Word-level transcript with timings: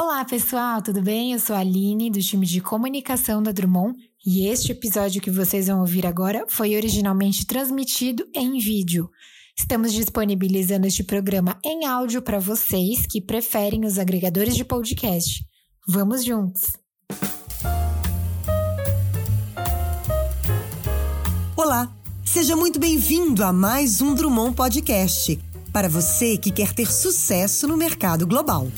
Olá, 0.00 0.24
pessoal, 0.24 0.80
tudo 0.80 1.02
bem? 1.02 1.32
Eu 1.32 1.40
sou 1.40 1.56
a 1.56 1.58
Aline, 1.58 2.08
do 2.08 2.20
time 2.20 2.46
de 2.46 2.60
comunicação 2.60 3.42
da 3.42 3.50
Drummond, 3.50 3.98
e 4.24 4.46
este 4.46 4.70
episódio 4.70 5.20
que 5.20 5.28
vocês 5.28 5.66
vão 5.66 5.80
ouvir 5.80 6.06
agora 6.06 6.44
foi 6.46 6.76
originalmente 6.76 7.44
transmitido 7.44 8.24
em 8.32 8.60
vídeo. 8.60 9.10
Estamos 9.58 9.92
disponibilizando 9.92 10.86
este 10.86 11.02
programa 11.02 11.58
em 11.64 11.84
áudio 11.84 12.22
para 12.22 12.38
vocês 12.38 13.06
que 13.10 13.20
preferem 13.20 13.84
os 13.84 13.98
agregadores 13.98 14.54
de 14.54 14.64
podcast. 14.64 15.44
Vamos 15.88 16.24
juntos! 16.24 16.74
Olá, 21.56 21.92
seja 22.24 22.54
muito 22.54 22.78
bem-vindo 22.78 23.42
a 23.42 23.52
mais 23.52 24.00
um 24.00 24.14
Drummond 24.14 24.54
Podcast 24.54 25.40
para 25.72 25.88
você 25.88 26.38
que 26.38 26.52
quer 26.52 26.72
ter 26.72 26.86
sucesso 26.86 27.66
no 27.66 27.76
mercado 27.76 28.28
global. 28.28 28.68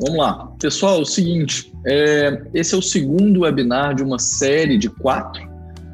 Vamos 0.00 0.16
lá. 0.16 0.46
Pessoal, 0.60 0.98
é 0.98 1.02
o 1.02 1.04
seguinte, 1.04 1.72
é, 1.84 2.42
esse 2.54 2.74
é 2.74 2.78
o 2.78 2.82
segundo 2.82 3.40
webinar 3.40 3.94
de 3.96 4.02
uma 4.02 4.18
série 4.18 4.78
de 4.78 4.88
quatro 4.88 5.42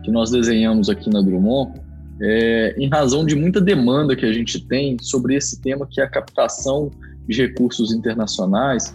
que 0.03 0.11
nós 0.11 0.31
desenhamos 0.31 0.91
aqui 0.91 1.09
na 1.09 1.23
Drummond, 1.23 1.81
é, 2.21 2.75
em 2.79 2.89
razão 2.89 3.25
de 3.25 3.35
muita 3.35 3.61
demanda 3.61 4.15
que 4.15 4.27
a 4.27 4.33
gente 4.33 4.61
tem 4.61 4.99
sobre 5.01 5.35
esse 5.35 5.61
tema 5.61 5.87
que 5.91 6.01
é 6.01 6.05
a 6.05 6.09
captação 6.09 6.91
de 7.27 7.41
recursos 7.41 7.93
internacionais 7.93 8.95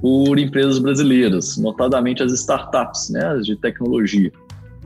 por 0.00 0.38
empresas 0.38 0.78
brasileiras, 0.78 1.56
notadamente 1.56 2.22
as 2.22 2.32
startups, 2.32 3.08
né, 3.08 3.24
as 3.24 3.46
de 3.46 3.56
tecnologia. 3.56 4.30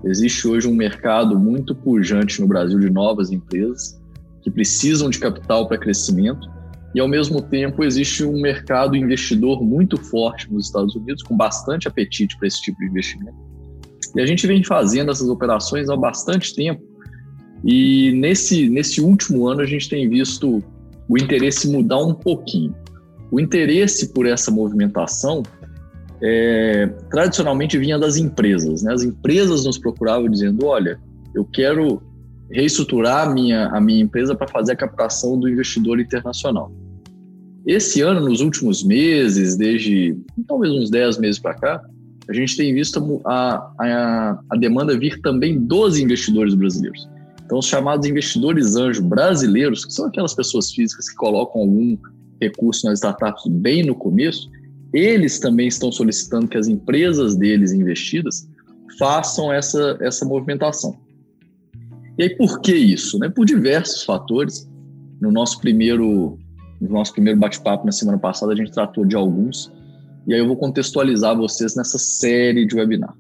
Existe 0.05 0.47
hoje 0.47 0.69
um 0.69 0.75
mercado 0.75 1.37
muito 1.39 1.75
pujante 1.75 2.41
no 2.41 2.47
Brasil 2.47 2.79
de 2.79 2.89
novas 2.89 3.33
empresas 3.33 3.99
que 4.43 4.51
precisam 4.51 5.11
de 5.11 5.19
capital 5.19 5.67
para 5.67 5.77
crescimento 5.77 6.49
e 6.95 7.01
ao 7.01 7.09
mesmo 7.09 7.43
tempo 7.43 7.85
existe 7.85 8.25
um 8.25 8.41
mercado 8.41 8.97
investidor 8.97 9.63
muito 9.63 9.97
forte 9.97 10.51
nos 10.53 10.67
Estados 10.67 10.95
Unidos, 10.95 11.23
com 11.23 11.37
bastante 11.37 11.87
apetite 11.89 12.37
para 12.39 12.49
esse 12.49 12.61
tipo 12.63 12.79
de 12.79 12.87
investimento. 12.87 13.37
E 14.15 14.21
a 14.21 14.27
gente 14.27 14.47
vem 14.47 14.65
fazendo 14.65 15.11
essas 15.11 15.29
operações 15.29 15.91
há 15.91 15.97
bastante 15.97 16.55
tempo, 16.55 16.83
e 17.65 18.13
nesse, 18.13 18.69
nesse 18.69 19.01
último 19.01 19.47
ano 19.47 19.61
a 19.61 19.67
gente 19.67 19.89
tem 19.89 20.09
visto 20.09 20.63
o 21.09 21.19
interesse 21.19 21.69
mudar 21.69 21.99
um 21.99 22.15
pouquinho. 22.15 22.75
O 23.31 23.41
interesse 23.41 24.13
por 24.13 24.27
essa 24.27 24.51
movimentação 24.51 25.43
é, 26.23 26.87
tradicionalmente 27.11 27.77
vinha 27.79 27.99
das 27.99 28.17
empresas. 28.17 28.83
Né? 28.83 28.93
As 28.93 29.03
empresas 29.03 29.65
nos 29.65 29.79
procuravam 29.79 30.29
dizendo: 30.29 30.67
olha, 30.67 30.99
eu 31.35 31.45
quero 31.45 32.03
reestruturar 32.51 33.29
a 33.29 33.33
minha, 33.33 33.69
a 33.69 33.81
minha 33.81 34.03
empresa 34.03 34.35
para 34.35 34.49
fazer 34.49 34.73
a 34.73 34.77
captação 34.77 35.39
do 35.39 35.49
investidor 35.49 36.01
internacional. 36.01 36.73
Esse 37.67 38.01
ano, 38.01 38.21
nos 38.21 38.41
últimos 38.41 38.85
meses, 38.85 39.57
desde 39.57 40.17
talvez 40.47 40.73
uns 40.73 40.89
10 40.89 41.19
meses 41.19 41.41
para 41.41 41.55
cá, 41.55 41.83
a 42.29 42.33
gente 42.33 42.57
tem 42.57 42.73
visto 42.73 43.21
a, 43.25 43.73
a, 43.81 44.39
a 44.51 44.57
demanda 44.57 44.97
vir 44.99 45.21
também 45.21 45.59
dos 45.59 45.99
investidores 45.99 46.55
brasileiros. 46.55 47.09
Então, 47.45 47.59
os 47.59 47.67
chamados 47.67 48.09
investidores 48.09 48.75
anjo 48.77 49.03
brasileiros, 49.03 49.85
que 49.85 49.93
são 49.93 50.07
aquelas 50.07 50.35
pessoas 50.35 50.73
físicas 50.73 51.09
que 51.09 51.15
colocam 51.17 51.63
algum 51.63 51.97
recurso 52.41 52.87
nas 52.87 52.99
startups 52.99 53.47
bem 53.47 53.85
no 53.85 53.95
começo, 53.95 54.51
eles 54.93 55.39
também 55.39 55.69
estão 55.69 55.93
solicitando 55.93 56.49
que 56.49 56.57
as 56.57 56.67
empresas 56.67 57.37
deles 57.37 57.73
investidas 57.73 58.49
façam 58.99 59.53
essa, 59.53 59.97
essa 60.01 60.25
movimentação. 60.25 60.97
E 62.19 62.23
aí, 62.23 62.31
por 62.37 62.61
que 62.61 62.75
isso? 62.75 63.19
Né? 63.19 63.29
Por 63.29 63.45
diversos 63.45 64.03
fatores. 64.03 64.69
No 65.21 65.33
nosso 65.33 65.61
primeiro 65.61 66.39
no 66.81 66.91
nosso 66.91 67.13
primeiro 67.13 67.39
bate-papo 67.39 67.87
na 67.87 67.93
semana 67.93 68.19
passada, 68.19 68.53
a 68.53 68.57
gente 68.57 68.71
tratou 68.71 69.05
de 69.05 69.17
alguns, 69.17 69.73
e 70.27 70.35
aí 70.35 70.41
eu 70.41 70.47
vou 70.47 70.57
contextualizar 70.57 71.37
vocês 71.37 71.75
nessa 71.77 71.99
série 71.99 72.67
de 72.67 72.77
webinar. 72.77 73.15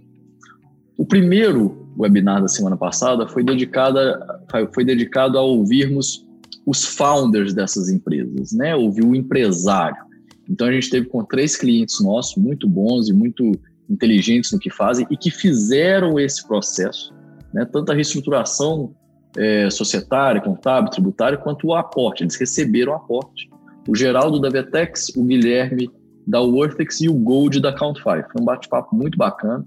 O 0.97 1.04
primeiro 1.04 1.87
webinar 1.98 2.43
da 2.43 2.48
semana 2.48 2.76
passada 2.76 3.28
foi 3.28 3.44
dedicado 3.44 3.98
a, 3.98 4.41
foi 4.72 4.84
dedicado 4.84 5.38
a 5.38 5.43
ouvirmos 5.43 6.26
os 6.65 6.84
founders 6.84 7.54
dessas 7.54 7.88
empresas, 7.88 8.53
né? 8.53 8.75
Ouvir 8.75 9.04
o 9.04 9.15
empresário. 9.15 9.97
Então 10.49 10.66
a 10.66 10.72
gente 10.72 10.91
teve 10.91 11.06
com 11.06 11.25
três 11.25 11.56
clientes 11.56 12.00
nossos 12.00 12.37
muito 12.43 12.69
bons 12.69 13.09
e 13.09 13.12
muito 13.12 13.53
inteligentes 13.88 14.50
no 14.53 14.59
que 14.59 14.70
fazem 14.70 15.06
e 15.10 15.16
que 15.16 15.31
fizeram 15.31 16.19
esse 16.19 16.47
processo, 16.47 17.15
né? 17.56 17.65
Tanto 17.65 17.91
a 17.91 17.94
reestruturação 17.94 18.94
é, 19.34 19.71
societária, 19.71 20.43
contábil, 20.43 20.91
tributária, 20.91 21.39
quanto 21.39 21.69
o 21.69 21.75
aporte. 21.75 22.22
Eles 22.22 22.37
receberam 22.37 22.93
aporte. 22.93 23.49
O 23.89 23.97
Geraldo 23.97 24.39
da 24.39 24.50
Vetex, 24.50 25.09
o 25.17 25.25
Guilherme 25.25 25.91
da 26.27 26.41
Worthex 26.41 27.00
e 27.00 27.09
o 27.09 27.15
Gold 27.15 27.61
da 27.61 27.75
Count5. 27.75 28.27
Foi 28.31 28.43
um 28.43 28.44
bate-papo 28.44 28.94
muito 28.94 29.17
bacana, 29.17 29.65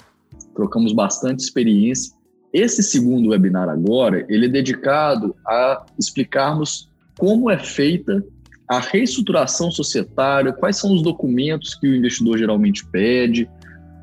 trocamos 0.54 0.94
bastante 0.94 1.40
experiência. 1.40 2.14
Esse 2.54 2.84
segundo 2.84 3.30
webinar 3.30 3.70
agora, 3.70 4.24
ele 4.30 4.46
é 4.46 4.50
dedicado 4.50 5.36
a 5.48 5.84
explicarmos 5.98 6.90
como 7.18 7.50
é 7.50 7.58
feita 7.58 8.24
a 8.68 8.80
reestruturação 8.80 9.72
societária, 9.72 10.54
quais 10.54 10.78
são 10.78 10.94
os 10.94 11.02
documentos 11.02 11.74
que 11.74 11.88
o 11.88 11.96
investidor 11.96 12.38
geralmente 12.38 12.86
pede, 12.86 13.50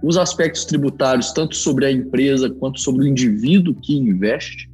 os 0.03 0.17
aspectos 0.17 0.65
tributários, 0.65 1.33
tanto 1.33 1.57
sobre 1.57 1.87
a 1.87 1.91
empresa 1.91 2.51
quanto 2.51 2.81
sobre 2.81 3.05
o 3.05 3.07
indivíduo 3.07 3.75
que 3.75 3.97
investe, 3.97 4.71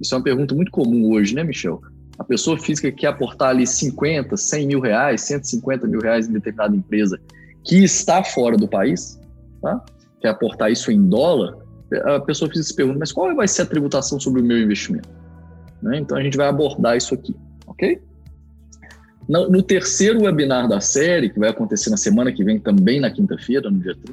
isso 0.00 0.14
é 0.14 0.18
uma 0.18 0.24
pergunta 0.24 0.54
muito 0.54 0.70
comum 0.70 1.10
hoje, 1.12 1.34
né, 1.34 1.42
Michel? 1.42 1.80
A 2.18 2.24
pessoa 2.24 2.58
física 2.58 2.90
quer 2.92 3.08
aportar 3.08 3.50
ali 3.50 3.66
50, 3.66 4.36
100 4.36 4.66
mil 4.66 4.80
reais, 4.80 5.22
150 5.22 5.86
mil 5.86 6.00
reais 6.00 6.28
em 6.28 6.32
determinada 6.32 6.74
empresa 6.74 7.18
que 7.64 7.82
está 7.82 8.22
fora 8.22 8.56
do 8.56 8.68
país, 8.68 9.20
tá? 9.60 9.84
quer 10.20 10.28
aportar 10.28 10.70
isso 10.70 10.90
em 10.90 11.08
dólar, 11.08 11.56
a 12.04 12.20
pessoa 12.20 12.48
física 12.48 12.68
se 12.68 12.76
pergunta, 12.76 12.98
mas 12.98 13.12
qual 13.12 13.34
vai 13.34 13.46
ser 13.48 13.62
a 13.62 13.66
tributação 13.66 14.18
sobre 14.18 14.40
o 14.40 14.44
meu 14.44 14.58
investimento? 14.58 15.08
Né? 15.82 15.98
Então 15.98 16.16
a 16.16 16.22
gente 16.22 16.36
vai 16.36 16.48
abordar 16.48 16.96
isso 16.96 17.14
aqui, 17.14 17.34
ok? 17.66 18.00
No, 19.28 19.50
no, 19.50 19.62
terceiro 19.62 20.22
webinar 20.22 20.68
da 20.68 20.80
série, 20.80 21.30
que 21.30 21.38
vai 21.38 21.48
acontecer 21.48 21.90
na 21.90 21.96
semana 21.96 22.32
que 22.32 22.44
vem, 22.44 22.60
também 22.60 23.00
na 23.00 23.10
quinta-feira, 23.10 23.68
no 23.68 23.78
dia 23.80 23.94
30, 23.94 24.12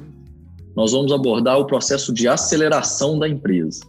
nós 0.76 0.92
vamos 0.92 1.12
abordar 1.12 1.58
o 1.58 1.66
processo 1.66 2.12
de 2.12 2.26
aceleração 2.26 3.18
da 3.18 3.28
empresa. 3.28 3.80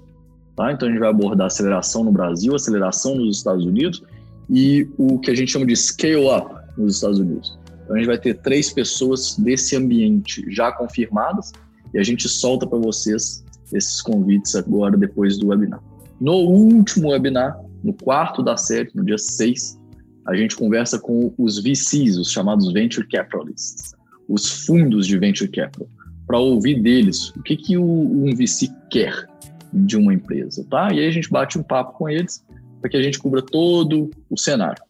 Tá? 0.55 0.71
Então 0.71 0.87
a 0.87 0.91
gente 0.91 0.99
vai 0.99 1.09
abordar 1.09 1.47
aceleração 1.47 2.03
no 2.03 2.11
Brasil, 2.11 2.55
aceleração 2.55 3.15
nos 3.15 3.37
Estados 3.37 3.65
Unidos 3.65 4.03
e 4.49 4.87
o 4.97 5.19
que 5.19 5.31
a 5.31 5.35
gente 5.35 5.51
chama 5.51 5.65
de 5.65 5.75
scale 5.75 6.27
up 6.27 6.53
nos 6.77 6.95
Estados 6.95 7.19
Unidos. 7.19 7.57
Então 7.83 7.95
a 7.95 7.99
gente 7.99 8.07
vai 8.07 8.17
ter 8.17 8.35
três 8.35 8.71
pessoas 8.71 9.35
desse 9.37 9.75
ambiente 9.75 10.43
já 10.49 10.71
confirmadas 10.71 11.51
e 11.93 11.99
a 11.99 12.03
gente 12.03 12.29
solta 12.29 12.65
para 12.65 12.79
vocês 12.79 13.43
esses 13.73 14.01
convites 14.01 14.55
agora 14.55 14.95
depois 14.95 15.37
do 15.37 15.47
webinar. 15.47 15.81
No 16.19 16.33
último 16.33 17.09
webinar, 17.09 17.59
no 17.83 17.93
quarto 17.93 18.41
da 18.41 18.55
série, 18.55 18.89
no 18.95 19.03
dia 19.03 19.17
6, 19.17 19.79
a 20.27 20.35
gente 20.35 20.55
conversa 20.55 20.97
com 20.97 21.33
os 21.37 21.61
VCs, 21.61 22.17
os 22.17 22.31
chamados 22.31 22.71
Venture 22.71 23.07
Capitalists, 23.07 23.93
os 24.27 24.65
fundos 24.65 25.05
de 25.05 25.17
Venture 25.19 25.49
Capital, 25.49 25.87
para 26.25 26.39
ouvir 26.39 26.81
deles 26.81 27.29
o 27.35 27.43
que, 27.43 27.55
que 27.55 27.77
o, 27.77 27.83
um 27.83 28.35
VC 28.35 28.69
quer, 28.89 29.27
de 29.73 29.97
uma 29.97 30.13
empresa, 30.13 30.65
tá? 30.69 30.91
E 30.93 30.99
aí 30.99 31.07
a 31.07 31.11
gente 31.11 31.29
bate 31.29 31.57
um 31.57 31.63
papo 31.63 31.97
com 31.97 32.09
eles 32.09 32.43
para 32.79 32.89
que 32.89 32.97
a 32.97 33.01
gente 33.01 33.19
cubra 33.19 33.41
todo 33.41 34.09
o 34.29 34.37
cenário. 34.37 34.81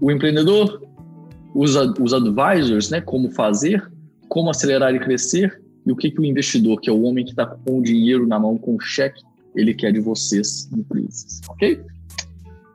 O 0.00 0.10
empreendedor, 0.10 0.82
os, 1.54 1.74
os 1.74 2.12
advisors, 2.12 2.90
né? 2.90 3.00
Como 3.00 3.30
fazer, 3.30 3.90
como 4.28 4.50
acelerar 4.50 4.94
e 4.94 4.98
crescer 4.98 5.60
e 5.86 5.92
o 5.92 5.96
que, 5.96 6.10
que 6.10 6.20
o 6.20 6.24
investidor, 6.24 6.80
que 6.80 6.90
é 6.90 6.92
o 6.92 7.02
homem 7.02 7.24
que 7.24 7.30
está 7.30 7.46
com 7.46 7.78
o 7.78 7.82
dinheiro 7.82 8.26
na 8.26 8.38
mão, 8.38 8.58
com 8.58 8.74
o 8.74 8.80
cheque, 8.80 9.22
ele 9.54 9.72
quer 9.72 9.92
de 9.92 10.00
vocês, 10.00 10.68
empresas, 10.76 11.40
ok? 11.48 11.80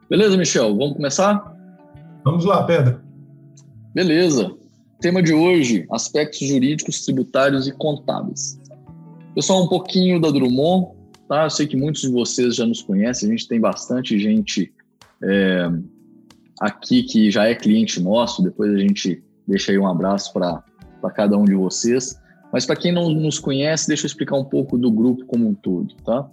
Beleza, 0.09 0.35
Michel? 0.35 0.75
Vamos 0.75 0.95
começar? 0.95 1.55
Vamos 2.23 2.45
lá, 2.45 2.63
Pedro. 2.63 2.99
Beleza. 3.93 4.55
Tema 5.01 5.21
de 5.23 5.33
hoje: 5.33 5.85
aspectos 5.91 6.47
jurídicos, 6.47 7.03
tributários 7.03 7.67
e 7.67 7.71
contábeis. 7.71 8.59
Pessoal, 9.33 9.63
um 9.63 9.67
pouquinho 9.67 10.21
da 10.21 10.29
Drummond. 10.29 10.91
Tá? 11.27 11.45
Eu 11.45 11.49
sei 11.49 11.65
que 11.65 11.75
muitos 11.75 12.01
de 12.01 12.11
vocês 12.11 12.55
já 12.55 12.65
nos 12.65 12.83
conhecem, 12.83 13.27
a 13.27 13.31
gente 13.31 13.47
tem 13.47 13.59
bastante 13.59 14.19
gente 14.19 14.71
é, 15.23 15.71
aqui 16.59 17.03
que 17.03 17.31
já 17.31 17.47
é 17.47 17.55
cliente 17.55 18.01
nosso, 18.01 18.43
depois 18.43 18.71
a 18.73 18.77
gente 18.77 19.23
deixa 19.47 19.71
aí 19.71 19.79
um 19.79 19.87
abraço 19.87 20.31
para 20.33 20.61
cada 21.15 21.37
um 21.37 21.45
de 21.45 21.55
vocês. 21.55 22.19
Mas 22.53 22.65
para 22.65 22.75
quem 22.75 22.91
não 22.91 23.09
nos 23.09 23.39
conhece, 23.39 23.87
deixa 23.87 24.05
eu 24.05 24.07
explicar 24.07 24.35
um 24.35 24.43
pouco 24.43 24.77
do 24.77 24.91
grupo 24.91 25.25
como 25.25 25.47
um 25.47 25.53
todo. 25.53 25.95
Tá? 26.05 26.29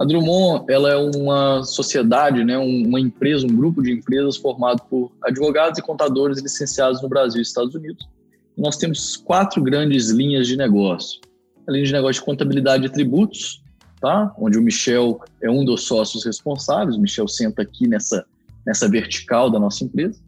A 0.00 0.04
Drummond 0.06 0.64
ela 0.70 0.90
é 0.90 0.96
uma 0.96 1.62
sociedade, 1.62 2.42
né, 2.42 2.56
uma 2.56 2.98
empresa, 2.98 3.46
um 3.46 3.54
grupo 3.54 3.82
de 3.82 3.92
empresas 3.92 4.38
formado 4.38 4.80
por 4.88 5.12
advogados 5.22 5.78
e 5.78 5.82
contadores 5.82 6.40
licenciados 6.40 7.02
no 7.02 7.08
Brasil 7.08 7.38
e 7.38 7.42
Estados 7.42 7.74
Unidos. 7.74 8.08
Nós 8.56 8.78
temos 8.78 9.18
quatro 9.18 9.62
grandes 9.62 10.08
linhas 10.08 10.46
de 10.46 10.56
negócio. 10.56 11.20
A 11.68 11.72
linha 11.72 11.84
de 11.84 11.92
negócio 11.92 12.18
de 12.18 12.24
contabilidade 12.24 12.86
e 12.86 12.88
tributos, 12.88 13.62
tá? 14.00 14.34
onde 14.38 14.56
o 14.56 14.62
Michel 14.62 15.20
é 15.42 15.50
um 15.50 15.66
dos 15.66 15.82
sócios 15.82 16.24
responsáveis. 16.24 16.96
O 16.96 17.00
Michel 17.00 17.28
senta 17.28 17.60
aqui 17.60 17.86
nessa, 17.86 18.24
nessa 18.64 18.88
vertical 18.88 19.50
da 19.50 19.58
nossa 19.58 19.84
empresa. 19.84 20.18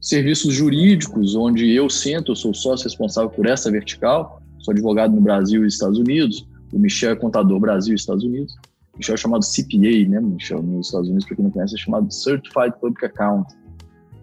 Serviços 0.00 0.54
jurídicos, 0.54 1.34
onde 1.34 1.68
eu 1.72 1.90
sento, 1.90 2.30
eu 2.30 2.36
sou 2.36 2.54
sócio 2.54 2.84
responsável 2.84 3.30
por 3.30 3.46
essa 3.46 3.68
vertical, 3.68 4.40
sou 4.60 4.70
advogado 4.70 5.12
no 5.12 5.20
Brasil 5.20 5.64
e 5.64 5.66
Estados 5.66 5.98
Unidos, 5.98 6.46
o 6.72 6.78
Michel 6.78 7.10
é 7.10 7.16
contador 7.16 7.58
Brasil 7.58 7.94
e 7.94 7.96
Estados 7.96 8.22
Unidos. 8.22 8.54
Michel 8.98 9.14
é 9.14 9.18
chamado 9.18 9.44
CPA, 9.46 10.08
né, 10.08 10.20
Michel, 10.20 10.62
nos 10.62 10.88
Estados 10.88 11.08
Unidos, 11.08 11.24
para 11.26 11.36
quem 11.36 11.44
não 11.44 11.52
conhece, 11.52 11.74
é 11.76 11.78
chamado 11.78 12.12
Certified 12.12 12.74
Public 12.80 13.06
Account, 13.06 13.54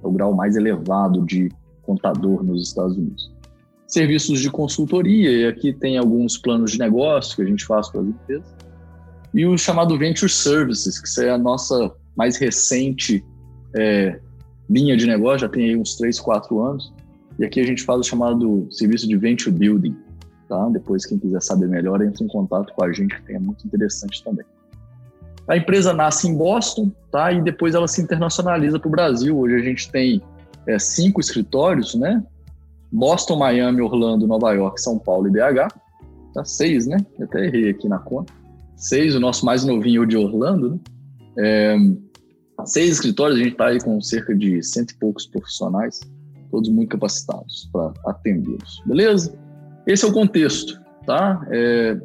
é 0.03 0.07
o 0.07 0.11
grau 0.11 0.33
mais 0.33 0.55
elevado 0.55 1.25
de 1.25 1.49
contador 1.81 2.43
nos 2.43 2.67
Estados 2.67 2.97
Unidos. 2.97 3.33
Serviços 3.87 4.41
de 4.41 4.51
consultoria, 4.51 5.31
e 5.31 5.47
aqui 5.47 5.71
tem 5.71 5.97
alguns 5.97 6.37
planos 6.37 6.71
de 6.71 6.79
negócio 6.79 7.35
que 7.35 7.41
a 7.41 7.45
gente 7.45 7.65
faz 7.65 7.89
para 7.89 8.01
as 8.01 8.07
empresas. 8.07 8.55
E 9.33 9.45
o 9.45 9.57
chamado 9.57 9.97
Venture 9.97 10.31
Services, 10.31 10.99
que 10.99 11.21
é 11.21 11.29
a 11.29 11.37
nossa 11.37 11.91
mais 12.15 12.37
recente 12.37 13.23
é, 13.75 14.19
linha 14.69 14.97
de 14.97 15.05
negócio, 15.05 15.39
já 15.39 15.49
tem 15.49 15.69
aí 15.69 15.75
uns 15.77 15.95
3, 15.95 16.19
4 16.19 16.59
anos. 16.61 16.93
E 17.37 17.45
aqui 17.45 17.59
a 17.59 17.65
gente 17.65 17.83
faz 17.83 17.99
o 17.99 18.03
chamado 18.03 18.67
serviço 18.71 19.07
de 19.07 19.15
Venture 19.17 19.51
Building. 19.51 19.95
Tá? 20.47 20.69
Depois, 20.69 21.05
quem 21.05 21.19
quiser 21.19 21.41
saber 21.41 21.67
melhor, 21.67 22.01
entre 22.01 22.23
em 22.23 22.27
contato 22.27 22.73
com 22.73 22.83
a 22.83 22.91
gente, 22.91 23.21
que 23.23 23.33
é 23.33 23.39
muito 23.39 23.65
interessante 23.67 24.23
também. 24.23 24.45
A 25.47 25.55
empresa 25.55 25.93
nasce 25.93 26.27
em 26.27 26.35
Boston, 26.35 26.91
tá? 27.11 27.31
E 27.31 27.41
depois 27.41 27.75
ela 27.75 27.87
se 27.87 28.01
internacionaliza 28.01 28.79
para 28.79 28.87
o 28.87 28.91
Brasil. 28.91 29.37
Hoje 29.37 29.55
a 29.55 29.63
gente 29.63 29.91
tem 29.91 30.21
é, 30.67 30.79
cinco 30.79 31.21
escritórios, 31.21 31.93
né? 31.93 32.23
Boston, 32.91 33.37
Miami, 33.37 33.81
Orlando, 33.81 34.27
Nova 34.27 34.53
York, 34.53 34.81
São 34.81 34.97
Paulo 34.97 35.27
e 35.27 35.31
BH. 35.31 35.67
Tá 36.33 36.43
seis, 36.43 36.87
né? 36.87 36.97
Eu 37.19 37.25
até 37.25 37.45
errei 37.45 37.69
aqui 37.69 37.87
na 37.87 37.99
conta. 37.99 38.33
Seis, 38.75 39.15
o 39.15 39.19
nosso 39.19 39.45
mais 39.45 39.63
novinho 39.63 40.01
é 40.01 40.05
o 40.05 40.07
de 40.07 40.17
Orlando, 40.17 40.71
né? 40.71 40.79
É, 41.37 41.77
seis 42.65 42.91
escritórios, 42.91 43.39
a 43.39 43.43
gente 43.43 43.53
está 43.53 43.67
aí 43.67 43.79
com 43.79 44.01
cerca 44.01 44.33
de 44.33 44.63
cento 44.63 44.91
e 44.91 44.95
poucos 44.95 45.25
profissionais, 45.25 45.99
todos 46.49 46.69
muito 46.69 46.89
capacitados 46.89 47.69
para 47.71 47.93
atendê-los. 48.05 48.81
Beleza? 48.85 49.37
Esse 49.85 50.05
é 50.05 50.07
o 50.07 50.13
contexto, 50.13 50.79
tá? 51.05 51.45
É, 51.51 51.99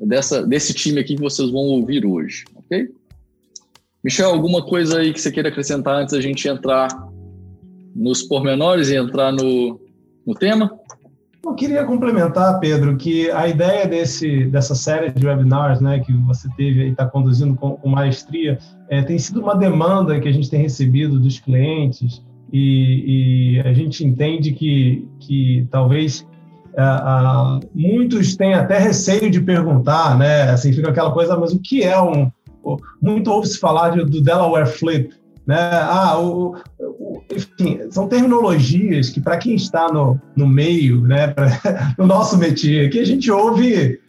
dessa, 0.00 0.46
desse 0.46 0.72
time 0.74 1.00
aqui 1.00 1.16
que 1.16 1.22
vocês 1.22 1.50
vão 1.50 1.62
ouvir 1.62 2.04
hoje, 2.04 2.44
ok? 2.66 2.88
Michel, 4.04 4.30
alguma 4.30 4.64
coisa 4.64 4.98
aí 5.00 5.12
que 5.12 5.20
você 5.20 5.32
queira 5.32 5.48
acrescentar 5.48 5.96
antes 5.96 6.14
da 6.14 6.20
gente 6.20 6.46
entrar 6.46 6.88
nos 7.94 8.22
pormenores 8.22 8.88
e 8.88 8.96
entrar 8.96 9.32
no, 9.32 9.80
no 10.26 10.34
tema? 10.34 10.70
Eu 11.44 11.54
queria 11.54 11.84
complementar, 11.84 12.58
Pedro, 12.58 12.96
que 12.96 13.30
a 13.30 13.46
ideia 13.48 13.86
desse, 13.86 14.46
dessa 14.46 14.74
série 14.74 15.10
de 15.10 15.26
webinars 15.26 15.80
né, 15.80 16.00
que 16.00 16.12
você 16.12 16.48
teve 16.56 16.86
e 16.86 16.90
está 16.90 17.06
conduzindo 17.06 17.54
com, 17.54 17.76
com 17.76 17.88
maestria 17.88 18.58
é, 18.88 19.00
tem 19.02 19.18
sido 19.18 19.40
uma 19.40 19.54
demanda 19.54 20.20
que 20.20 20.28
a 20.28 20.32
gente 20.32 20.50
tem 20.50 20.60
recebido 20.60 21.20
dos 21.20 21.38
clientes 21.38 22.20
e, 22.52 23.54
e 23.56 23.60
a 23.60 23.72
gente 23.72 24.04
entende 24.04 24.52
que, 24.52 25.06
que 25.20 25.66
talvez 25.70 26.26
é, 26.76 26.82
muitos 27.74 28.36
têm 28.36 28.54
até 28.54 28.78
receio 28.78 29.30
de 29.30 29.40
perguntar, 29.40 30.18
né? 30.18 30.50
Assim, 30.50 30.72
fica 30.72 30.90
aquela 30.90 31.12
coisa, 31.12 31.36
mas 31.36 31.52
o 31.52 31.60
que 31.60 31.82
é 31.82 32.00
um... 32.00 32.30
Muito 33.00 33.30
ouve-se 33.30 33.58
falar 33.58 33.90
de, 33.90 34.04
do 34.04 34.20
Delaware 34.20 34.66
Flip, 34.66 35.14
né? 35.46 35.70
Ah, 35.72 36.18
o, 36.18 36.56
o, 36.80 37.22
enfim, 37.30 37.80
são 37.90 38.08
terminologias 38.08 39.10
que, 39.10 39.20
para 39.20 39.36
quem 39.36 39.54
está 39.54 39.88
no, 39.92 40.20
no 40.34 40.46
meio, 40.46 41.02
né, 41.02 41.28
pra, 41.28 41.46
no 41.96 42.06
nosso 42.06 42.36
métier, 42.36 42.90
que 42.90 42.98
a 42.98 43.04
gente 43.04 43.30
ouve. 43.30 44.00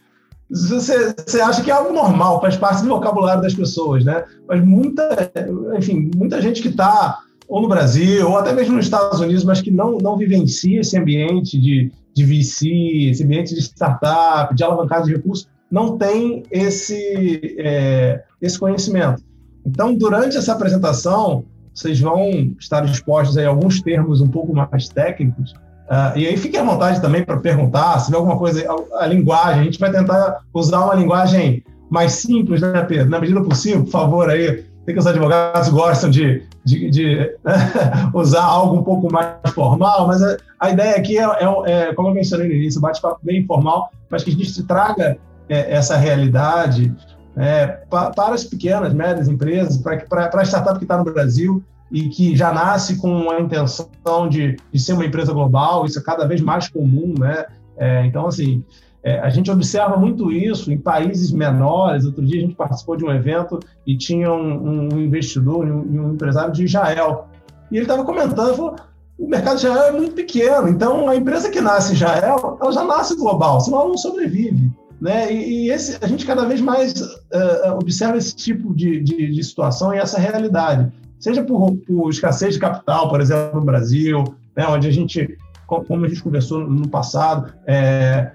Você, 0.50 1.14
você 1.26 1.42
acha 1.42 1.62
que 1.62 1.70
é 1.70 1.74
algo 1.74 1.92
normal, 1.92 2.40
faz 2.40 2.56
parte 2.56 2.82
do 2.82 2.88
vocabulário 2.88 3.42
das 3.42 3.54
pessoas, 3.54 4.02
né? 4.02 4.24
Mas 4.48 4.64
muita, 4.64 5.30
enfim, 5.76 6.10
muita 6.16 6.40
gente 6.40 6.62
que 6.62 6.68
está 6.68 7.18
ou 7.46 7.62
no 7.62 7.68
Brasil, 7.68 8.28
ou 8.28 8.36
até 8.36 8.52
mesmo 8.52 8.76
nos 8.76 8.84
Estados 8.84 9.20
Unidos, 9.20 9.42
mas 9.42 9.60
que 9.60 9.70
não, 9.70 9.98
não 9.98 10.18
vivencia 10.18 10.80
esse 10.80 10.98
ambiente 10.98 11.58
de, 11.58 11.90
de 12.14 12.24
VC, 12.24 12.68
esse 13.10 13.24
ambiente 13.24 13.54
de 13.54 13.60
startup, 13.60 14.54
de 14.54 14.62
alavancagem 14.62 15.06
de 15.06 15.14
recursos, 15.14 15.48
não 15.70 15.96
tem 15.96 16.42
esse, 16.50 17.56
é, 17.58 18.22
esse 18.40 18.58
conhecimento. 18.58 19.22
Então, 19.66 19.94
durante 19.94 20.36
essa 20.36 20.52
apresentação, 20.52 21.44
vocês 21.74 22.00
vão 22.00 22.54
estar 22.58 22.84
expostos 22.84 23.36
a 23.38 23.46
alguns 23.46 23.80
termos 23.80 24.20
um 24.20 24.28
pouco 24.28 24.54
mais 24.54 24.88
técnicos. 24.88 25.52
Uh, 25.52 26.18
e 26.18 26.26
aí 26.26 26.36
fiquem 26.36 26.60
à 26.60 26.64
vontade 26.64 27.00
também 27.00 27.24
para 27.24 27.38
perguntar, 27.38 27.98
se 28.00 28.10
vê 28.10 28.16
alguma 28.16 28.36
coisa, 28.36 28.62
a, 28.70 29.04
a, 29.04 29.06
linguagem, 29.06 29.60
a 29.60 29.64
gente 29.64 29.78
vai 29.78 29.90
tentar 29.90 30.40
usar 30.52 30.84
uma 30.84 30.94
linguagem 30.94 31.64
mais 31.88 32.12
simples, 32.12 32.60
né, 32.60 32.82
Pedro? 32.82 33.08
Na 33.08 33.18
medida 33.18 33.40
possível, 33.40 33.84
por 33.84 33.90
favor, 33.90 34.28
aí, 34.28 34.64
sei 34.84 34.94
que 34.94 34.98
os 34.98 35.06
advogados 35.06 35.70
gostam 35.70 36.10
de, 36.10 36.42
de, 36.62 36.90
de 36.90 37.16
né, 37.42 37.72
usar 38.12 38.44
algo 38.44 38.76
um 38.76 38.82
pouco 38.82 39.10
mais 39.10 39.30
formal, 39.54 40.06
mas 40.06 40.22
a, 40.22 40.36
a 40.60 40.70
ideia 40.70 40.96
aqui 40.96 41.18
é, 41.18 41.22
é, 41.24 41.88
é, 41.88 41.94
como 41.94 42.08
eu 42.08 42.14
mencionei 42.14 42.48
no 42.48 42.54
início, 42.54 42.80
bate-papo 42.80 43.20
bem 43.22 43.40
informal, 43.40 43.90
mas 44.10 44.22
que 44.22 44.30
a 44.30 44.34
gente 44.34 44.62
traga 44.64 45.16
é, 45.48 45.74
essa 45.74 45.96
realidade 45.96 46.94
é, 47.38 47.66
para 47.88 48.34
as 48.34 48.44
pequenas, 48.44 48.92
médias 48.92 49.28
empresas, 49.28 49.76
para 49.78 50.30
a 50.32 50.44
startup 50.44 50.78
que 50.78 50.84
está 50.84 50.98
no 50.98 51.04
Brasil 51.04 51.62
e 51.90 52.08
que 52.08 52.36
já 52.36 52.52
nasce 52.52 52.96
com 52.96 53.30
a 53.30 53.40
intenção 53.40 54.28
de, 54.28 54.56
de 54.72 54.78
ser 54.78 54.92
uma 54.92 55.06
empresa 55.06 55.32
global, 55.32 55.86
isso 55.86 55.98
é 55.98 56.02
cada 56.02 56.26
vez 56.26 56.40
mais 56.40 56.68
comum, 56.68 57.14
né? 57.18 57.46
É, 57.76 58.04
então, 58.04 58.26
assim, 58.26 58.64
é, 59.02 59.20
a 59.20 59.30
gente 59.30 59.50
observa 59.50 59.96
muito 59.96 60.32
isso 60.32 60.72
em 60.72 60.76
países 60.76 61.30
menores. 61.30 62.04
Outro 62.04 62.24
dia 62.26 62.38
a 62.38 62.42
gente 62.42 62.56
participou 62.56 62.96
de 62.96 63.04
um 63.04 63.10
evento 63.10 63.60
e 63.86 63.96
tinha 63.96 64.32
um, 64.32 64.92
um 64.92 65.00
investidor 65.00 65.66
e 65.66 65.70
um, 65.70 66.06
um, 66.06 66.12
empresário 66.12 66.52
de 66.52 66.64
Israel. 66.64 67.28
E 67.70 67.76
ele 67.76 67.84
estava 67.84 68.04
comentando, 68.04 68.54
falou, 68.56 68.76
o 69.16 69.28
mercado 69.28 69.58
de 69.58 69.66
Israel 69.66 69.84
é 69.84 69.92
muito 69.92 70.14
pequeno, 70.14 70.68
então 70.68 71.08
a 71.08 71.16
empresa 71.16 71.50
que 71.50 71.60
nasce 71.60 71.92
em 71.92 71.94
Israel, 71.96 72.58
ela 72.60 72.72
já 72.72 72.84
nasce 72.84 73.16
global, 73.16 73.60
senão 73.60 73.80
ela 73.80 73.88
não 73.88 73.96
sobrevive. 73.96 74.70
Né? 75.00 75.32
E, 75.32 75.66
e 75.66 75.70
esse, 75.70 75.98
a 76.02 76.06
gente 76.08 76.26
cada 76.26 76.44
vez 76.44 76.60
mais 76.60 77.00
uh, 77.00 77.74
observa 77.80 78.16
esse 78.16 78.34
tipo 78.34 78.74
de, 78.74 79.00
de, 79.00 79.30
de, 79.30 79.44
situação 79.44 79.94
e 79.94 79.98
essa 79.98 80.18
realidade, 80.18 80.92
seja 81.20 81.42
por, 81.42 81.76
por, 81.76 82.10
escassez 82.10 82.54
de 82.54 82.60
capital, 82.60 83.08
por 83.08 83.20
exemplo, 83.20 83.60
no 83.60 83.66
Brasil, 83.66 84.24
né, 84.56 84.66
onde 84.66 84.88
a 84.88 84.90
gente, 84.90 85.38
como 85.66 86.04
a 86.04 86.08
gente 86.08 86.22
conversou 86.22 86.68
no 86.68 86.88
passado, 86.88 87.54
é, 87.66 88.32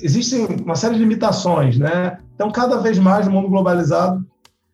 existem 0.00 0.46
uma 0.64 0.76
série 0.76 0.94
de 0.94 1.00
limitações. 1.00 1.78
Né? 1.78 2.18
Então, 2.34 2.50
cada 2.50 2.78
vez 2.78 2.98
mais 2.98 3.26
no 3.26 3.32
mundo 3.32 3.48
globalizado, 3.48 4.24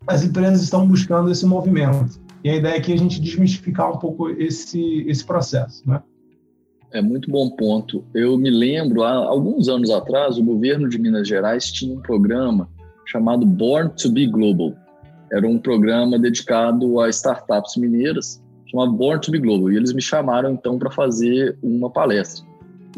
as 0.06 0.22
empresas 0.22 0.62
estão 0.62 0.86
buscando 0.86 1.30
esse 1.30 1.46
movimento. 1.46 2.20
E 2.42 2.50
a 2.50 2.56
ideia 2.56 2.76
é 2.76 2.80
a 2.80 2.96
gente 2.96 3.20
desmistificar 3.20 3.90
um 3.90 3.98
pouco 3.98 4.30
esse, 4.30 5.04
esse 5.06 5.24
processo. 5.24 5.82
Né? 5.88 6.02
É 6.92 7.00
muito 7.00 7.30
bom 7.30 7.48
ponto. 7.50 8.04
Eu 8.12 8.36
me 8.36 8.50
lembro, 8.50 9.04
há 9.04 9.12
alguns 9.12 9.68
anos 9.68 9.90
atrás, 9.90 10.36
o 10.36 10.42
governo 10.42 10.88
de 10.88 10.98
Minas 10.98 11.28
Gerais 11.28 11.70
tinha 11.70 11.94
um 11.94 12.00
programa 12.00 12.68
chamado 13.06 13.46
Born 13.46 13.90
to 13.90 14.10
be 14.10 14.26
Global. 14.26 14.74
Era 15.32 15.46
um 15.46 15.56
programa 15.56 16.18
dedicado 16.18 16.98
a 16.98 17.08
startups 17.08 17.76
mineiras, 17.76 18.42
chamado 18.66 18.92
Born 18.92 19.20
to 19.20 19.30
be 19.30 19.38
Global. 19.38 19.70
E 19.70 19.76
eles 19.76 19.92
me 19.92 20.02
chamaram 20.02 20.52
então 20.52 20.78
para 20.80 20.90
fazer 20.90 21.56
uma 21.62 21.88
palestra. 21.88 22.44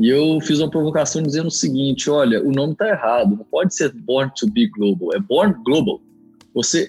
E 0.01 0.09
eu 0.09 0.41
fiz 0.41 0.59
uma 0.59 0.71
provocação 0.71 1.23
dizendo 1.23 1.49
o 1.49 1.51
seguinte: 1.51 2.09
olha, 2.09 2.43
o 2.43 2.51
nome 2.51 2.73
está 2.73 2.89
errado, 2.89 3.37
não 3.37 3.45
pode 3.45 3.75
ser 3.75 3.93
Born 3.93 4.33
to 4.35 4.51
be 4.51 4.69
Global, 4.69 5.13
é 5.13 5.19
Born 5.19 5.55
Global. 5.63 6.01
Você, 6.55 6.89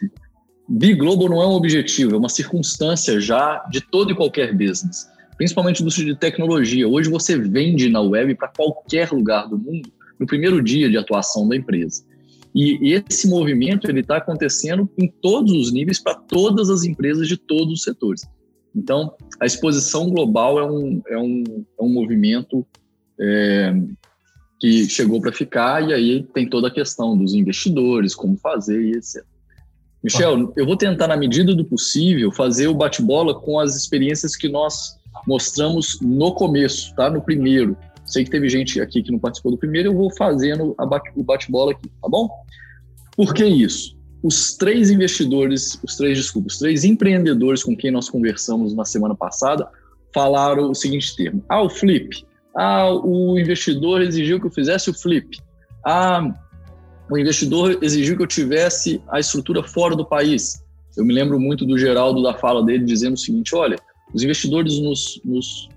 Be 0.70 0.94
Global 0.94 1.28
não 1.28 1.42
é 1.42 1.48
um 1.48 1.54
objetivo, 1.56 2.16
é 2.16 2.18
uma 2.18 2.30
circunstância 2.30 3.20
já 3.20 3.62
de 3.70 3.82
todo 3.82 4.12
e 4.12 4.16
qualquer 4.16 4.54
business 4.56 5.12
principalmente 5.44 5.82
indústria 5.82 6.08
de 6.08 6.18
tecnologia. 6.18 6.88
Hoje 6.88 7.10
você 7.10 7.38
vende 7.38 7.90
na 7.90 8.00
web 8.00 8.34
para 8.36 8.48
qualquer 8.48 9.12
lugar 9.12 9.50
do 9.50 9.58
mundo 9.58 9.92
no 10.18 10.26
primeiro 10.26 10.64
dia 10.64 10.90
de 10.90 10.96
atuação 10.96 11.50
da 11.50 11.54
empresa. 11.54 12.02
E 12.56 12.94
esse 12.94 13.28
movimento 13.28 13.90
ele 13.90 14.00
está 14.00 14.18
acontecendo 14.18 14.90
em 14.98 15.12
todos 15.22 15.52
os 15.52 15.74
níveis 15.74 16.02
para 16.02 16.16
todas 16.16 16.70
as 16.70 16.86
empresas 16.86 17.28
de 17.28 17.36
todos 17.36 17.74
os 17.74 17.84
setores. 17.84 18.22
Então, 18.74 19.14
a 19.38 19.46
exposição 19.46 20.10
global 20.10 20.60
é 20.60 20.66
um, 20.66 21.02
é 21.10 21.18
um, 21.18 21.44
é 21.78 21.84
um 21.84 21.90
movimento 21.90 22.66
é, 23.20 23.76
que 24.62 24.88
chegou 24.88 25.20
para 25.20 25.34
ficar, 25.34 25.90
e 25.90 25.94
aí 25.94 26.24
tem 26.34 26.48
toda 26.48 26.70
a 26.70 26.72
questão 26.72 27.18
dos 27.18 27.34
investidores, 27.34 28.16
como 28.16 28.38
fazer 28.38 28.82
e 28.82 28.92
etc. 28.92 29.26
Michel, 30.02 30.54
eu 30.56 30.66
vou 30.66 30.78
tentar, 30.78 31.08
na 31.10 31.18
medida 31.18 31.54
do 31.54 31.66
possível, 31.66 32.32
fazer 32.32 32.68
o 32.68 32.74
bate-bola 32.74 33.38
com 33.38 33.60
as 33.60 33.76
experiências 33.76 34.38
que 34.38 34.48
nós 34.48 35.03
mostramos 35.28 36.00
no 36.02 36.34
começo, 36.34 36.94
tá? 36.96 37.10
No 37.10 37.22
primeiro. 37.22 37.78
Sei 38.06 38.24
que 38.24 38.30
teve 38.30 38.50
gente 38.50 38.82
aqui 38.82 39.02
que 39.02 39.12
não 39.12 39.20
participou 39.20 39.52
do 39.52 39.58
primeiro, 39.58 39.90
eu 39.90 39.96
vou 39.96 40.12
fazendo 40.16 40.76
bate, 40.90 41.12
o 41.16 41.24
bate-bola 41.24 41.72
aqui, 41.72 41.90
tá 42.02 42.10
bom? 42.10 42.30
Por 43.16 43.34
que 43.34 43.46
isso? 43.46 43.98
Os 44.22 44.56
três 44.56 44.90
investidores, 44.90 45.80
os 45.84 45.96
três, 45.96 46.18
desculpa, 46.18 46.48
os 46.48 46.58
três 46.58 46.84
empreendedores 46.84 47.64
com 47.64 47.76
quem 47.76 47.92
nós 47.92 48.10
conversamos 48.10 48.74
na 48.74 48.86
semana 48.86 49.16
passada 49.16 49.68
falaram 50.14 50.70
o 50.70 50.76
seguinte 50.76 51.16
termo: 51.16 51.44
ah, 51.50 51.62
o 51.62 51.70
flip. 51.70 52.26
Ah, 52.56 52.94
o 52.94 53.38
investidor 53.40 54.02
exigiu 54.02 54.40
que 54.40 54.48
eu 54.48 54.52
fizesse 54.52 54.90
o 54.90 54.94
flip. 54.94 55.38
Ah, 55.86 56.34
o 57.10 57.18
investidor 57.18 57.78
exigiu 57.82 58.16
que 58.16 58.24
eu 58.24 58.28
tivesse 58.28 59.02
a 59.10 59.20
estrutura 59.20 59.64
fora 59.64 59.96
do 59.96 60.06
país. 60.06 60.64
Eu 60.96 61.04
me 61.04 61.14
lembro 61.14 61.40
muito 61.40 61.66
do 61.66 61.78
Geraldo 61.78 62.22
da 62.22 62.34
fala 62.34 62.64
dele 62.64 62.86
dizendo 62.86 63.16
o 63.16 63.20
seguinte: 63.20 63.56
olha, 63.56 63.78
os 64.14 64.24
investidores 64.24 64.80
nos, 64.80 65.20
nos, 65.26 65.70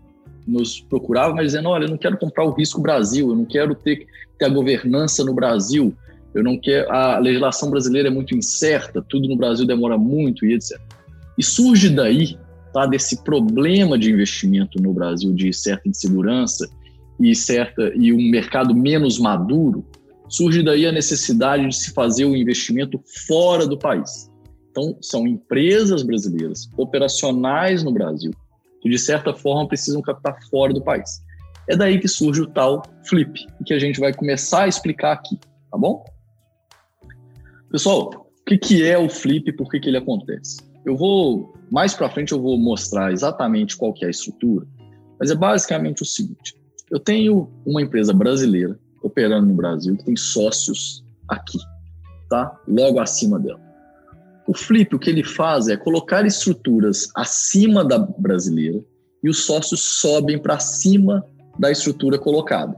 nos 0.47 0.81
procuravam, 0.81 1.37
mas 1.37 1.47
dizendo: 1.47 1.69
olha, 1.69 1.85
eu 1.85 1.91
não 1.91 1.99
quero 1.99 2.19
comprar 2.19 2.45
o 2.45 2.53
risco 2.53 2.81
Brasil, 2.81 3.31
eu 3.31 3.37
não 3.37 3.45
quero 3.45 3.75
ter, 3.75 4.07
ter 4.39 4.45
a 4.45 4.49
governança 4.49 5.25
no 5.25 5.35
Brasil, 5.35 5.95
eu 6.35 6.43
não 6.43 6.59
quero. 6.59 6.91
A 6.93 7.19
legislação 7.19 7.71
brasileira 7.71 8.09
é 8.09 8.11
muito 8.11 8.37
incerta, 8.37 9.05
tudo 9.09 9.29
no 9.29 9.37
Brasil 9.37 9.67
demora 9.67 9.97
muito 9.97 10.45
e 10.45 10.55
etc. 10.55 10.79
E 11.39 11.43
surge 11.43 11.91
daí, 11.91 12.39
tá, 12.73 12.87
desse 12.87 13.23
problema 13.25 13.99
de 13.99 14.11
investimento 14.11 14.81
no 14.81 14.93
Brasil 14.93 15.33
de 15.33 15.53
certa 15.53 15.89
insegurança 15.89 16.69
e 17.19 17.35
certa 17.35 17.93
e 17.95 18.13
um 18.13 18.31
mercado 18.31 18.75
menos 18.75 19.19
maduro, 19.19 19.85
surge 20.29 20.63
daí 20.63 20.87
a 20.87 20.93
necessidade 20.93 21.67
de 21.69 21.75
se 21.75 21.93
fazer 21.93 22.25
o 22.25 22.37
investimento 22.37 23.01
fora 23.27 23.67
do 23.67 23.79
país. 23.79 24.31
Então, 24.77 24.99
são 25.01 25.27
empresas 25.27 26.03
brasileiras 26.03 26.69
operacionais 26.77 27.83
no 27.83 27.91
Brasil 27.91 28.31
que, 28.83 28.91
de 28.91 28.99
certa 28.99 29.33
forma, 29.33 29.67
precisam 29.67 30.03
captar 30.03 30.37
fora 30.51 30.75
do 30.75 30.85
país. 30.85 31.23
É 31.67 31.75
daí 31.75 31.99
que 31.99 32.07
surge 32.07 32.43
o 32.43 32.47
tal 32.47 32.83
flip, 33.09 33.47
que 33.65 33.73
a 33.73 33.79
gente 33.79 33.99
vai 33.99 34.13
começar 34.13 34.65
a 34.65 34.69
explicar 34.69 35.13
aqui, 35.13 35.41
tá 35.71 35.79
bom? 35.79 36.05
Pessoal, 37.71 38.29
o 38.39 38.45
que, 38.45 38.85
é 38.85 38.99
o 38.99 39.09
flip 39.09 39.49
e 39.49 39.53
por 39.53 39.71
que, 39.71 39.81
que 39.81 39.89
ele 39.89 39.97
acontece? 39.97 40.59
Eu 40.85 40.95
vou, 40.95 41.55
mais 41.73 41.95
para 41.95 42.11
frente, 42.11 42.33
eu 42.33 42.43
vou 42.43 42.59
mostrar 42.59 43.11
exatamente 43.13 43.79
qual 43.79 43.95
que 43.95 44.05
é 44.05 44.09
a 44.09 44.11
estrutura, 44.11 44.67
mas 45.19 45.31
é 45.31 45.35
basicamente 45.35 46.03
o 46.03 46.07
seguinte: 46.07 46.55
eu 46.91 47.01
tenho 47.01 47.51
uma 47.65 47.81
empresa 47.81 48.13
brasileira 48.13 48.79
operando 49.03 49.47
no 49.47 49.55
Brasil 49.55 49.97
que 49.97 50.05
tem 50.05 50.17
sócios 50.17 51.03
aqui, 51.27 51.59
tá? 52.29 52.61
Logo 52.69 53.01
acima 53.01 53.39
dela. 53.41 53.66
O 54.47 54.55
Flip, 54.55 54.95
o 54.95 54.99
que 54.99 55.11
ele 55.11 55.25
faz 55.25 55.69
é 55.69 55.77
colocar 55.77 56.25
estruturas 56.25 57.09
acima 57.17 57.85
da 57.85 57.99
brasileira 57.99 58.83
e 59.23 59.29
os 59.29 59.45
sócios 59.45 59.81
sobem 59.81 60.39
para 60.39 60.61
cima 60.61 61.25
da 61.59 61.71
estrutura 61.71 62.19
colocada. 62.19 62.77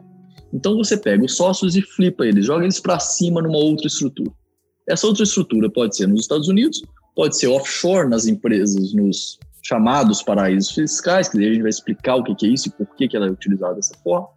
Então 0.52 0.76
você 0.76 0.96
pega 0.96 1.24
os 1.24 1.36
sócios 1.36 1.76
e 1.76 1.82
flipa 1.82 2.24
eles, 2.24 2.46
joga 2.46 2.64
eles 2.64 2.80
para 2.80 2.98
cima 2.98 3.42
numa 3.42 3.58
outra 3.58 3.86
estrutura. 3.86 4.32
Essa 4.88 5.06
outra 5.06 5.24
estrutura 5.24 5.70
pode 5.70 5.94
ser 5.94 6.08
nos 6.08 6.22
Estados 6.22 6.48
Unidos, 6.48 6.80
pode 7.14 7.36
ser 7.36 7.48
offshore 7.48 8.08
nas 8.08 8.26
empresas, 8.26 8.94
nos 8.94 9.38
chamados 9.62 10.22
paraísos 10.22 10.70
fiscais, 10.70 11.28
que 11.28 11.36
daí 11.36 11.48
a 11.48 11.52
gente 11.52 11.62
vai 11.62 11.68
explicar 11.68 12.16
o 12.16 12.24
que 12.24 12.46
é 12.46 12.48
isso 12.48 12.68
e 12.68 12.72
por 12.72 12.86
que 12.96 13.14
ela 13.14 13.26
é 13.26 13.30
utilizada 13.30 13.74
dessa 13.74 13.94
forma. 14.02 14.28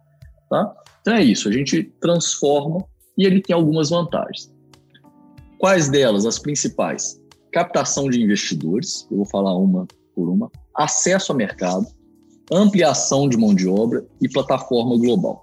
Tá? 0.50 0.74
Então 1.00 1.14
é 1.14 1.22
isso, 1.22 1.48
a 1.48 1.52
gente 1.52 1.84
transforma 1.98 2.84
e 3.16 3.24
ele 3.24 3.40
tem 3.40 3.54
algumas 3.54 3.88
vantagens. 3.88 4.52
Quais 5.58 5.88
delas? 5.88 6.26
As 6.26 6.38
principais? 6.38 7.21
Captação 7.52 8.08
de 8.08 8.20
investidores, 8.20 9.06
eu 9.10 9.18
vou 9.18 9.26
falar 9.26 9.54
uma 9.56 9.86
por 10.14 10.28
uma, 10.28 10.50
acesso 10.76 11.32
ao 11.32 11.38
mercado, 11.38 11.86
ampliação 12.50 13.28
de 13.28 13.36
mão 13.36 13.54
de 13.54 13.68
obra 13.68 14.04
e 14.20 14.28
plataforma 14.28 14.96
global. 14.98 15.42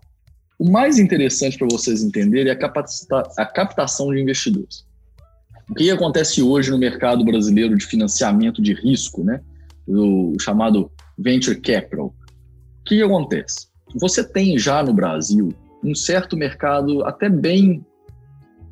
O 0.59 0.69
mais 0.69 0.99
interessante 0.99 1.57
para 1.57 1.67
vocês 1.71 2.03
entenderem 2.03 2.51
é 2.51 2.55
a, 2.55 3.23
a 3.37 3.45
captação 3.45 4.13
de 4.13 4.19
investidores. 4.19 4.85
O 5.69 5.73
que 5.73 5.89
acontece 5.89 6.41
hoje 6.41 6.71
no 6.71 6.77
mercado 6.77 7.23
brasileiro 7.23 7.77
de 7.77 7.85
financiamento 7.85 8.61
de 8.61 8.73
risco, 8.73 9.23
né? 9.23 9.41
o 9.87 10.35
chamado 10.39 10.91
venture 11.17 11.59
capital? 11.61 12.07
O 12.07 12.83
que 12.85 13.01
acontece? 13.01 13.67
Você 13.95 14.23
tem 14.23 14.57
já 14.57 14.83
no 14.83 14.93
Brasil 14.93 15.49
um 15.83 15.95
certo 15.95 16.35
mercado 16.35 17.05
até 17.05 17.29
bem 17.29 17.85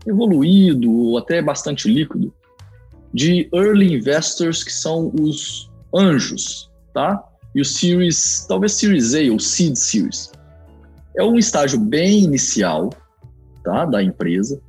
evoluído, 0.05 0.91
ou 0.91 1.17
até 1.17 1.41
bastante 1.41 1.87
líquido, 1.87 2.33
de 3.13 3.49
early 3.53 3.93
investors 3.93 4.63
que 4.63 4.71
são 4.71 5.11
os 5.19 5.69
anjos, 5.93 6.69
tá? 6.93 7.23
E 7.55 7.61
o 7.61 7.65
Series, 7.65 8.45
talvez 8.47 8.73
Series 8.73 9.15
A 9.15 9.31
ou 9.31 9.39
Seed 9.39 9.75
Series. 9.75 10.31
É 11.15 11.23
um 11.23 11.37
estágio 11.37 11.79
bem 11.79 12.23
inicial, 12.23 12.91
tá, 13.63 13.85
da 13.85 14.03
empresa, 14.03 14.61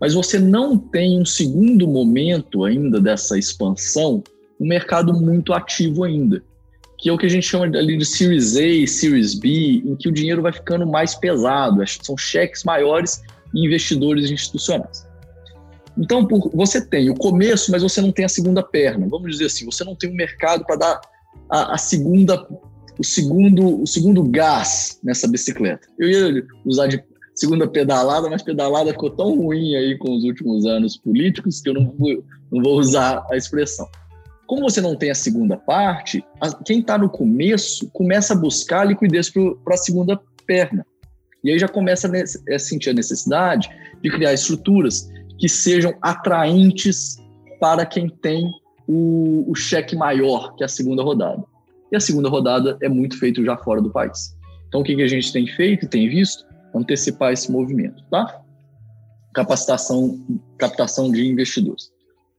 mas 0.00 0.14
você 0.14 0.38
não 0.38 0.76
tem 0.76 1.20
um 1.20 1.24
segundo 1.24 1.88
momento 1.88 2.64
ainda 2.64 3.00
dessa 3.00 3.38
expansão, 3.38 4.22
um 4.60 4.66
mercado 4.66 5.12
muito 5.12 5.52
ativo 5.52 6.04
ainda, 6.04 6.42
que 6.98 7.08
é 7.08 7.12
o 7.12 7.18
que 7.18 7.26
a 7.26 7.30
gente 7.30 7.46
chama 7.46 7.64
ali 7.64 7.96
de 7.96 8.04
Series 8.04 8.56
A 8.56 8.86
Series 8.86 9.34
B, 9.34 9.82
em 9.84 9.96
que 9.96 10.08
o 10.08 10.12
dinheiro 10.12 10.42
vai 10.42 10.52
ficando 10.52 10.86
mais 10.86 11.14
pesado, 11.14 11.82
são 12.02 12.16
cheques 12.16 12.62
maiores 12.64 13.22
e 13.54 13.66
investidores 13.66 14.30
institucionais. 14.30 15.05
Então, 15.98 16.26
você 16.52 16.84
tem 16.84 17.08
o 17.08 17.14
começo, 17.14 17.70
mas 17.70 17.82
você 17.82 18.00
não 18.00 18.12
tem 18.12 18.24
a 18.24 18.28
segunda 18.28 18.62
perna. 18.62 19.06
Vamos 19.08 19.30
dizer 19.30 19.46
assim, 19.46 19.64
você 19.64 19.82
não 19.82 19.94
tem 19.94 20.10
um 20.10 20.14
mercado 20.14 20.64
para 20.64 20.76
dar 20.76 21.00
a, 21.48 21.74
a, 21.74 21.78
segunda, 21.78 22.46
o 22.98 23.04
segundo, 23.04 23.82
o 23.82 23.86
segundo 23.86 24.22
gás 24.24 24.98
nessa 25.02 25.26
bicicleta. 25.26 25.88
Eu 25.98 26.08
ia 26.08 26.46
usar 26.64 26.86
de 26.86 27.02
segunda 27.34 27.66
pedalada, 27.68 28.28
mas 28.28 28.42
pedalada 28.42 28.92
ficou 28.92 29.10
tão 29.10 29.36
ruim 29.36 29.74
aí 29.76 29.96
com 29.98 30.14
os 30.14 30.24
últimos 30.24 30.66
anos 30.66 30.96
políticos 30.96 31.60
que 31.60 31.68
eu 31.68 31.74
não 31.74 31.94
vou, 31.98 32.24
não 32.50 32.62
vou 32.62 32.78
usar 32.78 33.24
a 33.30 33.36
expressão. 33.36 33.88
Como 34.46 34.62
você 34.62 34.80
não 34.80 34.96
tem 34.96 35.10
a 35.10 35.14
segunda 35.14 35.56
parte, 35.56 36.24
quem 36.64 36.80
está 36.80 36.96
no 36.96 37.08
começo 37.08 37.90
começa 37.90 38.32
a 38.32 38.36
buscar 38.36 38.84
liquidez 38.84 39.30
para 39.30 39.74
a 39.74 39.78
segunda 39.78 40.20
perna. 40.46 40.86
E 41.42 41.50
aí 41.50 41.58
já 41.58 41.68
começa 41.68 42.10
a 42.52 42.58
sentir 42.58 42.90
a 42.90 42.94
necessidade 42.94 43.68
de 44.02 44.10
criar 44.10 44.32
estruturas 44.32 45.08
que 45.38 45.48
sejam 45.48 45.94
atraentes 46.00 47.16
para 47.60 47.84
quem 47.86 48.08
tem 48.08 48.50
o, 48.86 49.44
o 49.50 49.54
cheque 49.54 49.96
maior, 49.96 50.54
que 50.54 50.62
é 50.62 50.66
a 50.66 50.68
segunda 50.68 51.02
rodada. 51.02 51.42
E 51.90 51.96
a 51.96 52.00
segunda 52.00 52.28
rodada 52.28 52.76
é 52.82 52.88
muito 52.88 53.18
feito 53.18 53.44
já 53.44 53.56
fora 53.56 53.80
do 53.80 53.90
país. 53.90 54.36
Então, 54.68 54.80
o 54.80 54.84
que, 54.84 54.94
que 54.94 55.02
a 55.02 55.08
gente 55.08 55.32
tem 55.32 55.46
feito 55.46 55.84
e 55.84 55.88
tem 55.88 56.08
visto? 56.08 56.44
Antecipar 56.74 57.32
esse 57.32 57.50
movimento, 57.50 58.02
tá? 58.10 58.42
Capacitação, 59.32 60.18
captação 60.58 61.10
de 61.10 61.26
investidores. 61.26 61.90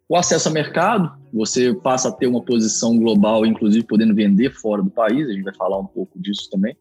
O 0.10 0.16
acesso 0.16 0.48
ao 0.48 0.54
mercado, 0.54 1.12
você 1.34 1.74
passa 1.74 2.10
a 2.10 2.12
ter 2.12 2.28
uma 2.28 2.42
posição 2.42 2.98
global, 2.98 3.46
inclusive 3.46 3.86
podendo 3.86 4.16
vender 4.16 4.52
fora 4.52 4.82
do 4.82 4.90
país, 4.90 5.28
a 5.28 5.32
gente 5.32 5.44
vai 5.44 5.56
falar 5.56 5.78
um 5.78 5.86
pouco 5.86 6.20
disso 6.20 6.50
também, 6.50 6.76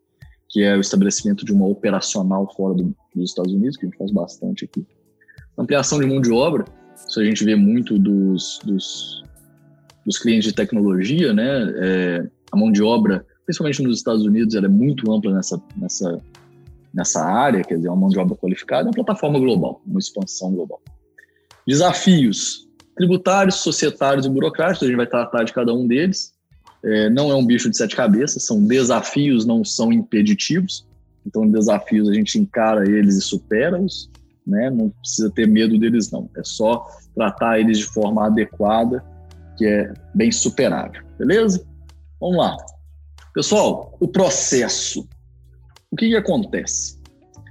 que 0.48 0.62
é 0.62 0.76
o 0.76 0.80
estabelecimento 0.80 1.44
de 1.44 1.52
uma 1.52 1.66
operacional 1.66 2.52
fora 2.54 2.74
do, 2.74 2.94
dos 3.14 3.30
Estados 3.30 3.52
Unidos, 3.52 3.76
que 3.76 3.84
a 3.84 3.88
gente 3.88 3.98
faz 3.98 4.12
bastante 4.12 4.64
aqui. 4.64 4.86
Ampliação 5.58 5.98
de 5.98 6.06
mão 6.06 6.20
de 6.20 6.30
obra, 6.30 6.64
isso 7.08 7.20
a 7.20 7.24
gente 7.24 7.44
vê 7.44 7.54
muito 7.54 7.98
dos, 7.98 8.58
dos, 8.64 9.22
dos 10.04 10.18
clientes 10.18 10.44
de 10.44 10.54
tecnologia, 10.54 11.32
né? 11.32 11.72
É, 11.76 12.26
a 12.52 12.56
mão 12.56 12.70
de 12.70 12.82
obra, 12.82 13.24
principalmente 13.44 13.82
nos 13.82 13.98
Estados 13.98 14.24
Unidos, 14.24 14.54
ela 14.54 14.66
é 14.66 14.68
muito 14.68 15.10
ampla 15.12 15.32
nessa, 15.32 15.60
nessa, 15.76 16.20
nessa 16.92 17.24
área, 17.24 17.62
quer 17.62 17.76
dizer, 17.76 17.88
uma 17.88 17.96
mão 17.96 18.08
de 18.08 18.18
obra 18.18 18.36
qualificada, 18.36 18.88
é 18.88 18.90
uma 18.90 19.04
plataforma 19.04 19.38
global, 19.38 19.82
uma 19.86 19.98
expansão 19.98 20.52
global. 20.52 20.80
Desafios, 21.66 22.66
tributários, 22.96 23.56
societários 23.56 24.24
e 24.24 24.30
burocráticos, 24.30 24.82
a 24.82 24.86
gente 24.86 24.96
vai 24.96 25.06
tratar 25.06 25.44
de 25.44 25.52
cada 25.52 25.72
um 25.74 25.86
deles. 25.86 26.32
É, 26.84 27.10
não 27.10 27.30
é 27.30 27.34
um 27.34 27.44
bicho 27.44 27.68
de 27.68 27.76
sete 27.76 27.96
cabeças, 27.96 28.44
são 28.44 28.64
desafios, 28.64 29.44
não 29.44 29.64
são 29.64 29.92
impeditivos. 29.92 30.86
Então, 31.26 31.50
desafios 31.50 32.08
a 32.08 32.14
gente 32.14 32.38
encara 32.38 32.88
eles 32.88 33.16
e 33.16 33.20
supera-os, 33.20 34.08
né? 34.46 34.70
Não 34.70 34.90
precisa 34.90 35.30
ter 35.30 35.46
medo 35.46 35.78
deles, 35.78 36.10
não. 36.10 36.30
É 36.36 36.44
só 36.44 36.86
tratar 37.14 37.58
eles 37.58 37.78
de 37.78 37.86
forma 37.86 38.26
adequada, 38.26 39.04
que 39.56 39.66
é 39.66 39.92
bem 40.14 40.30
superável, 40.30 41.02
beleza? 41.18 41.66
Vamos 42.20 42.36
lá. 42.36 42.56
Pessoal, 43.34 43.96
o 44.00 44.08
processo. 44.08 45.08
O 45.90 45.96
que, 45.96 46.08
que 46.08 46.16
acontece? 46.16 47.00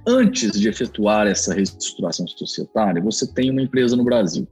Antes 0.06 0.52
de 0.52 0.68
efetuar 0.68 1.26
essa 1.26 1.52
reestruturação 1.52 2.26
societária, 2.28 3.02
você 3.02 3.26
tem 3.32 3.50
uma 3.50 3.62
empresa 3.62 3.96
no 3.96 4.04
Brasil 4.04 4.46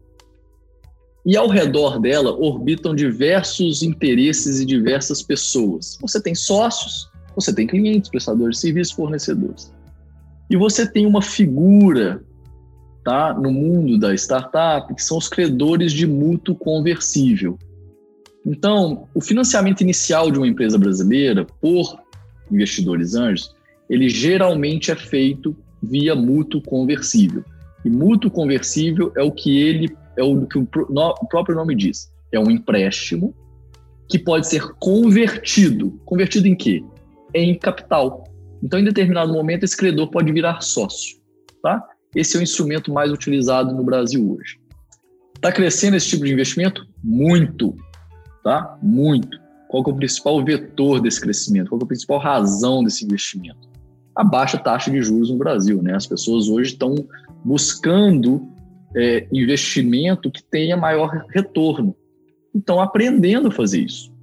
e 1.27 1.37
ao 1.37 1.49
redor 1.49 1.99
dela 1.99 2.33
orbitam 2.33 2.95
diversos 2.95 3.83
interesses 3.83 4.61
e 4.61 4.67
diversas 4.67 5.23
pessoas. 5.23 5.97
Você 6.01 6.21
tem 6.21 6.35
sócios, 6.35 7.11
você 7.35 7.53
tem 7.53 7.67
clientes, 7.67 8.11
prestadores 8.11 8.57
de 8.57 8.63
serviços, 8.63 8.95
fornecedores. 8.95 9.73
E 10.51 10.57
você 10.57 10.87
tem 10.87 11.07
uma 11.07 11.23
figura 11.23 12.23
tá, 13.05 13.35
no 13.35 13.53
mundo 13.53 13.99
da 13.99 14.15
startup 14.15 14.93
que 14.95 15.03
são 15.03 15.19
os 15.19 15.29
credores 15.29 15.93
de 15.93 16.07
mútuo 16.07 16.55
conversível. 16.55 17.59
Então, 18.47 19.09
o 19.15 19.21
financiamento 19.21 19.81
inicial 19.83 20.31
de 20.31 20.39
uma 20.39 20.49
empresa 20.49 20.79
brasileira 20.79 21.47
por 21.61 21.99
investidores 22.51 23.15
anjos, 23.15 23.55
ele 23.89 24.09
geralmente 24.09 24.91
é 24.91 24.97
feito 24.97 25.57
via 25.83 26.15
mútuo 26.15 26.61
conversível. 26.63 27.45
E 27.85 27.91
mútuo 27.91 28.31
conversível 28.31 29.13
é 29.17 29.23
o 29.23 29.31
que 29.31 29.59
ele 29.59 29.95
é 30.17 30.23
o 30.23 30.47
que 30.47 30.59
o, 30.59 30.67
próprio 31.29 31.57
nome 31.57 31.75
diz. 31.75 32.11
É 32.33 32.39
um 32.39 32.51
empréstimo 32.51 33.35
que 34.09 34.19
pode 34.19 34.47
ser 34.47 34.63
convertido. 34.79 35.91
Convertido 36.05 36.47
em 36.47 36.55
quê? 36.55 36.85
Em 37.35 37.59
capital. 37.59 38.25
Então, 38.63 38.79
em 38.79 38.85
determinado 38.85 39.33
momento, 39.33 39.65
esse 39.65 39.77
credor 39.77 40.09
pode 40.11 40.33
virar 40.33 40.61
sócio. 40.61 41.17
Tá? 41.63 41.83
Esse 42.15 42.37
é 42.37 42.41
o 42.41 42.43
instrumento 42.43 42.93
mais 42.93 43.11
utilizado 43.11 43.75
no 43.75 43.83
Brasil 43.83 44.33
hoje. 44.33 44.59
Está 45.35 45.53
crescendo 45.53 45.97
esse 45.97 46.09
tipo 46.09 46.25
de 46.25 46.33
investimento? 46.33 46.87
Muito, 47.03 47.77
tá? 48.43 48.79
Muito. 48.83 49.39
Qual 49.69 49.85
é 49.87 49.91
o 49.91 49.97
principal 49.97 50.45
vetor 50.45 51.01
desse 51.01 51.21
crescimento? 51.21 51.69
Qual 51.69 51.81
é 51.81 51.85
a 51.85 51.87
principal 51.87 52.19
razão 52.19 52.85
desse 52.85 53.05
investimento? 53.05 53.69
A 54.15 54.23
baixa 54.23 54.57
taxa 54.57 54.91
de 54.91 55.03
juros 55.03 55.31
no 55.31 55.37
Brasil, 55.37 55.83
né? 55.83 55.95
As 55.95 56.07
pessoas 56.07 56.49
hoje 56.49 56.73
estão 56.73 56.95
buscando 57.45 58.49
é, 58.97 59.27
investimento 59.33 60.31
que 60.31 60.43
tenha 60.43 60.77
maior 60.77 61.27
retorno. 61.31 61.95
Estão 62.55 62.81
aprendendo 62.81 63.49
a 63.49 63.51
fazer 63.51 63.81
isso. 63.81 64.15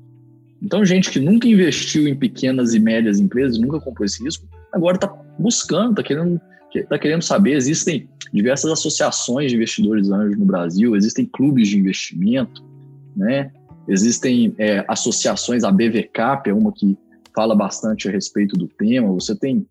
Então, 0.62 0.86
gente 0.86 1.10
que 1.10 1.20
nunca 1.20 1.48
investiu 1.48 2.08
em 2.08 2.16
pequenas 2.16 2.74
e 2.74 2.80
médias 2.80 3.20
empresas, 3.20 3.58
nunca 3.58 3.80
comprou 3.80 4.06
esse 4.06 4.24
risco, 4.24 4.48
agora 4.72 4.96
está 4.96 5.08
buscando, 5.38 5.92
está 5.92 6.04
querendo, 6.04 6.40
tá 6.88 6.98
querendo 6.98 7.22
saber. 7.22 7.54
Existem 7.54 8.10
diversas 8.34 8.72
associações 8.72 9.52
de 9.52 9.58
investidores 9.58 10.10
anjos 10.10 10.38
no 10.38 10.46
Brasil, 10.46 10.96
existem 10.96 11.26
clubes 11.26 11.68
de 11.68 11.78
investimento, 11.78 12.64
né? 13.16 13.52
existem 13.88 14.54
é, 14.58 14.86
associações, 14.88 15.64
a 15.64 15.72
BVCAP 15.72 16.50
é 16.50 16.54
uma 16.54 16.72
que 16.72 16.98
fala 17.36 17.56
bastante 17.56 18.08
a 18.08 18.12
respeito 18.12 18.56
do 18.56 18.68
tema, 18.68 19.12
você 19.12 19.36
tem 19.36 19.66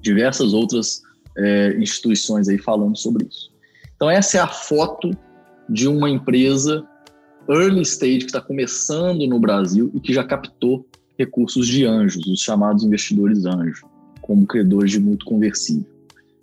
diversas 0.00 0.52
outras 0.52 1.02
é, 1.36 1.76
instituições 1.78 2.48
aí 2.48 2.58
falando 2.58 2.96
sobre 2.96 3.26
isso. 3.26 3.50
Então, 3.96 4.10
essa 4.10 4.38
é 4.38 4.40
a 4.40 4.46
foto 4.46 5.10
de 5.68 5.86
uma 5.86 6.08
empresa 6.08 6.84
early 7.48 7.82
stage 7.82 8.20
que 8.20 8.24
está 8.26 8.40
começando 8.40 9.26
no 9.26 9.38
Brasil 9.38 9.90
e 9.94 10.00
que 10.00 10.12
já 10.12 10.24
captou 10.24 10.86
recursos 11.18 11.66
de 11.66 11.84
anjos, 11.84 12.26
os 12.26 12.40
chamados 12.40 12.82
investidores 12.82 13.44
anjos, 13.44 13.82
como 14.22 14.46
credores 14.46 14.90
de 14.90 15.00
mútuo 15.00 15.28
conversível. 15.28 15.99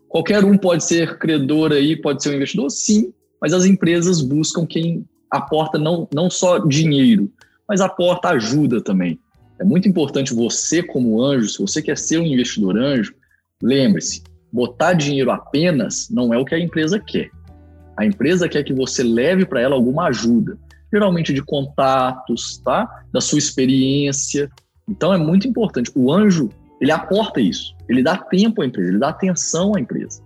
Qualquer 0.09 0.43
um 0.43 0.57
pode 0.57 0.83
ser 0.83 1.17
credor 1.17 1.71
aí, 1.71 1.95
pode 1.95 2.23
ser 2.23 2.29
um 2.29 2.35
investidor? 2.35 2.69
Sim, 2.69 3.13
mas 3.41 3.53
as 3.53 3.65
empresas 3.65 4.21
buscam 4.21 4.65
quem 4.65 5.05
aporta 5.29 5.77
não, 5.77 6.07
não 6.13 6.29
só 6.29 6.59
dinheiro, 6.59 7.31
mas 7.67 7.81
aporta 7.81 8.29
ajuda 8.29 8.81
também. 8.81 9.19
É 9.59 9.63
muito 9.63 9.87
importante 9.87 10.33
você, 10.33 10.81
como 10.81 11.21
anjo, 11.21 11.49
se 11.49 11.59
você 11.59 11.81
quer 11.81 11.97
ser 11.97 12.19
um 12.19 12.25
investidor 12.25 12.77
anjo, 12.77 13.13
lembre-se, 13.61 14.23
botar 14.51 14.93
dinheiro 14.93 15.31
apenas 15.31 16.09
não 16.09 16.33
é 16.33 16.37
o 16.37 16.45
que 16.45 16.55
a 16.55 16.59
empresa 16.59 16.99
quer. 16.99 17.29
A 17.97 18.05
empresa 18.05 18.47
quer 18.47 18.63
que 18.63 18.73
você 18.73 19.03
leve 19.03 19.45
para 19.45 19.59
ela 19.59 19.75
alguma 19.75 20.07
ajuda 20.07 20.57
geralmente 20.91 21.33
de 21.33 21.41
contatos, 21.41 22.57
tá? 22.63 23.03
Da 23.11 23.21
sua 23.21 23.39
experiência. 23.39 24.49
Então 24.87 25.13
é 25.13 25.17
muito 25.17 25.47
importante. 25.47 25.91
O 25.95 26.11
anjo, 26.11 26.49
ele 26.79 26.91
aporta 26.91 27.39
isso. 27.39 27.75
Ele 27.89 28.03
dá 28.03 28.17
tempo 28.17 28.61
à 28.61 28.65
empresa, 28.65 28.89
ele 28.89 28.99
dá 28.99 29.09
atenção 29.09 29.75
à 29.75 29.79
empresa. 29.79 30.21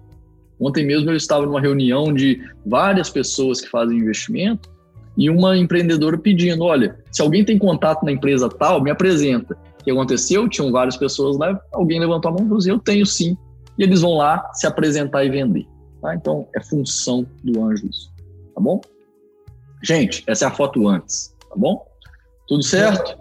Ontem 0.59 0.85
mesmo 0.85 1.09
eu 1.09 1.15
estava 1.15 1.45
numa 1.45 1.59
reunião 1.59 2.13
de 2.13 2.39
várias 2.65 3.09
pessoas 3.09 3.61
que 3.61 3.67
fazem 3.67 3.97
investimento 3.97 4.69
e 5.17 5.29
uma 5.29 5.57
empreendedora 5.57 6.17
pedindo: 6.17 6.63
olha, 6.63 6.97
se 7.11 7.21
alguém 7.21 7.43
tem 7.43 7.57
contato 7.57 8.03
na 8.03 8.11
empresa 8.11 8.47
tal, 8.47 8.81
me 8.81 8.91
apresenta. 8.91 9.57
O 9.79 9.83
que 9.83 9.91
aconteceu? 9.91 10.47
Tinham 10.47 10.71
várias 10.71 10.95
pessoas 10.95 11.37
lá, 11.37 11.59
alguém 11.73 11.99
levantou 11.99 12.29
a 12.29 12.33
mão 12.33 12.43
e 12.43 12.45
falou 12.45 12.59
assim: 12.59 12.69
eu 12.69 12.79
tenho 12.79 13.05
sim. 13.05 13.35
E 13.77 13.83
eles 13.83 14.01
vão 14.01 14.17
lá 14.17 14.51
se 14.53 14.67
apresentar 14.67 15.23
e 15.25 15.29
vender. 15.29 15.65
Tá? 16.01 16.13
Então 16.13 16.47
é 16.55 16.61
função 16.61 17.25
do 17.43 17.63
anjo 17.63 17.87
isso. 17.87 18.11
Tá 18.53 18.61
bom? 18.61 18.79
Gente, 19.83 20.23
essa 20.27 20.45
é 20.45 20.47
a 20.47 20.51
foto 20.51 20.87
antes, 20.87 21.35
tá 21.49 21.55
bom? 21.55 21.83
Tudo 22.47 22.61
certo? 22.61 23.17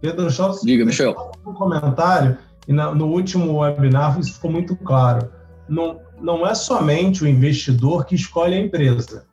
Pedro, 0.00 0.30
só 0.30 0.50
Diga, 0.62 0.84
Michel. 0.84 1.32
Um 1.46 1.52
comentário, 1.52 2.36
e 2.66 2.72
no 2.72 3.06
último 3.06 3.58
webinar 3.58 4.18
isso 4.18 4.34
ficou 4.34 4.50
muito 4.50 4.76
claro. 4.76 5.30
Não, 5.68 6.00
não 6.20 6.46
é 6.46 6.54
somente 6.54 7.24
o 7.24 7.28
investidor 7.28 8.04
que 8.04 8.14
escolhe 8.14 8.54
a 8.54 8.60
empresa. 8.60 9.24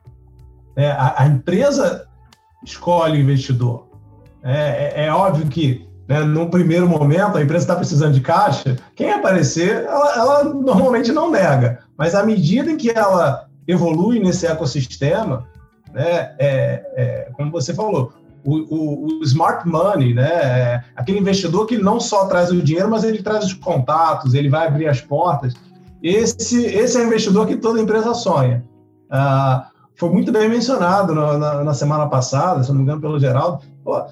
É, 0.75 0.91
a, 0.91 1.15
a 1.17 1.27
empresa 1.27 2.07
escolhe 2.63 3.17
o 3.17 3.21
investidor. 3.21 3.87
É, 4.43 5.03
é, 5.03 5.05
é 5.05 5.13
óbvio 5.13 5.47
que, 5.47 5.87
né, 6.07 6.19
no 6.21 6.49
primeiro 6.49 6.87
momento, 6.87 7.37
a 7.37 7.41
empresa 7.41 7.63
está 7.63 7.75
precisando 7.75 8.13
de 8.13 8.21
caixa, 8.21 8.77
quem 8.95 9.11
aparecer, 9.11 9.85
ela, 9.85 10.15
ela 10.15 10.43
normalmente 10.43 11.11
não 11.11 11.31
nega. 11.31 11.79
Mas 11.97 12.15
à 12.15 12.23
medida 12.23 12.71
em 12.71 12.77
que 12.77 12.89
ela 12.89 13.47
evolui 13.67 14.19
nesse 14.19 14.45
ecossistema, 14.45 15.47
né? 15.93 16.35
É, 16.39 16.83
é, 16.95 17.29
como 17.33 17.51
você 17.51 17.73
falou, 17.73 18.11
o, 18.43 19.19
o, 19.19 19.23
smart 19.23 19.67
money, 19.67 20.13
né? 20.13 20.29
É 20.29 20.83
aquele 20.95 21.19
investidor 21.19 21.65
que 21.65 21.77
não 21.77 21.99
só 21.99 22.25
traz 22.25 22.51
o 22.51 22.61
dinheiro, 22.61 22.89
mas 22.89 23.03
ele 23.03 23.23
traz 23.23 23.45
os 23.45 23.53
contatos, 23.53 24.33
ele 24.33 24.49
vai 24.49 24.67
abrir 24.67 24.87
as 24.87 25.01
portas. 25.01 25.53
Esse, 26.01 26.65
esse 26.65 26.97
é 26.97 27.01
o 27.01 27.07
investidor 27.07 27.47
que 27.47 27.55
toda 27.55 27.81
empresa 27.81 28.13
sonha. 28.13 28.63
Ah, 29.09 29.69
foi 29.95 30.09
muito 30.09 30.31
bem 30.31 30.49
mencionado 30.49 31.13
na, 31.15 31.37
na, 31.37 31.63
na, 31.63 31.73
semana 31.73 32.07
passada, 32.07 32.63
se 32.63 32.69
não 32.69 32.77
me 32.77 32.83
engano, 32.83 32.99
pelo 32.99 33.19
Geraldo. 33.19 33.63
Pô, 33.83 34.03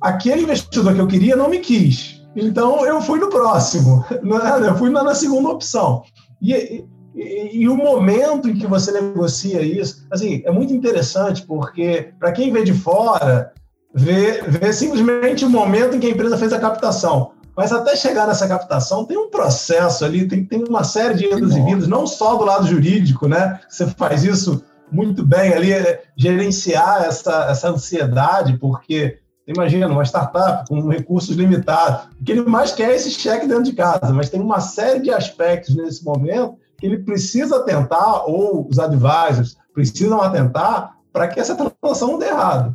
aquele 0.00 0.42
investidor 0.42 0.94
que 0.94 1.00
eu 1.00 1.06
queria 1.06 1.36
não 1.36 1.48
me 1.48 1.58
quis. 1.58 2.22
Então 2.34 2.84
eu 2.84 3.00
fui 3.00 3.18
no 3.18 3.28
próximo, 3.28 4.04
né? 4.22 4.68
eu 4.68 4.76
fui 4.76 4.90
na, 4.90 5.04
na 5.04 5.14
segunda 5.14 5.50
opção. 5.50 6.02
E, 6.42 6.84
e, 7.14 7.60
e, 7.60 7.68
o 7.68 7.76
momento 7.76 8.48
em 8.48 8.54
que 8.54 8.66
você 8.66 8.92
negocia 8.92 9.62
isso, 9.62 10.06
assim, 10.10 10.42
é 10.44 10.50
muito 10.50 10.72
interessante, 10.74 11.42
porque 11.46 12.12
para 12.18 12.32
quem 12.32 12.52
vê 12.52 12.62
de 12.62 12.74
fora, 12.74 13.52
vê, 13.96 14.42
vê 14.42 14.72
simplesmente 14.74 15.44
o 15.44 15.50
momento 15.50 15.96
em 15.96 16.00
que 16.00 16.06
a 16.06 16.10
empresa 16.10 16.36
fez 16.36 16.52
a 16.52 16.60
captação. 16.60 17.32
Mas 17.56 17.72
até 17.72 17.96
chegar 17.96 18.26
nessa 18.26 18.46
captação, 18.46 19.06
tem 19.06 19.16
um 19.16 19.30
processo 19.30 20.04
ali, 20.04 20.28
tem, 20.28 20.44
tem 20.44 20.62
uma 20.62 20.84
série 20.84 21.14
de 21.14 21.24
idas 21.24 21.56
e 21.56 21.62
vindas, 21.62 21.88
não 21.88 22.06
só 22.06 22.36
do 22.36 22.44
lado 22.44 22.66
jurídico, 22.66 23.26
né? 23.26 23.58
Você 23.66 23.86
faz 23.86 24.24
isso 24.24 24.62
muito 24.92 25.24
bem 25.24 25.54
ali, 25.54 25.72
é, 25.72 26.02
gerenciar 26.14 27.04
essa, 27.04 27.46
essa 27.48 27.70
ansiedade, 27.70 28.58
porque 28.58 29.18
imagina, 29.48 29.88
uma 29.88 30.04
startup 30.04 30.68
com 30.68 30.88
recursos 30.88 31.34
limitados, 31.34 32.08
o 32.20 32.24
que 32.24 32.32
ele 32.32 32.42
mais 32.42 32.72
quer 32.72 32.90
é 32.90 32.96
esse 32.96 33.10
cheque 33.10 33.46
dentro 33.46 33.64
de 33.64 33.72
casa, 33.72 34.12
mas 34.12 34.28
tem 34.28 34.40
uma 34.40 34.60
série 34.60 35.00
de 35.00 35.10
aspectos 35.10 35.74
nesse 35.74 36.04
momento 36.04 36.56
que 36.78 36.84
ele 36.84 36.98
precisa 36.98 37.56
atentar, 37.56 38.28
ou 38.28 38.68
os 38.68 38.78
advisors 38.78 39.56
precisam 39.72 40.20
atentar, 40.20 40.94
para 41.10 41.28
que 41.28 41.40
essa 41.40 41.54
transação 41.54 42.12
não 42.12 42.18
dê 42.18 42.26
errado. 42.26 42.74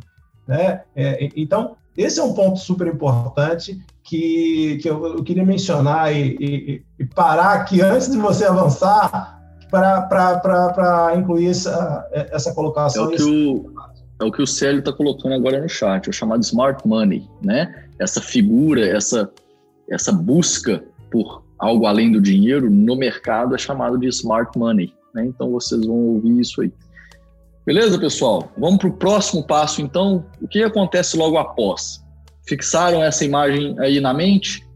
Né? 0.52 0.82
É, 0.94 1.30
então, 1.34 1.76
esse 1.96 2.20
é 2.20 2.22
um 2.22 2.34
ponto 2.34 2.58
super 2.58 2.86
importante 2.86 3.80
que, 4.04 4.78
que 4.82 4.90
eu, 4.90 5.16
eu 5.16 5.24
queria 5.24 5.46
mencionar 5.46 6.14
e, 6.14 6.36
e, 6.38 6.82
e, 6.98 7.04
parar 7.06 7.54
aqui 7.54 7.80
antes 7.80 8.10
de 8.10 8.18
você 8.18 8.44
avançar 8.44 9.40
para 9.70 11.14
incluir 11.16 11.48
essa, 11.48 12.06
essa 12.30 12.52
colocação. 12.54 13.04
É 13.04 13.06
o 13.06 13.10
que 13.16 13.22
o, 13.22 13.72
é 14.20 14.24
o, 14.24 14.30
que 14.30 14.42
o 14.42 14.46
Célio 14.46 14.80
está 14.80 14.92
colocando 14.92 15.34
agora 15.34 15.58
no 15.58 15.68
chat, 15.70 16.06
é 16.06 16.10
o 16.10 16.12
chamado 16.12 16.42
smart 16.42 16.86
money, 16.86 17.26
né? 17.40 17.86
Essa 17.98 18.20
figura, 18.20 18.86
essa, 18.86 19.30
essa 19.88 20.12
busca 20.12 20.84
por 21.10 21.42
algo 21.58 21.86
além 21.86 22.12
do 22.12 22.20
dinheiro 22.20 22.68
no 22.68 22.94
mercado 22.94 23.54
é 23.54 23.58
chamado 23.58 23.98
de 23.98 24.08
smart 24.08 24.58
money. 24.58 24.92
Né? 25.14 25.24
Então 25.24 25.50
vocês 25.50 25.86
vão 25.86 25.96
ouvir 25.96 26.38
isso 26.40 26.60
aí. 26.60 26.70
Beleza, 27.64 27.96
pessoal? 27.96 28.50
Vamos 28.58 28.78
para 28.78 28.88
o 28.88 28.92
próximo 28.92 29.46
passo, 29.46 29.80
então. 29.80 30.26
O 30.40 30.48
que 30.48 30.64
acontece 30.64 31.16
logo 31.16 31.38
após? 31.38 32.02
Fixaram 32.44 33.04
essa 33.04 33.24
imagem 33.24 33.78
aí 33.78 34.00
na 34.00 34.12
mente? 34.12 34.66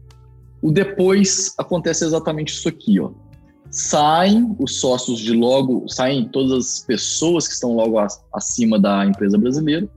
O 0.61 0.71
depois 0.71 1.53
acontece 1.57 2.05
exatamente 2.05 2.53
isso 2.53 2.69
aqui, 2.69 2.97
ó. 2.97 3.11
Saem 3.69 4.55
os 4.57 4.79
sócios 4.79 5.19
de 5.19 5.33
logo, 5.33 5.85
saem 5.89 6.29
todas 6.29 6.53
as 6.53 6.79
pessoas 6.79 7.45
que 7.45 7.53
estão 7.55 7.75
logo 7.75 7.97
acima 8.33 8.79
da 8.79 9.05
empresa 9.05 9.37
brasileira, 9.37 9.87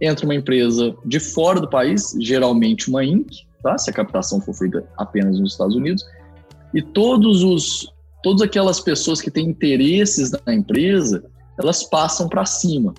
entra 0.00 0.24
uma 0.24 0.34
empresa 0.34 0.92
de 1.04 1.20
fora 1.20 1.60
do 1.60 1.70
país, 1.70 2.16
geralmente 2.20 2.88
uma 2.88 3.04
Inc., 3.04 3.28
tá? 3.62 3.78
Se 3.78 3.90
a 3.90 3.92
captação 3.92 4.40
for 4.40 4.54
feita 4.54 4.84
apenas 4.98 5.38
nos 5.38 5.52
Estados 5.52 5.76
Unidos, 5.76 6.04
e 6.74 6.82
todos 6.82 7.44
os 7.44 7.92
todas 8.22 8.42
aquelas 8.42 8.80
pessoas 8.80 9.20
que 9.20 9.30
têm 9.30 9.48
interesses 9.48 10.30
na 10.44 10.54
empresa, 10.54 11.24
elas 11.60 11.82
passam 11.82 12.28
para 12.28 12.44
cima. 12.44 12.94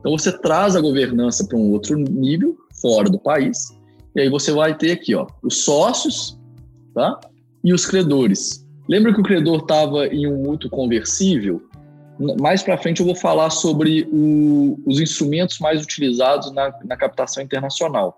Então 0.00 0.12
você 0.12 0.36
traz 0.36 0.74
a 0.74 0.80
governança 0.80 1.46
para 1.46 1.56
um 1.56 1.70
outro 1.70 1.96
nível, 1.96 2.56
fora 2.80 3.08
do 3.08 3.18
país, 3.18 3.68
e 4.14 4.20
aí 4.20 4.28
você 4.28 4.52
vai 4.52 4.76
ter 4.76 4.92
aqui, 4.92 5.14
ó, 5.14 5.26
os 5.42 5.64
sócios, 5.64 6.38
tá? 6.94 7.18
E 7.64 7.72
os 7.72 7.86
credores. 7.86 8.66
Lembra 8.88 9.14
que 9.14 9.20
o 9.20 9.24
credor 9.24 9.60
estava 9.60 10.06
em 10.08 10.26
um 10.26 10.42
mútuo 10.42 10.68
conversível? 10.68 11.62
Mais 12.40 12.62
para 12.62 12.76
frente 12.76 13.00
eu 13.00 13.06
vou 13.06 13.14
falar 13.14 13.50
sobre 13.50 14.08
o, 14.12 14.78
os 14.84 15.00
instrumentos 15.00 15.58
mais 15.60 15.82
utilizados 15.82 16.52
na, 16.52 16.74
na 16.84 16.96
captação 16.96 17.42
internacional. 17.42 18.16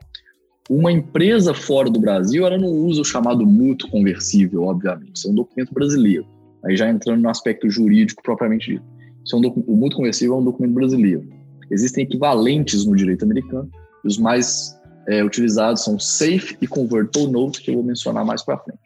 Uma 0.68 0.90
empresa 0.90 1.52
fora 1.52 1.90
do 1.90 2.00
Brasil, 2.00 2.46
ela 2.46 2.56
não 2.56 2.70
usa 2.70 3.02
o 3.02 3.04
chamado 3.04 3.46
mútuo 3.46 3.90
conversível, 3.90 4.64
obviamente. 4.64 5.16
Isso 5.16 5.28
é 5.28 5.30
um 5.30 5.34
documento 5.34 5.72
brasileiro. 5.74 6.26
Aí 6.64 6.76
já 6.76 6.88
entrando 6.88 7.20
no 7.20 7.28
aspecto 7.28 7.68
jurídico 7.68 8.22
propriamente 8.22 8.72
dito. 8.72 8.93
Isso 9.24 9.36
é 9.36 9.38
um 9.38 9.64
o 9.66 9.76
mútuo 9.76 9.98
conversível 9.98 10.34
é 10.34 10.38
um 10.38 10.44
documento 10.44 10.74
brasileiro. 10.74 11.28
Existem 11.70 12.04
equivalentes 12.04 12.84
no 12.84 12.94
direito 12.94 13.24
americano. 13.24 13.70
Os 14.04 14.18
mais 14.18 14.78
é, 15.08 15.24
utilizados 15.24 15.82
são 15.82 15.98
Safe 15.98 16.56
e 16.60 16.66
Convertible 16.66 17.32
Note, 17.32 17.62
que 17.62 17.70
eu 17.70 17.74
vou 17.76 17.82
mencionar 17.82 18.24
mais 18.24 18.42
para 18.42 18.58
frente. 18.58 18.80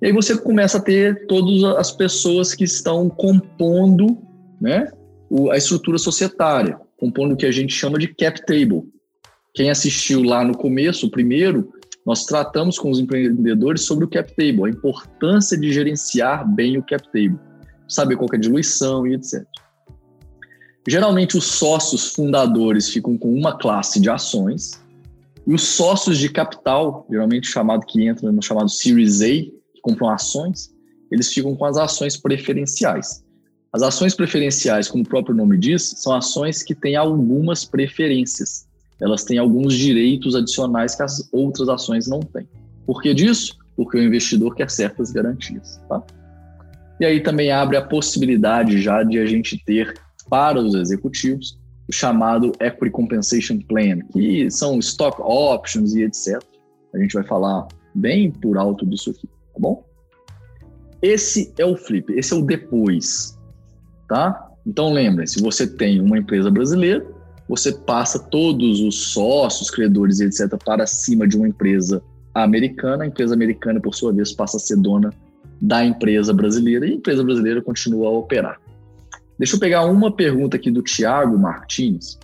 E 0.00 0.06
aí 0.06 0.12
você 0.12 0.36
começa 0.36 0.78
a 0.78 0.80
ter 0.80 1.26
todas 1.26 1.62
as 1.76 1.92
pessoas 1.92 2.54
que 2.54 2.64
estão 2.64 3.08
compondo 3.08 4.18
né, 4.60 4.90
a 5.50 5.56
estrutura 5.56 5.98
societária 5.98 6.78
compondo 7.04 7.32
o 7.32 7.36
que 7.36 7.46
a 7.46 7.52
gente 7.52 7.74
chama 7.74 7.98
de 7.98 8.08
cap 8.08 8.44
table. 8.46 8.82
Quem 9.52 9.70
assistiu 9.70 10.22
lá 10.22 10.44
no 10.44 10.56
começo, 10.56 11.10
primeiro, 11.10 11.72
nós 12.04 12.24
tratamos 12.24 12.78
com 12.78 12.90
os 12.90 12.98
empreendedores 12.98 13.82
sobre 13.82 14.04
o 14.04 14.08
cap 14.08 14.34
table, 14.34 14.64
a 14.64 14.68
importância 14.70 15.56
de 15.56 15.72
gerenciar 15.72 16.48
bem 16.50 16.78
o 16.78 16.82
cap 16.82 17.04
table, 17.06 17.38
saber 17.88 18.16
qual 18.16 18.28
é 18.32 18.36
a 18.36 18.40
diluição 18.40 19.06
e 19.06 19.14
etc. 19.14 19.44
Geralmente, 20.86 21.36
os 21.36 21.44
sócios 21.44 22.12
fundadores 22.12 22.88
ficam 22.88 23.16
com 23.16 23.32
uma 23.34 23.56
classe 23.56 23.98
de 23.98 24.10
ações 24.10 24.82
e 25.46 25.54
os 25.54 25.62
sócios 25.62 26.18
de 26.18 26.28
capital, 26.28 27.06
geralmente 27.10 27.46
chamado 27.46 27.84
que 27.86 28.06
entra 28.06 28.30
no 28.30 28.42
chamado 28.42 28.68
Series 28.68 29.20
A, 29.20 29.26
que 29.26 29.80
compram 29.82 30.10
ações, 30.10 30.74
eles 31.10 31.32
ficam 31.32 31.54
com 31.54 31.64
as 31.64 31.76
ações 31.76 32.16
preferenciais. 32.16 33.22
As 33.72 33.82
ações 33.82 34.14
preferenciais, 34.14 34.88
como 34.88 35.02
o 35.02 35.06
próprio 35.06 35.34
nome 35.34 35.58
diz, 35.58 35.94
são 35.96 36.14
ações 36.14 36.62
que 36.62 36.74
têm 36.74 36.96
algumas 36.96 37.64
preferências. 37.64 38.66
Elas 39.00 39.24
têm 39.24 39.38
alguns 39.38 39.74
direitos 39.74 40.34
adicionais 40.34 40.94
que 40.94 41.02
as 41.02 41.28
outras 41.32 41.68
ações 41.68 42.06
não 42.06 42.20
têm. 42.20 42.48
Por 42.86 43.02
que 43.02 43.12
disso? 43.12 43.56
Porque 43.76 43.98
o 43.98 44.02
investidor 44.02 44.54
quer 44.54 44.70
certas 44.70 45.10
garantias. 45.10 45.80
Tá? 45.88 46.02
E 47.00 47.04
aí 47.04 47.20
também 47.20 47.50
abre 47.50 47.76
a 47.76 47.82
possibilidade 47.82 48.80
já 48.80 49.02
de 49.02 49.18
a 49.18 49.26
gente 49.26 49.62
ter 49.64 49.94
para 50.28 50.60
os 50.60 50.74
executivos 50.74 51.58
o 51.88 51.92
chamado 51.92 52.52
Equity 52.60 52.90
Compensation 52.90 53.58
Plan, 53.68 54.00
que 54.12 54.50
são 54.50 54.78
stock 54.78 55.20
options 55.20 55.94
e 55.94 56.02
etc. 56.02 56.42
A 56.94 56.98
gente 56.98 57.12
vai 57.14 57.24
falar 57.24 57.66
bem 57.94 58.30
por 58.30 58.56
alto 58.56 58.86
disso 58.86 59.10
aqui, 59.10 59.26
tá 59.26 59.58
bom? 59.58 59.84
Esse 61.02 61.52
é 61.58 61.66
o 61.66 61.76
flip, 61.76 62.10
esse 62.14 62.32
é 62.32 62.36
o 62.36 62.42
depois, 62.42 63.38
tá? 64.08 64.50
Então 64.66 64.92
lembrem-se, 64.92 65.42
você 65.42 65.66
tem 65.66 66.00
uma 66.00 66.16
empresa 66.16 66.50
brasileira, 66.50 67.06
você 67.46 67.70
passa 67.70 68.18
todos 68.18 68.80
os 68.80 69.12
sócios, 69.12 69.70
credores 69.70 70.20
e 70.20 70.24
etc. 70.24 70.56
para 70.64 70.86
cima 70.86 71.28
de 71.28 71.36
uma 71.36 71.46
empresa 71.46 72.02
americana, 72.32 73.04
a 73.04 73.06
empresa 73.06 73.34
americana, 73.34 73.78
por 73.78 73.94
sua 73.94 74.12
vez, 74.12 74.32
passa 74.32 74.56
a 74.56 74.60
ser 74.60 74.76
dona 74.76 75.10
da 75.64 75.82
empresa 75.82 76.32
brasileira 76.32 76.86
e 76.86 76.90
a 76.90 76.94
empresa 76.94 77.24
brasileira 77.24 77.62
continua 77.62 78.08
a 78.08 78.12
operar. 78.12 78.60
Deixa 79.38 79.56
eu 79.56 79.60
pegar 79.60 79.86
uma 79.86 80.14
pergunta 80.14 80.56
aqui 80.56 80.70
do 80.70 80.82
Tiago 80.82 81.38
Martins, 81.38 82.18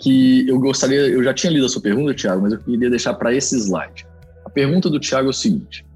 que 0.00 0.48
eu 0.48 0.58
gostaria, 0.58 1.00
eu 1.00 1.22
já 1.22 1.34
tinha 1.34 1.52
lido 1.52 1.66
a 1.66 1.68
sua 1.68 1.82
pergunta, 1.82 2.14
Tiago, 2.14 2.40
mas 2.40 2.54
eu 2.54 2.58
queria 2.58 2.88
deixar 2.88 3.12
para 3.14 3.34
esse 3.34 3.56
slide. 3.56 4.06
A 4.46 4.50
pergunta 4.50 4.88
do 4.88 4.98
Tiago 4.98 5.26
é 5.26 5.30
o 5.30 5.34
seguinte: 5.34 5.86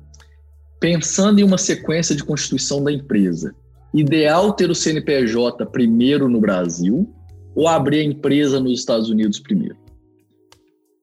pensando 0.79 1.41
em 1.41 1.43
uma 1.43 1.59
sequência 1.59 2.15
de 2.15 2.23
constituição 2.23 2.85
da 2.85 2.93
empresa, 2.93 3.55
ideal 3.93 4.53
ter 4.53 4.71
o 4.71 4.75
CNPJ 4.75 5.65
primeiro 5.67 6.29
no 6.29 6.41
Brasil 6.41 7.11
ou 7.55 7.67
abrir 7.67 8.01
a 8.01 8.05
empresa 8.05 8.61
nos 8.61 8.79
Estados 8.79 9.09
Unidos 9.09 9.41
primeiro? 9.41 9.77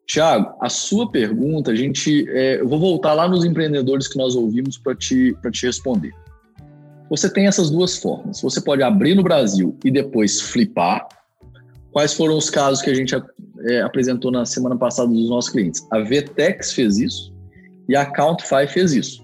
Tiago, 0.07 0.55
a 0.61 0.69
sua 0.69 1.11
pergunta, 1.11 1.71
a 1.71 1.75
gente, 1.75 2.29
é, 2.29 2.61
eu 2.61 2.67
vou 2.67 2.79
voltar 2.79 3.13
lá 3.13 3.27
nos 3.27 3.43
empreendedores 3.43 4.07
que 4.07 4.17
nós 4.17 4.35
ouvimos 4.35 4.77
para 4.77 4.95
te, 4.95 5.35
te 5.51 5.65
responder. 5.65 6.13
Você 7.09 7.29
tem 7.29 7.47
essas 7.47 7.69
duas 7.69 7.97
formas. 7.97 8.41
Você 8.41 8.61
pode 8.61 8.83
abrir 8.83 9.15
no 9.15 9.23
Brasil 9.23 9.77
e 9.83 9.91
depois 9.91 10.41
flipar. 10.41 11.07
Quais 11.91 12.13
foram 12.13 12.37
os 12.37 12.49
casos 12.49 12.83
que 12.83 12.89
a 12.89 12.93
gente 12.93 13.15
é, 13.67 13.81
apresentou 13.81 14.31
na 14.31 14.45
semana 14.45 14.75
passada 14.75 15.09
dos 15.09 15.29
nossos 15.29 15.51
clientes? 15.51 15.85
A 15.91 15.99
Vtex 15.99 16.73
fez 16.73 16.97
isso 16.97 17.33
e 17.87 17.95
a 17.95 18.05
Countify 18.05 18.67
fez 18.67 18.93
isso. 18.93 19.23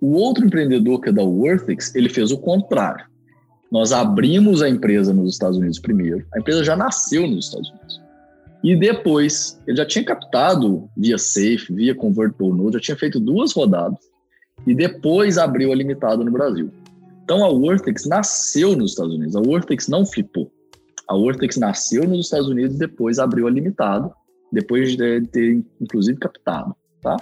O 0.00 0.12
outro 0.14 0.44
empreendedor, 0.44 1.00
que 1.00 1.10
é 1.10 1.12
da 1.12 1.22
Worthix, 1.22 1.94
ele 1.94 2.08
fez 2.08 2.30
o 2.30 2.38
contrário. 2.38 3.04
Nós 3.70 3.92
abrimos 3.92 4.62
a 4.62 4.68
empresa 4.68 5.12
nos 5.12 5.34
Estados 5.34 5.58
Unidos 5.58 5.78
primeiro. 5.78 6.26
A 6.34 6.38
empresa 6.38 6.64
já 6.64 6.74
nasceu 6.74 7.26
nos 7.26 7.46
Estados 7.46 7.70
Unidos. 7.70 7.99
E 8.62 8.76
depois, 8.76 9.60
ele 9.66 9.76
já 9.76 9.86
tinha 9.86 10.04
captado 10.04 10.88
via 10.96 11.16
Safe, 11.16 11.66
via 11.70 11.94
Convertible 11.94 12.52
Note, 12.52 12.74
já 12.74 12.80
tinha 12.80 12.96
feito 12.96 13.18
duas 13.18 13.52
rodadas. 13.52 13.98
E 14.66 14.74
depois 14.74 15.38
abriu 15.38 15.72
a 15.72 15.74
limitada 15.74 16.22
no 16.22 16.30
Brasil. 16.30 16.70
Então 17.24 17.44
a 17.44 17.48
Wortex 17.48 18.06
nasceu 18.06 18.76
nos 18.76 18.90
Estados 18.90 19.14
Unidos, 19.14 19.36
a 19.36 19.40
Wortex 19.40 19.88
não 19.88 20.04
flipou. 20.04 20.50
A 21.08 21.14
Wortex 21.14 21.56
nasceu 21.56 22.04
nos 22.04 22.26
Estados 22.26 22.48
Unidos 22.48 22.76
depois 22.76 23.18
abriu 23.18 23.46
a 23.46 23.50
limitado, 23.50 24.12
depois 24.52 24.96
de 24.96 25.20
ter 25.28 25.64
inclusive 25.80 26.18
captado, 26.18 26.74
tá? 27.00 27.16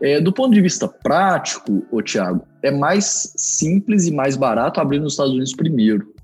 É, 0.00 0.18
do 0.18 0.32
ponto 0.32 0.54
de 0.54 0.62
vista 0.62 0.88
prático, 0.88 1.86
o 1.90 2.02
Thiago, 2.02 2.46
é 2.62 2.70
mais 2.70 3.34
simples 3.36 4.06
e 4.06 4.10
mais 4.10 4.36
barato 4.36 4.80
abrir 4.80 4.98
nos 4.98 5.12
Estados 5.12 5.32
Unidos 5.32 5.54
primeiro, 5.54 6.14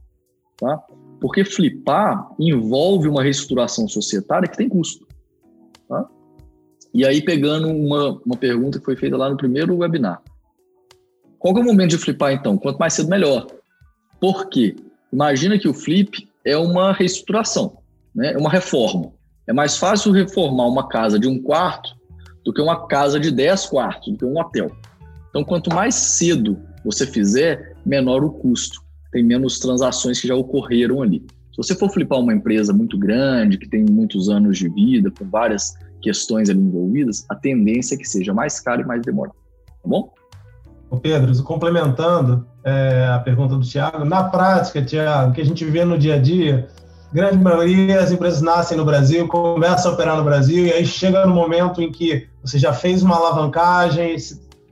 tá? 0.57 0.83
Porque 1.21 1.45
flipar 1.45 2.31
envolve 2.39 3.09
uma 3.09 3.23
reestruturação 3.23 3.89
societária 3.89 4.49
que 4.49 4.57
tem 4.57 4.69
custo, 4.69 5.07
tá? 5.89 6.09
E 6.93 7.05
aí 7.05 7.23
pegando 7.23 7.69
uma, 7.69 8.21
uma 8.25 8.37
pergunta 8.37 8.79
que 8.79 8.85
foi 8.85 8.97
feita 8.97 9.17
lá 9.17 9.29
no 9.29 9.37
primeiro 9.37 9.77
webinar, 9.77 10.23
qual 11.39 11.57
é 11.57 11.61
o 11.61 11.65
momento 11.65 11.91
de 11.91 11.99
flipar, 11.99 12.33
então? 12.33 12.57
Quanto 12.57 12.79
mais 12.79 12.95
cedo, 12.95 13.09
melhor. 13.09 13.47
Por 14.21 14.49
quê? 14.49 14.75
Imagina 15.13 15.59
que 15.59 15.69
o 15.69 15.75
flip 15.75 16.29
é 16.45 16.57
uma 16.57 16.93
reestruturação, 16.93 17.79
né? 18.15 18.33
é 18.33 18.39
uma 18.39 18.51
reforma. 18.51 19.13
É 19.47 19.53
mais 19.53 19.77
fácil 19.77 20.13
reformar 20.13 20.67
uma 20.67 20.89
casa 20.89 21.19
de 21.19 21.29
um 21.29 21.41
quarto 21.41 21.95
do 22.45 22.53
que 22.53 22.61
uma 22.61 22.87
casa 22.87 23.21
de 23.21 23.31
dez 23.31 23.67
quartos, 23.67 24.13
do 24.13 24.19
que 24.19 24.25
um 24.25 24.39
hotel. 24.39 24.71
Então, 25.31 25.45
quanto 25.45 25.73
mais 25.75 25.95
cedo 25.95 26.59
você 26.85 27.07
fizer, 27.07 27.77
menor 27.85 28.25
o 28.25 28.31
custo. 28.31 28.81
Tem 29.17 29.23
menos 29.23 29.59
transações 29.59 30.21
que 30.21 30.29
já 30.29 30.35
ocorreram 30.35 31.01
ali. 31.01 31.25
Se 31.51 31.57
você 31.57 31.75
for 31.75 31.89
flipar 31.89 32.19
uma 32.19 32.35
empresa 32.35 32.71
muito 32.75 32.99
grande, 32.99 33.57
que 33.57 33.67
tem 33.67 33.83
muitos 33.83 34.29
anos 34.29 34.59
de 34.59 34.69
vida, 34.69 35.11
com 35.11 35.25
várias 35.25 35.73
questões 36.03 36.51
ali 36.51 36.61
envolvidas, 36.61 37.25
a 37.31 37.35
tendência 37.35 37.95
é 37.95 37.97
que 37.97 38.05
seja 38.05 38.35
mais 38.35 38.61
caro 38.61 38.83
e 38.83 38.85
mais 38.85 39.01
demorado. 39.01 39.35
Tá 39.67 39.89
bom? 39.89 40.13
O 40.91 40.99
Pedro, 40.99 41.43
complementando 41.45 42.47
é, 42.63 43.07
a 43.11 43.19
pergunta 43.19 43.57
do 43.57 43.63
Tiago, 43.63 44.05
na 44.05 44.25
prática, 44.25 44.85
Tiago, 44.85 45.33
que 45.33 45.41
a 45.41 45.47
gente 45.47 45.65
vê 45.65 45.83
no 45.83 45.97
dia 45.97 46.17
a 46.17 46.19
dia, 46.19 46.69
grande 47.11 47.39
maioria 47.39 47.97
das 47.97 48.13
empresas 48.13 48.43
nascem 48.43 48.77
no 48.77 48.85
Brasil, 48.85 49.27
começam 49.29 49.93
a 49.93 49.95
operar 49.95 50.19
no 50.19 50.25
Brasil, 50.25 50.67
e 50.67 50.73
aí 50.75 50.85
chega 50.85 51.25
no 51.25 51.35
momento 51.35 51.81
em 51.81 51.91
que 51.91 52.29
você 52.43 52.59
já 52.59 52.75
fez 52.75 53.03
uma 53.03 53.17
alavancagem, 53.17 54.15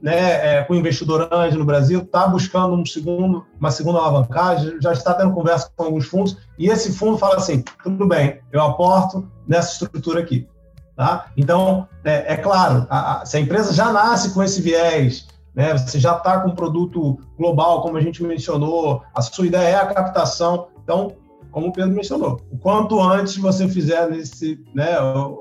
né, 0.05 0.59
é, 0.59 0.63
com 0.63 0.75
investidor 0.75 1.27
anjo 1.33 1.57
no 1.57 1.65
Brasil, 1.65 2.01
está 2.01 2.27
buscando 2.27 2.75
um 2.75 2.85
segundo, 2.85 3.43
uma 3.59 3.71
segunda 3.71 3.97
alavancagem, 3.97 4.79
já 4.79 4.93
está 4.93 5.15
tendo 5.15 5.33
conversa 5.33 5.71
com 5.75 5.83
alguns 5.83 6.05
fundos, 6.05 6.37
e 6.59 6.69
esse 6.69 6.93
fundo 6.93 7.17
fala 7.17 7.37
assim: 7.37 7.63
tudo 7.83 8.07
bem, 8.07 8.39
eu 8.51 8.61
aporto 8.61 9.27
nessa 9.47 9.71
estrutura 9.73 10.19
aqui. 10.19 10.47
Tá? 10.95 11.25
Então, 11.35 11.87
é, 12.03 12.33
é 12.33 12.37
claro, 12.37 12.85
a, 12.87 13.21
a, 13.21 13.25
se 13.25 13.35
a 13.35 13.39
empresa 13.39 13.73
já 13.73 13.91
nasce 13.91 14.31
com 14.31 14.43
esse 14.43 14.61
viés 14.61 15.27
né? 15.55 15.71
Você 15.77 15.99
já 15.99 16.17
está 16.17 16.41
com 16.41 16.49
um 16.49 16.55
produto 16.55 17.17
global, 17.37 17.81
como 17.81 17.95
a 17.95 18.01
gente 18.01 18.21
mencionou, 18.21 19.01
a 19.13 19.21
sua 19.21 19.47
ideia 19.47 19.69
é 19.69 19.75
a 19.75 19.85
captação. 19.85 20.67
Então, 20.83 21.15
como 21.49 21.67
o 21.67 21.71
Pedro 21.71 21.95
mencionou, 21.95 22.41
o 22.51 22.57
quanto 22.57 23.01
antes 23.01 23.37
você 23.37 23.65
fizer 23.69 24.09
nesse, 24.09 24.61
né, 24.73 24.89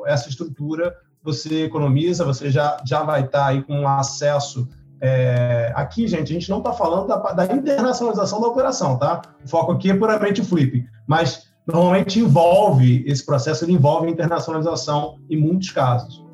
essa 0.07 0.29
estrutura, 0.29 0.95
você 1.25 1.65
economiza, 1.65 2.25
você 2.25 2.51
já, 2.51 2.77
já 2.87 3.03
vai 3.03 3.25
estar 3.25 3.39
tá 3.39 3.47
aí 3.47 3.63
com 3.63 3.89
acesso. 3.89 4.69
É, 5.01 5.73
aqui, 5.75 6.07
gente, 6.07 6.31
a 6.31 6.35
gente 6.39 6.51
não 6.51 6.59
está 6.59 6.73
falando 6.73 7.09
da, 7.09 7.17
da, 7.17 7.53
internacionalização 7.53 8.41
da 8.41 8.47
operação, 8.49 8.99
tá? 8.99 9.23
O 9.45 9.49
foco 9.49 9.73
aqui 9.73 9.91
é 9.91 9.97
puramente 9.97 10.43
flip, 10.43 10.87
mas 11.07 11.49
normalmente 11.67 12.21
envolve, 12.21 13.03
esse 13.07 13.25
processo 13.25 13.65
ele 13.65 13.73
envolve 13.73 14.11
internacionalização 14.11 15.19
em 15.29 15.37
muitos 15.37 15.71
casos 15.71 16.25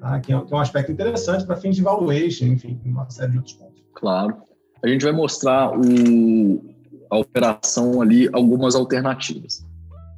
tá? 0.00 0.18
que, 0.20 0.32
é, 0.32 0.40
que 0.40 0.52
é 0.52 0.56
um 0.56 0.60
aspecto 0.60 0.90
interessante 0.90 1.44
para 1.44 1.56
fins 1.56 1.76
de 1.76 1.82
valuation, 1.82 2.46
enfim, 2.46 2.80
uma 2.84 3.08
série 3.10 3.32
de 3.32 3.38
outros 3.38 3.54
pontos. 3.54 3.82
Claro. 3.94 4.36
A 4.82 4.88
gente 4.88 5.04
vai 5.04 5.12
mostrar 5.12 5.72
o, 5.78 6.64
a 7.10 7.18
operação 7.18 8.00
ali, 8.00 8.28
algumas 8.32 8.74
alternativas. 8.74 9.64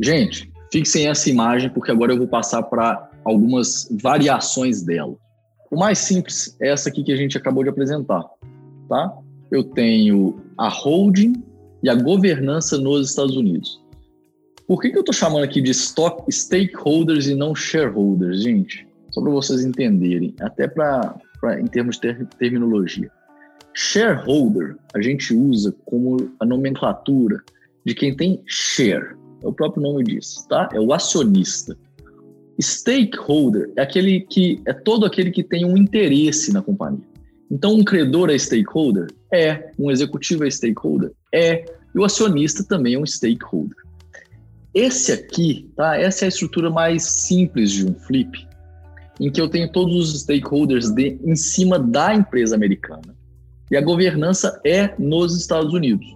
Gente, 0.01 0.53
fixem 0.73 1.09
essa 1.09 1.29
imagem, 1.29 1.69
porque 1.69 1.91
agora 1.91 2.13
eu 2.13 2.19
vou 2.19 2.29
passar 2.29 2.63
para 2.63 3.11
algumas 3.25 3.89
variações 4.03 4.83
dela. 4.83 5.15
O 5.71 5.79
mais 5.79 5.99
simples 5.99 6.57
é 6.61 6.69
essa 6.69 6.89
aqui 6.89 7.03
que 7.03 7.13
a 7.13 7.17
gente 7.17 7.37
acabou 7.37 7.63
de 7.63 7.71
apresentar, 7.71 8.25
tá? 8.89 9.17
Eu 9.51 9.65
tenho 9.65 10.41
a 10.59 10.69
holding 10.69 11.43
e 11.83 11.89
a 11.89 11.95
governança 11.95 12.79
nos 12.79 13.11
Estados 13.11 13.37
Unidos. 13.37 13.81
Por 14.67 14.81
que, 14.81 14.91
que 14.91 14.97
eu 14.97 15.01
estou 15.01 15.15
chamando 15.15 15.45
aqui 15.45 15.61
de 15.61 15.71
stock 15.71 16.31
stakeholders 16.33 17.27
e 17.27 17.35
não 17.35 17.55
shareholders, 17.55 18.43
gente? 18.43 18.87
só 19.13 19.21
para 19.21 19.31
vocês 19.31 19.65
entenderem, 19.65 20.35
até 20.41 20.67
para 20.67 21.15
em 21.61 21.67
termos 21.67 21.97
de 21.97 22.03
ter, 22.03 22.27
terminologia. 22.39 23.11
Shareholder 23.75 24.77
a 24.95 25.01
gente 25.01 25.35
usa 25.35 25.75
como 25.85 26.17
a 26.41 26.45
nomenclatura 26.45 27.43
de 27.85 27.95
quem 27.95 28.17
tem 28.17 28.43
share, 28.47 29.17
é 29.43 29.47
o 29.47 29.53
próprio 29.53 29.83
nome 29.83 30.05
disso, 30.05 30.47
tá? 30.49 30.69
É 30.73 30.81
o 30.81 30.93
acionista. 30.93 31.77
Stakeholder 32.61 33.73
é 33.77 33.83
aquele 33.83 34.21
que 34.21 34.61
é 34.67 34.73
todo 34.73 35.07
aquele 35.07 35.31
que 35.31 35.43
tem 35.43 35.65
um 35.65 35.77
interesse 35.77 36.53
na 36.53 36.63
companhia. 36.63 37.13
Então, 37.51 37.75
um 37.75 37.85
credor 37.85 38.31
é 38.31 38.39
stakeholder? 38.39 39.09
É. 39.33 39.73
Um 39.79 39.91
executivo 39.91 40.45
é 40.45 40.51
stakeholder? 40.51 41.13
É. 41.33 41.65
E 41.95 41.99
o 41.99 42.05
acionista 42.05 42.65
também 42.65 42.95
é 42.95 42.99
um 42.99 43.07
stakeholder. 43.07 43.77
Esse 44.75 45.13
aqui, 45.13 45.71
tá? 45.77 45.99
Essa 45.99 46.25
é 46.25 46.27
a 46.27 46.29
estrutura 46.29 46.71
mais 46.71 47.03
simples 47.03 47.71
de 47.73 47.87
um 47.87 47.95
flip, 47.95 48.49
em 49.21 49.31
que 49.31 49.39
eu 49.39 49.49
tenho 49.49 49.71
todos 49.71 49.95
os 49.97 50.23
stakeholders 50.23 50.91
de, 50.91 51.19
em 51.23 51.37
cima 51.37 51.79
da 51.79 52.15
empresa 52.15 52.55
americana. 52.55 53.15
E 53.71 53.77
a 53.77 53.83
governança 53.83 54.59
é 54.65 54.95
nos 54.99 55.37
Estados 55.37 55.75
Unidos. 55.75 56.07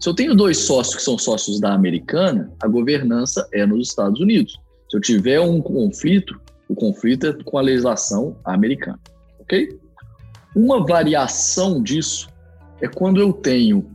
Se 0.00 0.08
eu 0.08 0.14
tenho 0.14 0.34
dois 0.34 0.58
sócios 0.58 0.96
que 0.96 1.02
são 1.02 1.18
sócios 1.18 1.60
da 1.60 1.74
americana, 1.74 2.50
a 2.62 2.68
governança 2.68 3.46
é 3.52 3.66
nos 3.66 3.88
Estados 3.88 4.20
Unidos. 4.20 4.58
Se 4.94 4.98
eu 4.98 5.00
tiver 5.00 5.40
um 5.40 5.60
conflito, 5.60 6.40
o 6.68 6.74
conflito 6.76 7.26
é 7.26 7.32
com 7.42 7.58
a 7.58 7.60
legislação 7.60 8.36
americana, 8.44 9.00
ok? 9.40 9.76
Uma 10.54 10.86
variação 10.86 11.82
disso 11.82 12.28
é 12.80 12.86
quando 12.86 13.20
eu 13.20 13.32
tenho, 13.32 13.90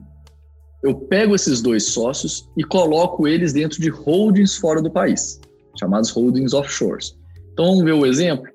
eu 0.84 0.94
pego 0.94 1.34
esses 1.34 1.62
dois 1.62 1.86
sócios 1.86 2.50
e 2.58 2.66
coloco 2.66 3.30
eles 3.30 3.54
dentro 3.54 3.82
de 3.82 3.88
holdings 3.88 4.58
fora 4.58 4.82
do 4.82 4.92
país, 4.92 5.40
chamados 5.80 6.10
holdings 6.10 6.54
offshores. 6.54 7.18
Então 7.54 7.68
vamos 7.68 7.86
ver 7.86 7.94
o 7.94 8.06
exemplo. 8.06 8.52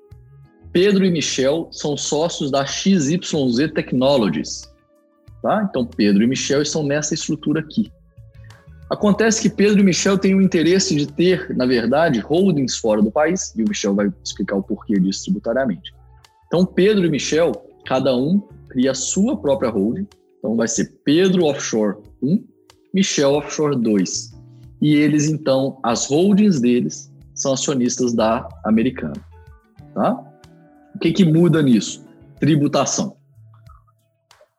Pedro 0.71 1.03
e 1.03 1.09
Michel 1.09 1.67
são 1.71 1.97
sócios 1.97 2.51
da 2.51 2.63
XYZ 2.63 3.17
Technologies. 3.73 4.71
Tá? 5.41 5.65
Então 5.67 5.83
Pedro 5.83 6.21
e 6.21 6.27
Michel 6.27 6.61
estão 6.61 6.83
nessa 6.83 7.15
estrutura 7.15 7.61
aqui. 7.61 7.91
Acontece 8.89 9.41
que 9.41 9.49
Pedro 9.49 9.79
e 9.79 9.83
Michel 9.83 10.17
têm 10.17 10.35
o 10.35 10.41
interesse 10.41 10.95
de 10.95 11.07
ter, 11.07 11.55
na 11.55 11.65
verdade, 11.65 12.19
holdings 12.19 12.77
fora 12.77 13.01
do 13.01 13.11
país, 13.11 13.51
e 13.55 13.63
o 13.63 13.67
Michel 13.67 13.95
vai 13.95 14.13
explicar 14.23 14.55
o 14.57 14.63
porquê 14.63 14.99
disso 14.99 15.23
tributariamente. 15.23 15.93
Então, 16.47 16.65
Pedro 16.65 17.05
e 17.05 17.09
Michel, 17.09 17.51
cada 17.85 18.15
um 18.15 18.39
cria 18.69 18.91
a 18.91 18.95
sua 18.95 19.37
própria 19.37 19.71
holding. 19.71 20.07
Então, 20.37 20.55
vai 20.55 20.67
ser 20.67 20.93
Pedro 21.03 21.45
Offshore 21.45 21.97
1, 22.21 22.43
Michel 22.93 23.33
Offshore 23.33 23.75
2. 23.75 24.35
E 24.81 24.93
eles, 24.93 25.27
então, 25.27 25.79
as 25.81 26.05
holdings 26.07 26.59
deles 26.59 27.11
são 27.33 27.53
acionistas 27.53 28.13
da 28.13 28.47
americana. 28.63 29.15
Tá? 29.95 30.23
O 30.93 30.99
que, 30.99 31.11
que 31.11 31.25
muda 31.25 31.63
nisso? 31.63 32.05
Tributação. 32.39 33.17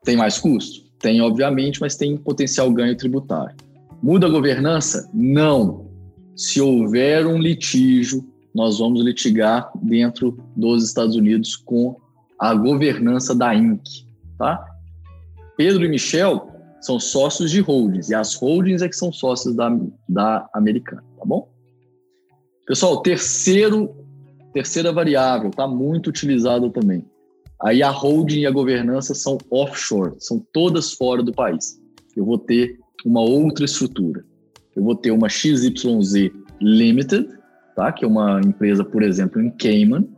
Tem 0.03 0.17
mais 0.17 0.39
custo? 0.39 0.85
Tem, 0.99 1.21
obviamente, 1.21 1.81
mas 1.81 1.95
tem 1.95 2.17
potencial 2.17 2.71
ganho 2.73 2.97
tributário. 2.97 3.55
Muda 4.03 4.27
a 4.27 4.31
governança? 4.31 5.11
Não. 5.13 5.87
Se 6.35 6.61
houver 6.61 7.27
um 7.27 7.39
litígio, 7.39 8.25
nós 8.55 8.79
vamos 8.79 9.03
litigar 9.03 9.71
dentro 9.83 10.39
dos 10.57 10.85
Estados 10.85 11.17
Unidos 11.17 11.57
com 11.57 11.97
a 12.39 12.55
governança 12.55 13.35
da 13.35 13.55
INC, 13.55 14.07
tá? 14.39 14.65
Pedro 15.57 15.85
e 15.85 15.89
Michel 15.89 16.51
são 16.81 17.01
sócios 17.01 17.51
de 17.51 17.61
holdings, 17.61 18.11
e 18.11 18.15
as 18.15 18.35
holdings 18.35 18.83
é 18.83 18.89
que 18.89 18.97
são 18.97 19.11
sócios 19.11 19.55
da, 19.55 19.75
da 20.09 20.49
americana, 20.53 21.03
tá 21.19 21.25
bom? 21.25 21.49
Pessoal, 22.67 23.01
terceiro, 23.01 23.95
terceira 24.53 24.93
variável, 24.93 25.51
tá 25.51 25.67
muito 25.67 26.09
utilizada 26.09 26.69
também. 26.71 27.05
Aí 27.63 27.83
a 27.83 27.91
holding 27.91 28.41
e 28.41 28.47
a 28.47 28.51
governança 28.51 29.15
são 29.15 29.39
offshore, 29.51 30.15
são 30.19 30.45
todas 30.53 30.93
fora 30.93 31.23
do 31.23 31.33
país. 31.33 31.81
Eu 32.15 32.25
vou 32.25 32.39
ter 32.39 32.79
uma 33.07 33.21
outra 33.21 33.65
estrutura. 33.65 34.25
Eu 34.75 34.83
vou 34.83 34.97
ter 34.97 35.13
uma 35.13 35.29
XYZ 35.29 35.73
Limited, 36.61 37.29
tá? 37.77 37.93
que 37.93 38.05
é 38.05 38.09
uma 38.09 38.41
empresa, 38.41 38.85
por 38.85 39.03
exemplo, 39.03 39.41
em 39.41 39.49
Cayman. 39.51 40.09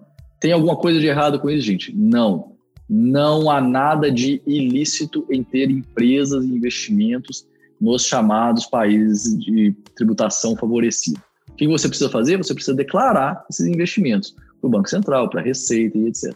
Tem 0.40 0.53
alguma 0.53 0.74
coisa 0.74 0.98
de 0.98 1.07
errado 1.07 1.38
com 1.38 1.51
isso, 1.51 1.66
gente? 1.66 1.94
Não. 1.94 2.57
Não 2.88 3.51
há 3.51 3.61
nada 3.61 4.11
de 4.11 4.40
ilícito 4.46 5.27
em 5.31 5.44
ter 5.44 5.70
empresas 5.70 6.44
e 6.46 6.48
investimentos 6.48 7.46
nos 7.79 8.07
chamados 8.07 8.64
países 8.64 9.38
de 9.38 9.74
tributação 9.94 10.57
favorecida. 10.57 11.22
O 11.51 11.53
que 11.55 11.68
você 11.68 11.88
precisa 11.88 12.09
fazer? 12.09 12.38
Você 12.38 12.55
precisa 12.55 12.74
declarar 12.74 13.44
esses 13.51 13.66
investimentos 13.66 14.35
para 14.61 14.68
o 14.68 14.70
Banco 14.70 14.88
Central, 14.88 15.29
para 15.29 15.40
a 15.40 15.44
Receita 15.44 15.98
e 15.98 16.07
etc. 16.07 16.35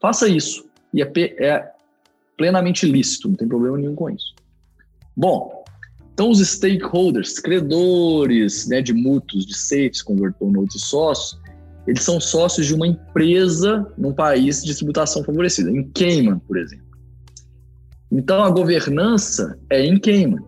Faça 0.00 0.28
isso. 0.28 0.66
E 0.92 1.02
é, 1.02 1.10
é 1.16 1.72
plenamente 2.36 2.84
lícito, 2.84 3.28
não 3.28 3.36
tem 3.36 3.48
problema 3.48 3.78
nenhum 3.78 3.94
com 3.94 4.10
isso. 4.10 4.34
Bom, 5.16 5.53
então, 6.14 6.30
os 6.30 6.38
stakeholders, 6.38 7.40
credores 7.40 8.68
né, 8.68 8.80
de 8.80 8.92
mútuos, 8.92 9.44
de 9.44 9.58
safes, 9.58 10.00
convertible 10.00 10.52
notes 10.52 10.76
e 10.76 10.78
sócios, 10.78 11.40
eles 11.88 12.04
são 12.04 12.20
sócios 12.20 12.66
de 12.68 12.74
uma 12.74 12.86
empresa 12.86 13.84
num 13.98 14.12
país 14.12 14.62
de 14.62 14.74
tributação 14.76 15.24
favorecida, 15.24 15.70
em 15.72 15.90
Cayman, 15.90 16.38
por 16.38 16.56
exemplo. 16.56 16.86
Então, 18.12 18.44
a 18.44 18.48
governança 18.48 19.58
é 19.68 19.84
em 19.84 19.98
Cayman. 19.98 20.40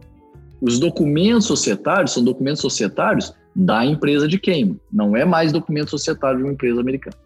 Os 0.61 0.79
documentos 0.79 1.47
societários 1.47 2.13
são 2.13 2.23
documentos 2.23 2.63
societários 2.63 3.35
da 3.55 3.85
empresa 3.85 4.29
de 4.29 4.39
Cayman, 4.39 4.79
não 4.93 5.17
é 5.17 5.25
mais 5.25 5.51
documento 5.51 5.91
societário 5.91 6.39
de 6.39 6.45
uma 6.45 6.53
empresa 6.53 6.81
americana. 6.81 7.17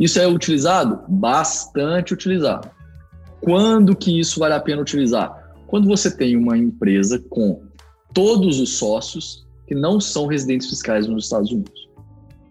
Isso 0.00 0.18
é 0.18 0.26
utilizado? 0.26 1.00
Bastante 1.08 2.12
utilizado. 2.12 2.68
Quando 3.40 3.94
que 3.94 4.18
isso 4.18 4.40
vale 4.40 4.54
a 4.54 4.60
pena 4.60 4.82
utilizar? 4.82 5.39
Quando 5.70 5.86
você 5.86 6.10
tem 6.10 6.36
uma 6.36 6.58
empresa 6.58 7.22
com 7.30 7.62
todos 8.12 8.58
os 8.58 8.76
sócios 8.76 9.46
que 9.68 9.74
não 9.74 10.00
são 10.00 10.26
residentes 10.26 10.68
fiscais 10.68 11.06
nos 11.06 11.24
Estados 11.26 11.52
Unidos, 11.52 11.88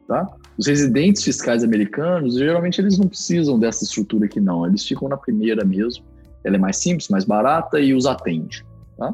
tá? 0.08 0.26
Os 0.58 0.68
residentes 0.68 1.22
fiscais 1.22 1.62
americanos, 1.62 2.36
geralmente 2.36 2.80
eles 2.80 2.98
não 2.98 3.10
precisam 3.10 3.60
dessa 3.60 3.84
estrutura 3.84 4.26
aqui 4.26 4.40
não, 4.40 4.66
eles 4.66 4.86
ficam 4.86 5.10
na 5.10 5.18
primeira 5.18 5.66
mesmo. 5.66 6.06
Ela 6.46 6.56
é 6.56 6.60
mais 6.60 6.78
simples, 6.78 7.10
mais 7.10 7.26
barata 7.26 7.78
e 7.82 7.94
os 7.94 8.06
atende, 8.06 8.66
tá? 8.98 9.14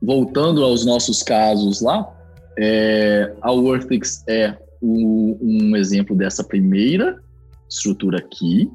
Voltando 0.00 0.62
aos 0.62 0.86
nossos 0.86 1.24
casos 1.24 1.80
lá, 1.80 2.08
é, 2.56 3.34
a 3.42 3.50
Worthix 3.50 4.22
é 4.28 4.56
o, 4.80 5.36
um 5.42 5.74
exemplo 5.74 6.14
dessa 6.14 6.44
primeira 6.44 7.20
estrutura 7.68 8.18
aqui, 8.18 8.70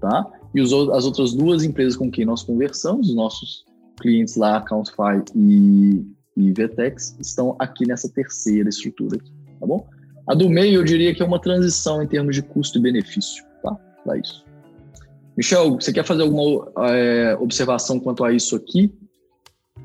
tá? 0.00 0.24
E 0.54 0.60
os, 0.60 0.72
as 0.72 1.04
outras 1.04 1.32
duas 1.32 1.62
empresas 1.62 1.96
com 1.96 2.10
quem 2.10 2.24
nós 2.24 2.42
conversamos, 2.42 3.08
os 3.08 3.14
nossos 3.14 3.64
clientes 4.00 4.36
lá, 4.36 4.56
Accountify 4.56 5.22
e, 5.34 6.04
e 6.36 6.52
Vetex, 6.52 7.16
estão 7.20 7.54
aqui 7.58 7.86
nessa 7.86 8.08
terceira 8.08 8.68
estrutura 8.68 9.16
aqui, 9.16 9.32
tá 9.60 9.66
bom? 9.66 9.86
A 10.26 10.34
do 10.34 10.48
meio 10.48 10.80
eu 10.80 10.84
diria 10.84 11.14
que 11.14 11.22
é 11.22 11.26
uma 11.26 11.40
transição 11.40 12.02
em 12.02 12.06
termos 12.06 12.34
de 12.34 12.42
custo 12.42 12.78
e 12.78 12.82
benefício, 12.82 13.44
tá? 13.62 13.76
Para 14.04 14.18
isso. 14.18 14.44
Michel, 15.36 15.74
você 15.74 15.92
quer 15.92 16.04
fazer 16.04 16.22
alguma 16.22 16.68
é, 16.88 17.36
observação 17.40 18.00
quanto 18.00 18.24
a 18.24 18.32
isso 18.32 18.56
aqui, 18.56 18.92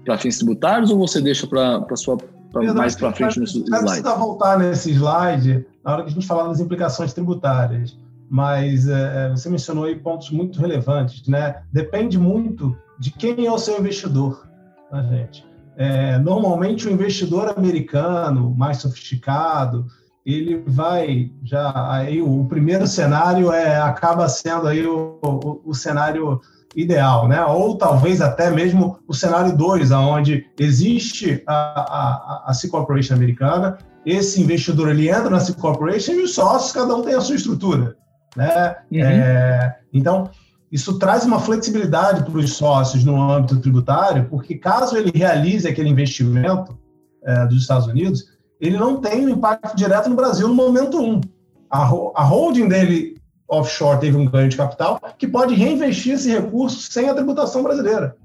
para 0.04 0.18
fins 0.18 0.38
tributários, 0.38 0.92
ou 0.92 0.98
você 0.98 1.22
deixa 1.22 1.48
para 1.48 1.96
sua 1.96 2.18
pra 2.52 2.74
mais 2.74 2.96
para 2.96 3.14
frente 3.14 3.40
no 3.40 3.46
slide? 3.46 3.70
Não 3.70 3.80
precisa 3.80 4.16
voltar 4.16 4.58
nesse 4.60 4.92
slide 4.92 5.66
na 5.84 5.94
hora 5.94 6.04
que 6.04 6.10
a 6.10 6.14
gente 6.14 6.26
falar 6.26 6.48
das 6.48 6.60
implicações 6.60 7.14
tributárias 7.14 7.98
mas 8.30 8.88
é, 8.88 9.28
é, 9.28 9.30
você 9.30 9.50
mencionou 9.50 9.86
aí 9.86 9.96
pontos 9.96 10.30
muito 10.32 10.60
relevantes, 10.60 11.28
né? 11.28 11.62
Depende 11.72 12.18
muito 12.18 12.76
de 13.00 13.12
quem 13.12 13.46
é 13.46 13.52
o 13.52 13.58
seu 13.58 13.80
investidor, 13.80 14.48
tá, 14.90 15.04
gente? 15.04 15.46
É, 15.78 16.18
normalmente 16.18 16.88
o 16.88 16.92
investidor 16.92 17.54
americano 17.58 18.56
mais 18.56 18.78
sofisticado 18.78 19.86
ele 20.26 20.64
vai 20.66 21.32
já 21.44 21.92
aí 21.92 22.22
o 22.22 22.46
primeiro 22.46 22.88
cenário 22.88 23.52
é 23.52 23.80
acaba 23.80 24.28
sendo 24.28 24.68
aí 24.68 24.88
o, 24.88 25.20
o, 25.22 25.62
o 25.66 25.74
cenário 25.76 26.40
ideal, 26.76 27.28
né? 27.28 27.44
Ou 27.46 27.78
talvez 27.78 28.22
até 28.22 28.50
mesmo 28.52 29.00
o 29.08 29.14
cenário 29.14 29.56
2, 29.56 29.92
onde 29.92 30.46
existe 30.60 31.42
a, 31.48 31.54
a, 31.54 32.44
a 32.48 32.54
C 32.54 32.68
Corporation 32.68 33.14
americana, 33.14 33.78
esse 34.06 34.42
investidor 34.42 34.90
ele 34.90 35.10
entra 35.10 35.30
na 35.30 35.40
C 35.40 35.54
Corporation 35.54 36.14
e 36.14 36.24
os 36.24 36.34
sócios, 36.34 36.74
cada 36.74 36.96
um 36.96 37.02
tem 37.02 37.16
a 37.16 37.22
sua 37.22 37.36
estrutura. 37.36 37.96
Né? 38.36 38.76
Uhum. 38.92 39.00
É, 39.00 39.78
então, 39.94 40.30
isso 40.72 41.00
traz 41.00 41.26
uma 41.26 41.40
flexibilidade 41.40 42.24
para 42.24 42.38
os 42.38 42.54
sócios 42.54 43.04
no 43.04 43.22
âmbito 43.22 43.60
tributário, 43.60 44.28
porque 44.30 44.56
caso 44.56 44.98
ele 44.98 45.12
realize 45.14 45.68
aquele 45.68 45.90
investimento 45.90 46.78
é, 47.24 47.46
dos 47.46 47.62
Estados 47.62 47.88
Unidos, 47.88 48.26
ele 48.60 48.78
não 48.78 49.00
tem 49.00 49.26
um 49.26 49.30
impacto 49.30 49.76
direto 49.76 50.10
no 50.10 50.16
Brasil 50.16 50.48
no 50.48 50.54
momento 50.54 51.00
um. 51.00 51.22
A, 51.70 51.84
a 51.84 52.24
holding 52.24 52.68
dele 52.68 53.16
offshore 53.48 54.00
teve 54.00 54.18
um 54.18 54.26
ganho 54.26 54.50
de 54.50 54.58
capital 54.58 55.00
que 55.18 55.28
pode 55.28 55.54
reinvestir 55.54 56.14
esse 56.14 56.30
recurso 56.30 56.92
sem 56.92 57.10
a 57.10 57.14
tributação 57.14 57.64
brasileira. 57.64 58.16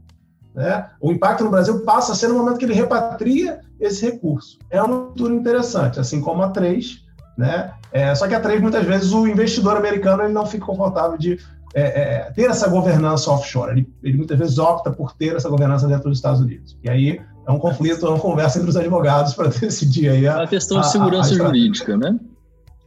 Né? 0.55 0.89
O 1.01 1.13
impacto 1.13 1.45
no 1.45 1.51
Brasil 1.51 1.85
passa 1.85 2.13
a 2.13 2.15
ser 2.15 2.29
no 2.29 2.35
momento 2.35 2.59
que 2.59 2.65
ele 2.65 2.75
repatria 2.75 3.61
esse 3.79 4.05
recurso. 4.05 4.59
É 4.71 4.83
uma 4.83 4.97
estrutura 4.97 5.35
interessante, 5.35 6.01
assim 6.01 6.21
como 6.21 6.43
a 6.43 6.51
3, 6.51 7.05
né? 7.41 7.73
É, 7.91 8.15
só 8.15 8.29
que 8.29 8.35
a 8.35 8.41
trade, 8.41 8.63
muitas 8.63 8.85
vezes, 8.85 9.13
o 9.13 9.27
investidor 9.27 9.77
americano 9.77 10.23
ele 10.23 10.33
não 10.33 10.47
fica 10.47 10.65
confortável 10.65 11.19
de 11.19 11.39
é, 11.75 11.83
é, 11.83 12.33
ter 12.33 12.51
essa 12.51 12.69
governança 12.69 13.31
offshore. 13.31 13.73
Ele, 13.73 13.89
ele, 14.03 14.17
muitas 14.19 14.39
vezes 14.39 14.59
opta 14.59 14.91
por 14.91 15.13
ter 15.15 15.35
essa 15.35 15.49
governança 15.49 15.89
dentro 15.89 16.09
dos 16.09 16.19
Estados 16.19 16.41
Unidos. 16.41 16.79
E 16.85 16.91
aí 16.91 17.21
é 17.47 17.51
um 17.51 17.59
conflito, 17.59 18.07
é 18.07 18.11
uma 18.11 18.21
conversa 18.21 18.59
entre 18.59 18.71
os 18.71 18.77
advogados 18.77 19.35
para 19.35 19.49
decidir 19.59 20.09
aí 20.09 20.29
a, 20.29 20.43
a 20.43 20.47
questão 20.47 20.81
de 20.81 20.91
segurança 20.91 21.31
a, 21.31 21.35
a 21.35 21.47
jurídica, 21.47 21.97
né? 21.97 22.19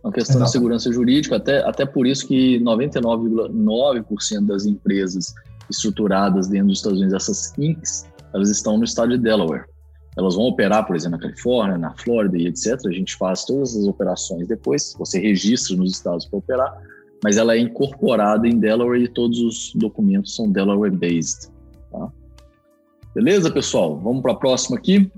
Uma 0.03 0.11
questão 0.11 0.35
Exato. 0.35 0.45
de 0.45 0.51
segurança 0.51 0.91
jurídica, 0.91 1.37
até, 1.37 1.59
até 1.65 1.85
por 1.85 2.05
isso 2.05 2.27
que 2.27 2.59
99,9% 2.59 4.45
das 4.45 4.65
empresas 4.65 5.33
estruturadas 5.69 6.47
dentro 6.47 6.67
dos 6.67 6.79
Estados 6.79 6.99
Unidos, 6.99 7.15
essas 7.15 7.57
INCs, 7.57 8.05
elas 8.33 8.49
estão 8.49 8.77
no 8.77 8.83
estado 8.83 9.17
de 9.17 9.17
Delaware. 9.17 9.63
Elas 10.15 10.35
vão 10.35 10.45
operar, 10.45 10.85
por 10.85 10.95
exemplo, 10.95 11.17
na 11.17 11.23
Califórnia, 11.23 11.77
na 11.77 11.93
Flórida 11.97 12.37
e 12.37 12.47
etc. 12.47 12.79
A 12.85 12.91
gente 12.91 13.15
faz 13.15 13.45
todas 13.45 13.75
as 13.75 13.85
operações 13.85 14.47
depois, 14.47 14.95
você 14.97 15.19
registra 15.19 15.75
nos 15.75 15.91
estados 15.91 16.25
para 16.25 16.39
operar, 16.39 16.81
mas 17.23 17.37
ela 17.37 17.55
é 17.55 17.59
incorporada 17.59 18.47
em 18.47 18.59
Delaware 18.59 19.03
e 19.03 19.07
todos 19.07 19.39
os 19.39 19.73
documentos 19.75 20.35
são 20.35 20.51
Delaware-based. 20.51 21.49
Tá? 21.91 22.11
Beleza, 23.15 23.49
pessoal? 23.49 23.99
Vamos 23.99 24.21
para 24.21 24.33
a 24.33 24.35
próxima 24.35 24.77
aqui. 24.77 25.11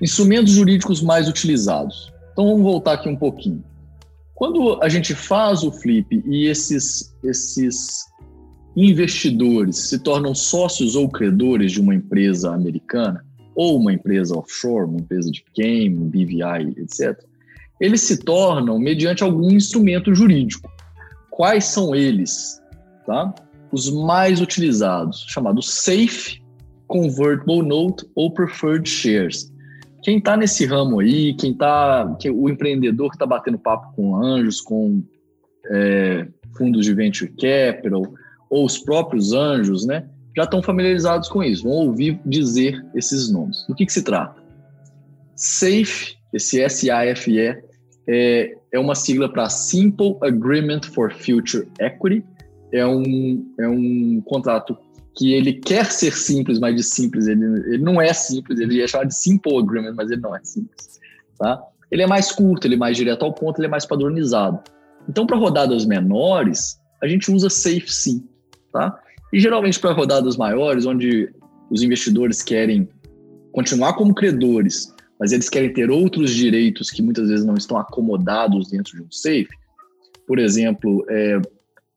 Instrumentos 0.00 0.52
jurídicos 0.52 1.00
mais 1.00 1.28
utilizados. 1.28 2.12
Então 2.32 2.46
vamos 2.46 2.62
voltar 2.62 2.94
aqui 2.94 3.08
um 3.08 3.16
pouquinho. 3.16 3.62
Quando 4.34 4.82
a 4.82 4.88
gente 4.88 5.14
faz 5.14 5.62
o 5.62 5.70
flip 5.70 6.22
e 6.26 6.46
esses, 6.46 7.14
esses 7.22 8.06
investidores 8.74 9.76
se 9.76 9.98
tornam 9.98 10.34
sócios 10.34 10.96
ou 10.96 11.08
credores 11.08 11.70
de 11.70 11.80
uma 11.80 11.94
empresa 11.94 12.52
americana, 12.52 13.24
ou 13.54 13.78
uma 13.78 13.92
empresa 13.92 14.36
offshore, 14.36 14.88
uma 14.88 15.00
empresa 15.00 15.30
de 15.30 15.44
game, 15.56 15.96
BVI, 15.96 16.74
etc., 16.78 17.18
eles 17.80 18.02
se 18.02 18.18
tornam 18.18 18.78
mediante 18.78 19.24
algum 19.24 19.50
instrumento 19.50 20.14
jurídico. 20.14 20.70
Quais 21.30 21.64
são 21.64 21.94
eles? 21.94 22.62
Tá? 23.04 23.34
Os 23.72 23.90
mais 23.90 24.40
utilizados, 24.40 25.26
chamados 25.28 25.68
SAFE, 25.82 26.40
Convertible 26.86 27.62
Note 27.62 28.06
ou 28.14 28.30
Preferred 28.32 28.88
Shares. 28.88 29.52
Quem 30.02 30.18
está 30.18 30.36
nesse 30.36 30.66
ramo 30.66 31.00
aí, 31.00 31.34
quem 31.34 31.52
está, 31.52 32.16
o 32.32 32.48
empreendedor 32.48 33.08
que 33.08 33.16
está 33.16 33.26
batendo 33.26 33.58
papo 33.58 33.94
com 33.96 34.16
anjos, 34.16 34.60
com 34.60 35.02
é, 35.70 36.28
fundos 36.56 36.84
de 36.84 36.92
venture 36.92 37.32
capital, 37.32 38.02
ou 38.50 38.64
os 38.66 38.78
próprios 38.78 39.32
anjos, 39.32 39.86
né? 39.86 40.06
Já 40.36 40.44
estão 40.44 40.62
familiarizados 40.62 41.28
com 41.28 41.42
isso, 41.42 41.64
vão 41.64 41.72
ouvir 41.72 42.20
dizer 42.24 42.84
esses 42.94 43.30
nomes. 43.30 43.64
Do 43.68 43.74
que, 43.74 43.86
que 43.86 43.92
se 43.92 44.02
trata? 44.02 44.42
SAFE, 45.36 46.16
esse 46.32 46.60
S-A-F-E, 46.60 47.62
é, 48.08 48.56
é 48.72 48.78
uma 48.78 48.94
sigla 48.94 49.28
para 49.30 49.48
Simple 49.48 50.16
Agreement 50.22 50.82
for 50.92 51.12
Future 51.12 51.68
Equity. 51.78 52.24
É 52.72 52.86
um, 52.86 53.54
é 53.60 53.68
um 53.68 54.22
contrato 54.24 54.76
que 55.16 55.34
ele 55.34 55.52
quer 55.52 55.86
ser 55.86 56.12
simples, 56.12 56.58
mas 56.58 56.74
de 56.74 56.82
simples 56.82 57.26
ele, 57.26 57.44
ele 57.66 57.82
não 57.82 58.00
é 58.00 58.12
simples, 58.14 58.58
ele 58.58 58.80
é 58.80 58.86
chamado 58.86 59.08
de 59.08 59.16
Simple 59.16 59.58
Agreement, 59.58 59.94
mas 59.94 60.10
ele 60.10 60.20
não 60.20 60.34
é 60.34 60.40
simples. 60.42 60.98
Tá? 61.38 61.62
Ele 61.90 62.02
é 62.02 62.06
mais 62.06 62.32
curto, 62.32 62.66
ele 62.66 62.74
é 62.76 62.78
mais 62.78 62.96
direto 62.96 63.24
ao 63.24 63.34
ponto, 63.34 63.58
ele 63.58 63.66
é 63.66 63.70
mais 63.70 63.84
padronizado. 63.84 64.60
Então, 65.08 65.26
para 65.26 65.36
rodadas 65.36 65.84
menores, 65.84 66.80
a 67.02 67.06
gente 67.06 67.30
usa 67.30 67.50
Safe 67.50 67.92
sim. 67.92 68.26
Tá? 68.72 68.98
E 69.32 69.40
geralmente 69.40 69.80
para 69.80 69.92
rodadas 69.92 70.36
maiores, 70.36 70.84
onde 70.84 71.32
os 71.70 71.82
investidores 71.82 72.42
querem 72.42 72.88
continuar 73.52 73.94
como 73.94 74.14
credores, 74.14 74.92
mas 75.18 75.32
eles 75.32 75.48
querem 75.48 75.72
ter 75.72 75.90
outros 75.90 76.34
direitos 76.34 76.90
que 76.90 77.02
muitas 77.02 77.28
vezes 77.28 77.44
não 77.44 77.54
estão 77.54 77.78
acomodados 77.78 78.70
dentro 78.70 78.96
de 78.96 79.02
um 79.02 79.10
safe. 79.10 79.48
Por 80.26 80.38
exemplo, 80.38 81.04
é, 81.08 81.40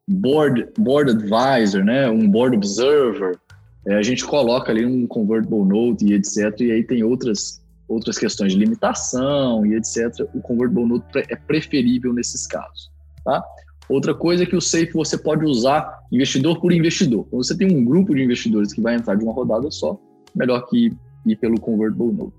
board, 0.08 0.68
board 0.78 1.12
advisor, 1.12 1.84
né, 1.84 2.10
um 2.10 2.30
board 2.30 2.56
observer, 2.56 3.40
é, 3.88 3.96
a 3.96 4.02
gente 4.02 4.26
coloca 4.26 4.72
ali 4.72 4.86
um 4.86 5.06
convertible 5.06 5.64
note 5.64 6.06
e 6.06 6.14
etc. 6.14 6.60
E 6.62 6.72
aí 6.72 6.84
tem 6.84 7.04
outras, 7.04 7.62
outras 7.88 8.18
questões 8.18 8.54
de 8.54 8.60
limitação 8.60 9.66
e 9.66 9.76
etc. 9.76 10.28
O 10.34 10.42
convertible 10.42 10.86
note 10.86 11.06
é 11.30 11.36
preferível 11.36 12.14
nesses 12.14 12.48
casos. 12.48 12.92
Tá? 13.24 13.44
Outra 13.90 14.14
coisa 14.16 14.44
é 14.44 14.46
que 14.46 14.56
o 14.56 14.62
SAFE 14.62 14.94
você 14.94 15.18
pode 15.18 15.46
usar 15.46 16.00
investidor 16.12 16.60
por 16.60 16.72
investidor. 16.72 17.26
Quando 17.30 17.46
você 17.46 17.56
tem 17.56 17.76
um 17.76 17.86
grupo 17.86 18.16
de 18.16 18.24
investidores 18.24 18.74
que 18.74 18.82
vai 18.82 18.96
entrar 18.96 19.16
de 19.16 19.24
uma 19.24 19.34
rodada 19.34 19.70
só, 19.70 20.00
melhor 20.36 20.68
que 20.68 20.92
ir 21.26 21.36
pelo 21.38 21.60
Convertible 21.60 22.12
Note. 22.12 22.36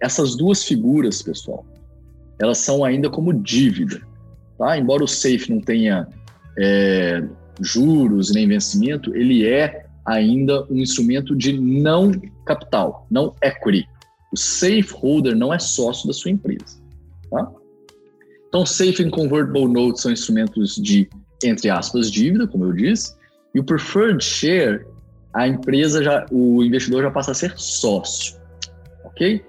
Essas 0.00 0.36
duas 0.36 0.64
figuras, 0.64 1.22
pessoal, 1.22 1.64
elas 2.40 2.58
são 2.58 2.84
ainda 2.84 3.08
como 3.08 3.32
dívida. 3.32 4.00
Tá? 4.58 4.76
Embora 4.76 5.04
o 5.04 5.08
SAFE 5.08 5.50
não 5.50 5.60
tenha 5.60 6.08
é, 6.58 7.24
juros 7.60 8.32
nem 8.32 8.48
vencimento, 8.48 9.14
ele 9.14 9.46
é 9.46 9.86
ainda 10.04 10.66
um 10.68 10.78
instrumento 10.78 11.36
de 11.36 11.58
não 11.58 12.10
capital, 12.44 13.06
não 13.10 13.34
equity. 13.42 13.88
O 14.32 14.36
safe 14.36 14.92
holder 14.92 15.36
não 15.36 15.52
é 15.54 15.58
sócio 15.58 16.08
da 16.08 16.12
sua 16.12 16.30
empresa. 16.30 16.82
Tá? 17.30 17.52
Então, 18.52 18.66
Safe 18.66 19.02
and 19.02 19.08
Convertible 19.08 19.66
Notes 19.66 20.02
são 20.02 20.12
instrumentos 20.12 20.76
de, 20.76 21.08
entre 21.42 21.70
aspas, 21.70 22.10
dívida, 22.10 22.46
como 22.46 22.66
eu 22.66 22.74
disse, 22.74 23.14
e 23.54 23.58
o 23.58 23.64
Preferred 23.64 24.22
Share, 24.22 24.84
a 25.32 25.48
empresa 25.48 26.04
já, 26.04 26.26
o 26.30 26.62
investidor 26.62 27.02
já 27.02 27.10
passa 27.10 27.30
a 27.30 27.34
ser 27.34 27.54
sócio, 27.56 28.38
ok? 29.04 29.42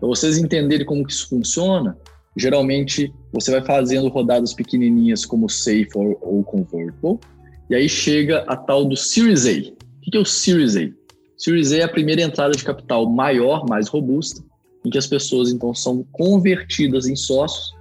Para 0.00 0.08
vocês 0.08 0.36
entenderem 0.36 0.84
como 0.84 1.06
que 1.06 1.12
isso 1.12 1.28
funciona, 1.28 1.96
geralmente 2.36 3.14
você 3.32 3.52
vai 3.52 3.64
fazendo 3.64 4.08
rodadas 4.08 4.52
pequenininhas 4.52 5.24
como 5.24 5.48
Safe 5.48 5.90
ou, 5.94 6.18
ou 6.20 6.42
Convertible, 6.42 7.20
e 7.70 7.76
aí 7.76 7.88
chega 7.88 8.40
a 8.48 8.56
tal 8.56 8.84
do 8.84 8.96
Series 8.96 9.46
A. 9.46 9.52
O 9.60 10.10
que 10.10 10.16
é 10.16 10.20
o 10.20 10.24
Series 10.24 10.74
A? 10.76 10.90
Series 11.38 11.70
A 11.70 11.76
é 11.76 11.82
a 11.84 11.88
primeira 11.88 12.20
entrada 12.20 12.50
de 12.50 12.64
capital 12.64 13.08
maior, 13.08 13.64
mais 13.68 13.86
robusta, 13.86 14.42
em 14.84 14.90
que 14.90 14.98
as 14.98 15.06
pessoas 15.06 15.52
então 15.52 15.72
são 15.72 16.04
convertidas 16.10 17.06
em 17.06 17.14
sócios 17.14 17.78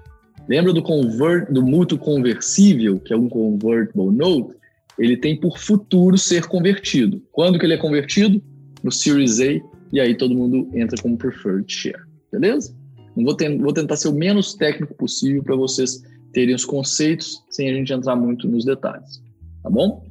Lembra 0.50 0.74
do, 0.74 0.82
convert, 0.82 1.52
do 1.52 1.62
mútuo 1.62 2.00
conversível, 2.00 3.00
que 3.00 3.14
é 3.14 3.16
um 3.16 3.30
convertible 3.30 4.10
note? 4.12 4.56
Ele 4.98 5.16
tem 5.16 5.40
por 5.40 5.60
futuro 5.60 6.18
ser 6.18 6.48
convertido. 6.48 7.22
Quando 7.32 7.60
que 7.60 7.66
ele 7.68 7.76
é 7.76 7.78
convertido? 7.78 8.42
No 8.84 8.92
Series 8.92 9.40
A, 9.40 9.62
e 9.94 10.00
aí 10.00 10.16
todo 10.16 10.34
mundo 10.34 10.68
entra 10.74 11.00
como 11.00 11.16
preferred 11.16 11.72
share. 11.72 12.02
Beleza? 12.32 12.76
Vou, 13.16 13.38
vou 13.60 13.74
tentar 13.74 13.96
ser 13.96 14.08
o 14.08 14.14
menos 14.14 14.56
técnico 14.56 14.96
possível 14.96 15.44
para 15.44 15.56
vocês 15.56 16.02
terem 16.34 16.56
os 16.56 16.66
conceitos 16.66 17.44
sem 17.52 17.70
a 17.70 17.74
gente 17.74 17.94
entrar 17.94 18.16
muito 18.16 18.48
nos 18.48 18.66
detalhes. 18.66 19.22
Tá 19.62 19.70
bom? 19.70 20.04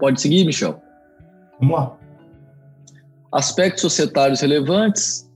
Pode 0.00 0.20
seguir, 0.20 0.44
Michel. 0.44 0.82
Vamos 1.60 1.76
lá. 1.76 1.98
Aspectos 3.30 3.82
societários 3.82 4.40
relevantes, 4.40 5.27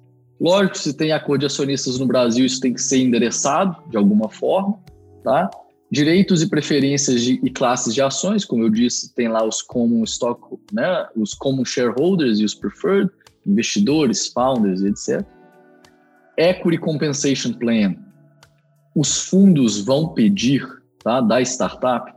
Lógico, 0.42 0.76
se 0.76 0.92
tem 0.92 1.12
acordo 1.12 1.42
de 1.42 1.46
acionistas 1.46 2.00
no 2.00 2.06
Brasil, 2.06 2.44
isso 2.44 2.60
tem 2.60 2.74
que 2.74 2.82
ser 2.82 2.98
endereçado 2.98 3.76
de 3.88 3.96
alguma 3.96 4.28
forma, 4.28 4.76
tá? 5.22 5.48
Direitos 5.88 6.42
e 6.42 6.48
preferências 6.48 7.22
de, 7.22 7.40
e 7.44 7.48
classes 7.48 7.94
de 7.94 8.02
ações, 8.02 8.44
como 8.44 8.64
eu 8.64 8.68
disse, 8.68 9.14
tem 9.14 9.28
lá 9.28 9.46
os 9.46 9.62
common 9.62 10.02
stock, 10.02 10.42
né? 10.72 11.06
Os 11.14 11.32
common 11.32 11.64
shareholders 11.64 12.40
e 12.40 12.44
os 12.44 12.56
preferred, 12.56 13.08
investidores, 13.46 14.26
founders, 14.26 14.82
etc. 14.82 15.24
Equity 16.36 16.78
compensation 16.78 17.52
plan. 17.52 17.94
Os 18.96 19.22
fundos 19.28 19.80
vão 19.80 20.08
pedir, 20.08 20.66
tá, 21.04 21.20
da 21.20 21.40
startup 21.40 22.12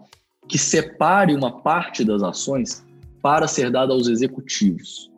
que 0.47 0.57
separe 0.57 1.35
uma 1.35 1.61
parte 1.61 2.03
das 2.03 2.23
ações 2.23 2.83
para 3.21 3.47
ser 3.47 3.69
dada 3.69 3.93
aos 3.93 4.07
executivos, 4.07 5.11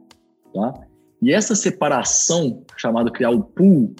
tá? 0.54 0.87
E 1.22 1.34
essa 1.34 1.56
separação, 1.56 2.64
chamada 2.78 3.12
criar 3.12 3.32
o 3.32 3.42
pool, 3.42 3.96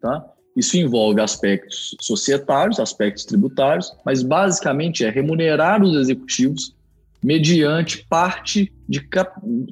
tá? 0.00 0.24
Isso 0.56 0.76
envolve 0.76 1.20
aspectos 1.20 1.96
societários, 2.00 2.80
aspectos 2.80 3.24
tributários, 3.24 3.94
mas 4.04 4.22
basicamente 4.22 5.04
é 5.04 5.10
remunerar 5.10 5.82
os 5.82 5.96
executivos 5.96 6.74
mediante 7.22 8.04
parte, 8.08 8.72
de 8.88 9.06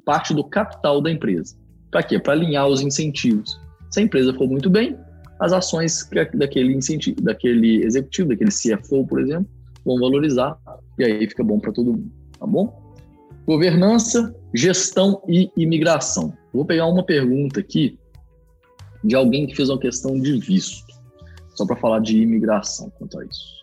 parte 0.05 0.33
do 0.33 0.45
capital 0.45 1.01
da 1.01 1.11
empresa. 1.11 1.57
Para 1.91 2.03
quê? 2.03 2.19
Para 2.19 2.35
alinhar 2.35 2.69
os 2.69 2.81
incentivos. 2.81 3.59
Se 3.91 4.01
a 4.01 4.03
empresa 4.03 4.33
for 4.35 4.47
muito 4.47 4.71
bem, 4.71 4.97
as 5.41 5.53
ações 5.53 6.09
daquele 6.35 6.75
incentivo, 6.75 7.21
daquele 7.23 7.85
executivo, 7.85 8.29
daquele 8.29 8.51
CFO, 8.51 9.07
por 9.07 9.21
exemplo, 9.21 9.49
vão 9.85 9.99
valorizar 9.99 10.59
e 10.99 11.05
aí 11.05 11.29
fica 11.29 11.43
bom 11.43 11.59
para 11.59 11.73
todo 11.73 11.93
mundo, 11.93 12.13
tá 12.39 12.47
bom? 12.47 12.78
Governança, 13.49 14.37
gestão 14.55 15.23
e 15.27 15.51
imigração. 15.57 16.37
Vou 16.53 16.67
pegar 16.67 16.85
uma 16.85 17.03
pergunta 17.03 17.61
aqui 17.61 17.99
de 19.03 19.15
alguém 19.15 19.47
que 19.47 19.57
fez 19.57 19.71
uma 19.71 19.81
questão 19.81 20.21
de 20.21 20.39
visto, 20.39 20.85
só 21.55 21.65
para 21.65 21.77
falar 21.77 22.01
de 22.01 22.21
imigração 22.21 22.91
quanto 22.99 23.19
a 23.19 23.25
isso. 23.25 23.63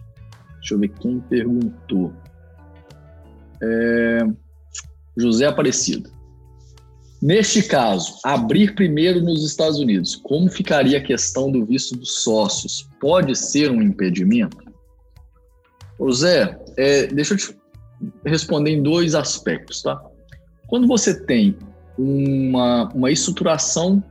Deixa 0.56 0.74
eu 0.74 0.80
ver 0.80 0.88
quem 0.88 1.20
perguntou. 1.20 2.12
É... 3.62 4.22
José 5.16 5.46
Aparecido. 5.46 6.10
Neste 7.22 7.62
caso, 7.62 8.16
abrir 8.24 8.74
primeiro 8.74 9.22
nos 9.22 9.46
Estados 9.46 9.78
Unidos, 9.78 10.16
como 10.16 10.50
ficaria 10.50 10.98
a 10.98 11.04
questão 11.04 11.52
do 11.52 11.64
visto 11.64 11.96
dos 11.96 12.24
sócios? 12.24 12.90
Pode 13.00 13.36
ser 13.36 13.70
um 13.70 13.84
impedimento? 13.84 14.58
José, 16.00 16.60
é, 16.76 17.06
deixa 17.06 17.36
eu 17.36 17.38
te 17.38 17.65
responder 18.26 18.72
em 18.72 18.84
dois 18.84 19.16
aspectos, 19.16 19.82
tá? 19.82 20.02
Quando 20.68 20.88
você 20.88 21.26
tem 21.26 21.56
uma, 21.98 22.90
uma 22.94 23.12
estruturação 23.12 24.04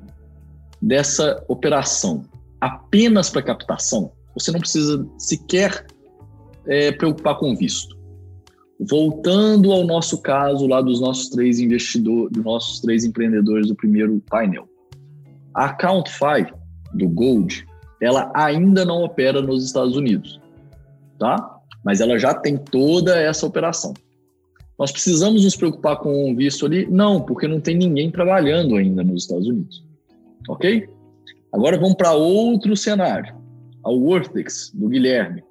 dessa 0.80 1.42
operação 1.48 2.24
apenas 2.60 3.30
para 3.30 3.42
captação, 3.42 4.12
você 4.34 4.50
não 4.50 4.60
precisa 4.60 5.06
sequer 5.18 5.86
é, 6.66 6.92
preocupar 6.92 7.38
com 7.38 7.54
visto. 7.54 7.94
Voltando 8.80 9.70
ao 9.72 9.84
nosso 9.84 10.20
caso 10.20 10.66
lá 10.66 10.80
dos 10.80 11.00
nossos 11.00 11.28
três 11.28 11.58
investidores, 11.60 12.32
dos 12.32 12.44
nossos 12.44 12.80
três 12.80 13.04
empreendedores 13.04 13.68
do 13.68 13.74
primeiro 13.74 14.20
painel. 14.28 14.68
A 15.54 15.66
Account 15.66 16.10
5 16.10 16.58
do 16.94 17.08
Gold, 17.08 17.64
ela 18.00 18.32
ainda 18.34 18.84
não 18.84 19.04
opera 19.04 19.40
nos 19.40 19.64
Estados 19.64 19.96
Unidos, 19.96 20.40
tá? 21.18 21.53
Mas 21.84 22.00
ela 22.00 22.18
já 22.18 22.32
tem 22.32 22.56
toda 22.56 23.20
essa 23.20 23.46
operação. 23.46 23.92
Nós 24.78 24.90
precisamos 24.90 25.44
nos 25.44 25.54
preocupar 25.54 25.98
com 25.98 26.32
o 26.32 26.36
visto 26.36 26.66
ali? 26.66 26.86
Não, 26.90 27.20
porque 27.20 27.46
não 27.46 27.60
tem 27.60 27.76
ninguém 27.76 28.10
trabalhando 28.10 28.76
ainda 28.76 29.04
nos 29.04 29.22
Estados 29.22 29.46
Unidos. 29.46 29.84
Ok? 30.48 30.88
Agora 31.52 31.78
vamos 31.78 31.94
para 31.94 32.12
outro 32.12 32.76
cenário. 32.76 33.34
A 33.84 33.90
Worthex, 33.90 34.72
do 34.74 34.88
Guilherme. 34.88 35.44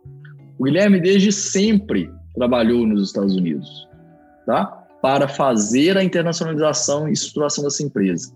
O 0.59 0.65
Guilherme, 0.65 0.99
desde 0.99 1.31
sempre, 1.31 2.11
trabalhou 2.35 2.85
nos 2.85 3.07
Estados 3.07 3.35
Unidos, 3.35 3.87
tá? 4.45 4.65
Para 5.01 5.27
fazer 5.27 5.97
a 5.97 6.03
internacionalização 6.03 7.07
e 7.07 7.13
estruturação 7.13 7.63
dessa 7.63 7.83
empresa. 7.83 8.33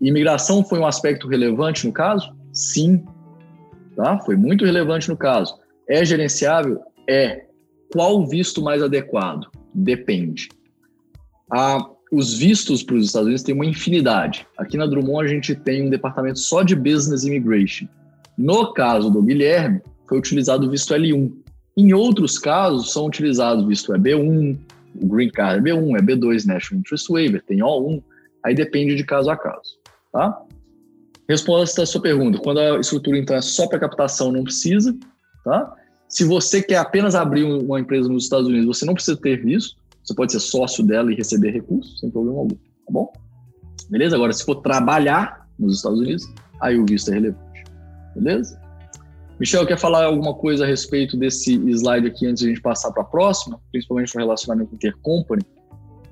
Imigração 0.00 0.64
foi 0.64 0.78
um 0.78 0.86
aspecto 0.86 1.28
relevante 1.28 1.86
no 1.86 1.92
caso? 1.92 2.34
Sim. 2.52 3.04
Tá? 3.96 4.18
Foi 4.20 4.36
muito 4.36 4.64
relevante 4.64 5.08
no 5.08 5.16
caso. 5.16 5.58
É 5.88 6.04
gerenciável? 6.04 6.80
É. 7.12 7.44
Qual 7.92 8.26
visto 8.26 8.62
mais 8.62 8.82
adequado? 8.82 9.50
Depende. 9.74 10.48
Ah, 11.50 11.86
os 12.10 12.38
vistos 12.38 12.82
para 12.82 12.96
os 12.96 13.06
Estados 13.06 13.26
Unidos 13.26 13.42
têm 13.42 13.54
uma 13.54 13.66
infinidade. 13.66 14.46
Aqui 14.56 14.78
na 14.78 14.86
Drummond 14.86 15.26
a 15.26 15.28
gente 15.28 15.54
tem 15.54 15.86
um 15.86 15.90
departamento 15.90 16.38
só 16.38 16.62
de 16.62 16.74
Business 16.74 17.24
Immigration. 17.24 17.86
No 18.38 18.72
caso 18.72 19.10
do 19.10 19.22
Guilherme, 19.22 19.82
foi 20.08 20.18
utilizado 20.18 20.66
o 20.66 20.70
visto 20.70 20.94
L1. 20.94 21.30
Em 21.76 21.92
outros 21.92 22.38
casos, 22.38 22.92
são 22.92 23.06
utilizados 23.06 23.62
o 23.62 23.68
visto 23.68 23.92
EB1, 23.92 24.58
o 25.02 25.06
Green 25.06 25.30
Card 25.30 25.58
é 25.58 25.74
B1, 25.74 25.98
é 25.98 26.02
B2, 26.02 26.46
National 26.46 26.80
Interest 26.80 27.12
Waiver, 27.12 27.42
tem 27.44 27.58
O1, 27.58 28.02
aí 28.42 28.54
depende 28.54 28.94
de 28.94 29.04
caso 29.04 29.30
a 29.30 29.36
caso. 29.36 29.78
Tá? 30.12 30.38
Resposta 31.28 31.82
à 31.82 31.86
sua 31.86 32.00
pergunta: 32.00 32.38
quando 32.38 32.58
a 32.58 32.80
estrutura 32.80 33.18
então 33.18 33.36
é 33.36 33.42
só 33.42 33.66
para 33.66 33.78
captação, 33.78 34.32
não 34.32 34.44
precisa. 34.44 34.96
Tá? 35.44 35.74
Se 36.12 36.24
você 36.24 36.62
quer 36.62 36.76
apenas 36.76 37.14
abrir 37.14 37.42
uma 37.42 37.80
empresa 37.80 38.06
nos 38.06 38.24
Estados 38.24 38.46
Unidos, 38.46 38.66
você 38.66 38.84
não 38.84 38.92
precisa 38.92 39.16
ter 39.16 39.42
visto. 39.42 39.78
Você 40.04 40.14
pode 40.14 40.30
ser 40.30 40.40
sócio 40.40 40.84
dela 40.84 41.10
e 41.10 41.14
receber 41.14 41.52
recursos, 41.52 41.98
sem 42.00 42.10
problema 42.10 42.40
algum. 42.40 42.54
Tá 42.54 42.90
bom? 42.90 43.10
Beleza? 43.88 44.14
Agora, 44.14 44.30
se 44.34 44.44
for 44.44 44.56
trabalhar 44.56 45.48
nos 45.58 45.76
Estados 45.76 45.98
Unidos, 45.98 46.30
aí 46.60 46.78
o 46.78 46.84
visto 46.84 47.10
é 47.10 47.14
relevante. 47.14 47.64
Beleza? 48.14 48.60
Michel, 49.40 49.66
quer 49.66 49.78
falar 49.78 50.04
alguma 50.04 50.34
coisa 50.34 50.64
a 50.64 50.66
respeito 50.66 51.16
desse 51.16 51.54
slide 51.54 52.06
aqui 52.06 52.26
antes 52.26 52.42
de 52.42 52.50
a 52.50 52.50
gente 52.50 52.60
passar 52.60 52.92
para 52.92 53.02
a 53.02 53.06
próxima, 53.06 53.58
principalmente 53.70 54.14
no 54.14 54.20
relacionamento 54.20 54.74
intercompany? 54.74 55.42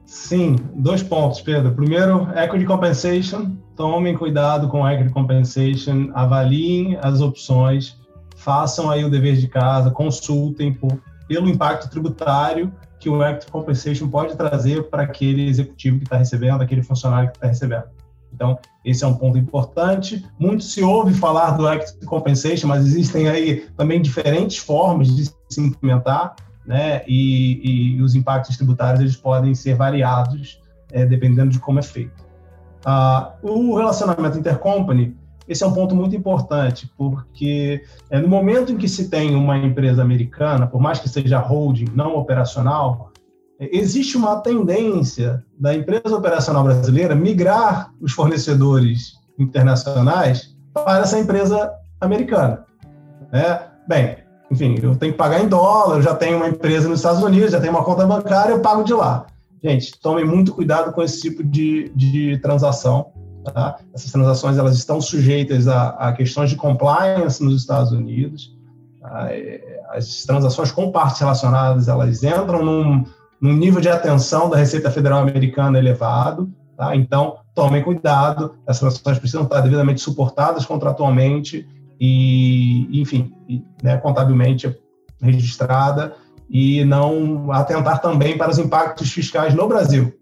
Sim, 0.07 0.57
dois 0.77 1.03
pontos, 1.03 1.43
Pedro. 1.43 1.75
Primeiro, 1.75 2.27
equity 2.35 2.65
compensation. 2.65 3.55
Tomem 3.77 4.17
cuidado 4.17 4.67
com 4.69 4.89
equity 4.89 5.13
compensation, 5.13 6.11
avaliem 6.15 6.97
as 7.03 7.21
opções, 7.21 8.00
façam 8.41 8.91
aí 8.91 9.05
o 9.05 9.11
dever 9.11 9.37
de 9.37 9.49
casa, 9.49 9.91
consultem 9.91 10.73
por, 10.73 11.01
pelo 11.29 11.49
impacto 11.49 11.89
tributário 11.89 12.73
que 12.99 13.09
o 13.09 13.25
equity 13.25 13.51
compensation 13.51 14.09
pode 14.09 14.37
trazer 14.37 14.91
para 14.91 15.05
aquele 15.05 15.49
executivo 15.49 15.99
que 15.99 16.05
está 16.05 16.17
recebendo, 16.17 16.61
aquele 16.61 16.83
funcionário 16.83 17.31
que 17.31 17.37
está 17.37 17.47
recebendo. 17.47 17.85
Então, 18.33 18.59
esse 18.85 19.03
é 19.05 19.07
um 19.07 19.15
ponto 19.15 19.39
importante. 19.39 20.25
Muito 20.39 20.65
se 20.65 20.83
ouve 20.83 21.15
falar 21.15 21.53
do 21.53 21.71
equity 21.71 22.05
compensation, 22.05 22.69
mas 22.69 22.87
existem 22.87 23.29
aí 23.29 23.67
também 23.77 24.01
diferentes 24.01 24.59
formas 24.59 25.09
de 25.15 25.25
se 25.49 25.61
implementar 25.61 26.37
né? 26.71 27.03
E, 27.07 27.97
e 27.97 28.03
os 28.03 28.15
impactos 28.15 28.57
tributários 28.57 29.01
eles 29.01 29.17
podem 29.17 29.55
ser 29.55 29.75
variados 29.75 30.61
é, 30.93 31.05
dependendo 31.05 31.51
de 31.51 31.59
como 31.59 31.79
é 31.79 31.83
feito. 31.83 32.25
Ah, 32.85 33.35
o 33.43 33.77
relacionamento 33.77 34.39
intercompany 34.39 35.17
esse 35.51 35.65
é 35.65 35.67
um 35.67 35.73
ponto 35.73 35.97
muito 35.97 36.15
importante, 36.15 36.89
porque 36.97 37.83
é, 38.09 38.21
no 38.21 38.29
momento 38.29 38.71
em 38.71 38.77
que 38.77 38.89
se 38.89 39.11
tem 39.11 39.35
uma 39.35 39.59
empresa 39.59 40.01
americana, 40.01 40.65
por 40.65 40.81
mais 40.81 41.01
que 41.01 41.09
seja 41.09 41.41
holding, 41.41 41.89
não 41.93 42.15
operacional, 42.15 43.11
é, 43.59 43.77
existe 43.77 44.17
uma 44.17 44.37
tendência 44.37 45.45
da 45.59 45.75
empresa 45.75 46.17
operacional 46.17 46.63
brasileira 46.63 47.17
migrar 47.17 47.91
os 48.01 48.13
fornecedores 48.13 49.15
internacionais 49.37 50.57
para 50.73 51.01
essa 51.01 51.19
empresa 51.19 51.73
americana. 52.01 52.65
Né? 53.33 53.61
Bem, 53.89 54.19
enfim, 54.53 54.77
eu 54.81 54.95
tenho 54.95 55.13
que 55.13 55.19
pagar 55.19 55.43
em 55.43 55.49
dólar, 55.49 55.97
eu 55.97 56.03
já 56.03 56.15
tenho 56.15 56.37
uma 56.37 56.49
empresa 56.49 56.89
nos 56.89 57.01
Estados 57.01 57.25
Unidos, 57.25 57.51
já 57.51 57.61
tenho 57.61 57.73
uma 57.73 57.85
conta 57.85 58.07
bancária, 58.07 58.53
eu 58.53 58.61
pago 58.61 58.85
de 58.85 58.95
lá. 58.95 59.27
Gente, 59.61 59.99
tomem 60.01 60.25
muito 60.25 60.55
cuidado 60.55 60.93
com 60.93 61.03
esse 61.03 61.21
tipo 61.21 61.43
de, 61.43 61.91
de 61.97 62.39
transação. 62.39 63.13
Tá? 63.45 63.79
Essas 63.95 64.13
transações 64.13 64.59
elas 64.59 64.77
estão 64.77 65.01
sujeitas 65.01 65.67
a, 65.67 65.91
a 65.91 66.13
questões 66.13 66.51
de 66.51 66.57
compliance 66.57 67.43
nos 67.43 67.61
Estados 67.61 67.93
Unidos. 67.93 68.57
Tá? 69.01 69.29
É, 69.31 69.81
as 69.91 70.25
transações 70.25 70.71
com 70.71 70.91
partes 70.91 71.21
relacionadas 71.21 71.89
elas 71.89 72.23
entram 72.23 72.65
num, 72.65 73.05
num 73.41 73.53
nível 73.53 73.81
de 73.81 73.89
atenção 73.89 74.49
da 74.51 74.57
Receita 74.57 74.91
Federal 74.91 75.21
Americana 75.21 75.79
elevado. 75.79 76.51
Tá? 76.77 76.95
Então, 76.95 77.39
tomem 77.55 77.83
cuidado, 77.83 78.55
essas 78.67 78.81
transações 78.81 79.19
precisam 79.19 79.45
estar 79.45 79.61
devidamente 79.61 80.01
suportadas 80.01 80.65
contratualmente 80.65 81.67
e, 82.01 83.01
enfim, 83.01 83.33
né, 83.83 83.99
contabilmente 83.99 84.75
registrada 85.21 86.15
e 86.49 86.85
não 86.85 87.53
atentar 87.53 88.01
também 88.01 88.37
para 88.37 88.51
os 88.51 88.59
impactos 88.59 89.13
fiscais 89.13 89.55
no 89.55 89.69
Brasil, 89.69 90.13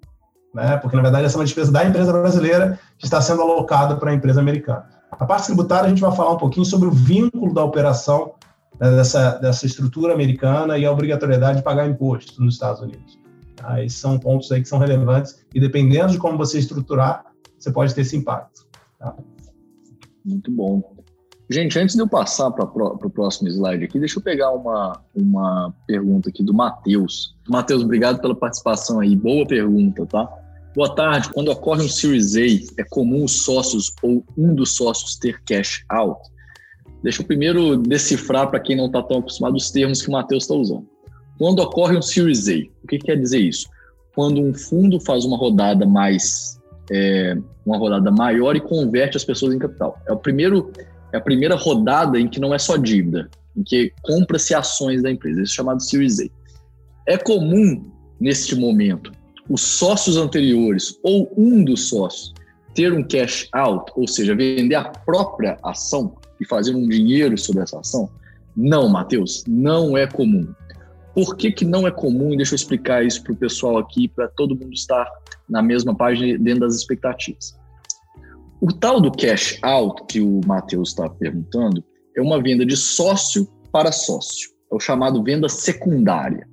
né, 0.55 0.76
porque 0.78 0.96
na 0.96 1.03
verdade 1.03 1.24
essa 1.24 1.36
é 1.36 1.38
uma 1.38 1.44
despesa 1.44 1.70
da 1.70 1.84
empresa 1.84 2.12
brasileira 2.12 2.78
que 2.99 3.05
está 3.05 3.20
sendo 3.20 3.42
alocada 3.42 3.96
para 3.96 4.11
a 4.11 4.14
empresa 4.14 4.40
americana. 4.40 4.88
A 5.11 5.24
parte 5.24 5.46
tributária 5.46 5.86
a 5.86 5.88
gente 5.88 6.01
vai 6.01 6.14
falar 6.14 6.32
um 6.32 6.38
pouquinho 6.38 6.66
sobre 6.66 6.88
o 6.88 6.90
vínculo 6.90 7.53
da 7.53 7.64
operação 7.64 8.32
né, 8.78 8.90
dessa, 8.90 9.38
dessa 9.38 9.66
estrutura 9.66 10.14
americana 10.14 10.78
e 10.78 10.84
a 10.84 10.92
obrigatoriedade 10.92 11.59
de 11.59 11.64
pagar 11.64 11.88
imposto 11.88 12.42
nos 12.42 12.55
Estados 12.55 12.80
Unidos. 12.80 13.18
Tá? 13.57 13.82
Esses 13.82 13.99
são 13.99 14.18
pontos 14.18 14.51
aí 14.53 14.62
que 14.62 14.68
são 14.68 14.78
relevantes 14.78 15.44
e 15.55 15.61
dependendo 15.61 16.12
de 16.12 16.18
como 16.18 16.38
você 16.38 16.59
estruturar, 16.59 17.24
você 17.59 17.72
pode 17.72 17.94
ter 17.94 18.03
esse 18.03 18.16
impacto. 18.16 18.66
Tá? 18.99 19.14
Muito 20.24 20.51
bom. 20.51 20.99
Gente, 21.51 21.78
antes 21.78 21.96
de 21.96 22.03
eu 22.03 22.09
passar 22.09 22.51
para 22.51 22.64
o 22.66 23.11
próximo 23.11 23.49
slide 23.49 23.82
aqui, 23.82 23.99
deixa 23.99 24.18
eu 24.18 24.22
pegar 24.22 24.53
uma, 24.53 25.01
uma 25.14 25.74
pergunta 25.86 26.28
aqui 26.28 26.44
do 26.44 26.53
Matheus. 26.53 27.34
Matheus, 27.49 27.82
obrigado 27.82 28.20
pela 28.20 28.34
participação 28.34 29.01
aí. 29.01 29.16
Boa 29.16 29.46
pergunta, 29.46 30.05
tá? 30.05 30.28
Boa 30.79 30.95
tarde. 30.95 31.29
Quando 31.33 31.49
ocorre 31.49 31.85
um 31.85 31.89
Series 31.89 32.37
A, 32.37 32.81
é 32.81 32.85
comum 32.89 33.24
os 33.24 33.43
sócios 33.43 33.93
ou 34.01 34.24
um 34.37 34.55
dos 34.55 34.76
sócios 34.76 35.16
ter 35.16 35.43
cash 35.43 35.85
out? 35.89 36.20
Deixa 37.03 37.20
eu 37.20 37.26
primeiro 37.26 37.76
decifrar 37.76 38.49
para 38.49 38.61
quem 38.61 38.76
não 38.76 38.87
está 38.87 39.03
tão 39.03 39.18
acostumado 39.18 39.57
os 39.57 39.72
termos 39.72 40.01
que 40.01 40.09
o 40.09 40.12
Matheus 40.12 40.45
está 40.45 40.55
usando. 40.55 40.87
Quando 41.37 41.59
ocorre 41.59 41.97
um 41.97 42.01
Series 42.01 42.47
A, 42.47 42.53
o 42.85 42.87
que 42.87 42.97
quer 42.97 43.16
dizer 43.16 43.41
isso? 43.41 43.68
Quando 44.14 44.41
um 44.41 44.55
fundo 44.55 45.01
faz 45.01 45.24
uma 45.24 45.37
rodada 45.37 45.85
mais, 45.85 46.61
é, 46.93 47.37
uma 47.66 47.76
rodada 47.76 48.12
maior 48.12 48.55
e 48.55 48.61
converte 48.61 49.16
as 49.16 49.24
pessoas 49.24 49.53
em 49.53 49.59
capital. 49.59 50.01
É 50.07 50.12
o 50.12 50.16
primeiro 50.16 50.72
é 51.12 51.16
a 51.16 51.20
primeira 51.20 51.57
rodada 51.57 52.20
em 52.20 52.29
que 52.29 52.39
não 52.39 52.55
é 52.55 52.59
só 52.61 52.76
dívida, 52.76 53.29
em 53.57 53.64
que 53.64 53.93
compra-se 54.03 54.55
ações 54.55 55.03
da 55.03 55.11
empresa, 55.11 55.43
isso 55.43 55.55
é 55.55 55.57
chamado 55.57 55.83
Series 55.83 56.20
A. 56.20 56.26
É 57.05 57.18
comum, 57.18 57.91
neste 58.20 58.55
momento, 58.55 59.18
os 59.49 59.62
sócios 59.62 60.16
anteriores 60.16 60.99
ou 61.03 61.32
um 61.36 61.64
dos 61.64 61.88
sócios 61.88 62.34
ter 62.74 62.92
um 62.92 63.03
cash 63.03 63.49
out, 63.53 63.90
ou 63.96 64.07
seja, 64.07 64.34
vender 64.34 64.76
a 64.76 64.84
própria 64.84 65.59
ação 65.62 66.14
e 66.40 66.46
fazer 66.46 66.74
um 66.74 66.88
dinheiro 66.88 67.36
sobre 67.36 67.62
essa 67.62 67.80
ação? 67.80 68.09
Não, 68.57 68.88
Matheus, 68.88 69.44
não 69.49 69.96
é 69.96 70.07
comum. 70.07 70.46
Por 71.14 71.36
que, 71.36 71.51
que 71.51 71.64
não 71.64 71.86
é 71.86 71.90
comum? 71.90 72.36
Deixa 72.36 72.55
eu 72.55 72.57
explicar 72.57 73.05
isso 73.05 73.22
para 73.24 73.32
o 73.32 73.36
pessoal 73.36 73.78
aqui, 73.78 74.07
para 74.07 74.28
todo 74.28 74.55
mundo 74.55 74.72
estar 74.72 75.09
na 75.49 75.62
mesma 75.62 75.94
página 75.94 76.38
dentro 76.38 76.61
das 76.61 76.76
expectativas. 76.76 77.59
O 78.61 78.72
tal 78.72 79.01
do 79.01 79.11
cash 79.11 79.59
out 79.62 80.05
que 80.09 80.20
o 80.20 80.40
Matheus 80.46 80.90
está 80.90 81.09
perguntando 81.09 81.82
é 82.16 82.20
uma 82.20 82.42
venda 82.42 82.66
de 82.66 82.76
sócio 82.76 83.49
para 83.72 83.92
sócio. 83.92 84.51
É 84.70 84.74
o 84.74 84.80
chamado 84.80 85.22
venda 85.22 85.49
secundária. 85.49 86.49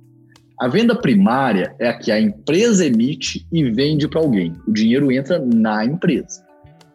A 0.58 0.68
venda 0.68 0.94
primária 0.96 1.74
é 1.78 1.88
a 1.88 1.98
que 1.98 2.10
a 2.10 2.18
empresa 2.18 2.86
emite 2.86 3.46
e 3.52 3.70
vende 3.70 4.08
para 4.08 4.20
alguém. 4.20 4.54
O 4.66 4.72
dinheiro 4.72 5.12
entra 5.12 5.38
na 5.38 5.84
empresa. 5.84 6.46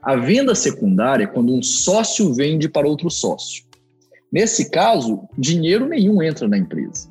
A 0.01 0.15
venda 0.15 0.55
secundária 0.55 1.25
é 1.25 1.27
quando 1.27 1.53
um 1.53 1.61
sócio 1.61 2.33
vende 2.33 2.67
para 2.67 2.87
outro 2.87 3.09
sócio. 3.11 3.63
Nesse 4.31 4.71
caso, 4.71 5.27
dinheiro 5.37 5.87
nenhum 5.87 6.23
entra 6.23 6.47
na 6.47 6.57
empresa. 6.57 7.07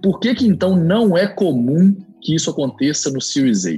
Por 0.00 0.20
que 0.20 0.34
que 0.34 0.46
então 0.46 0.76
não 0.76 1.18
é 1.18 1.26
comum 1.26 1.96
que 2.20 2.36
isso 2.36 2.50
aconteça 2.50 3.10
no 3.10 3.20
Series 3.20 3.66
A? 3.66 3.70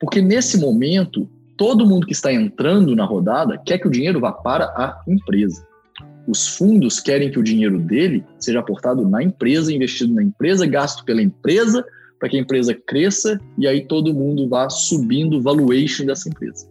Porque 0.00 0.22
nesse 0.22 0.56
momento 0.56 1.28
todo 1.56 1.86
mundo 1.86 2.06
que 2.06 2.12
está 2.14 2.32
entrando 2.32 2.96
na 2.96 3.04
rodada 3.04 3.58
quer 3.58 3.78
que 3.78 3.88
o 3.88 3.90
dinheiro 3.90 4.20
vá 4.20 4.32
para 4.32 4.64
a 4.66 5.02
empresa. 5.06 5.66
Os 6.26 6.56
fundos 6.56 7.00
querem 7.00 7.30
que 7.30 7.38
o 7.38 7.42
dinheiro 7.42 7.78
dele 7.78 8.24
seja 8.38 8.60
aportado 8.60 9.06
na 9.08 9.22
empresa, 9.22 9.72
investido 9.72 10.14
na 10.14 10.22
empresa, 10.22 10.66
gasto 10.66 11.04
pela 11.04 11.22
empresa, 11.22 11.84
para 12.18 12.28
que 12.28 12.36
a 12.36 12.40
empresa 12.40 12.74
cresça 12.74 13.38
e 13.58 13.66
aí 13.66 13.86
todo 13.86 14.14
mundo 14.14 14.48
vá 14.48 14.70
subindo 14.70 15.36
o 15.36 15.42
valuation 15.42 16.06
dessa 16.06 16.28
empresa. 16.28 16.66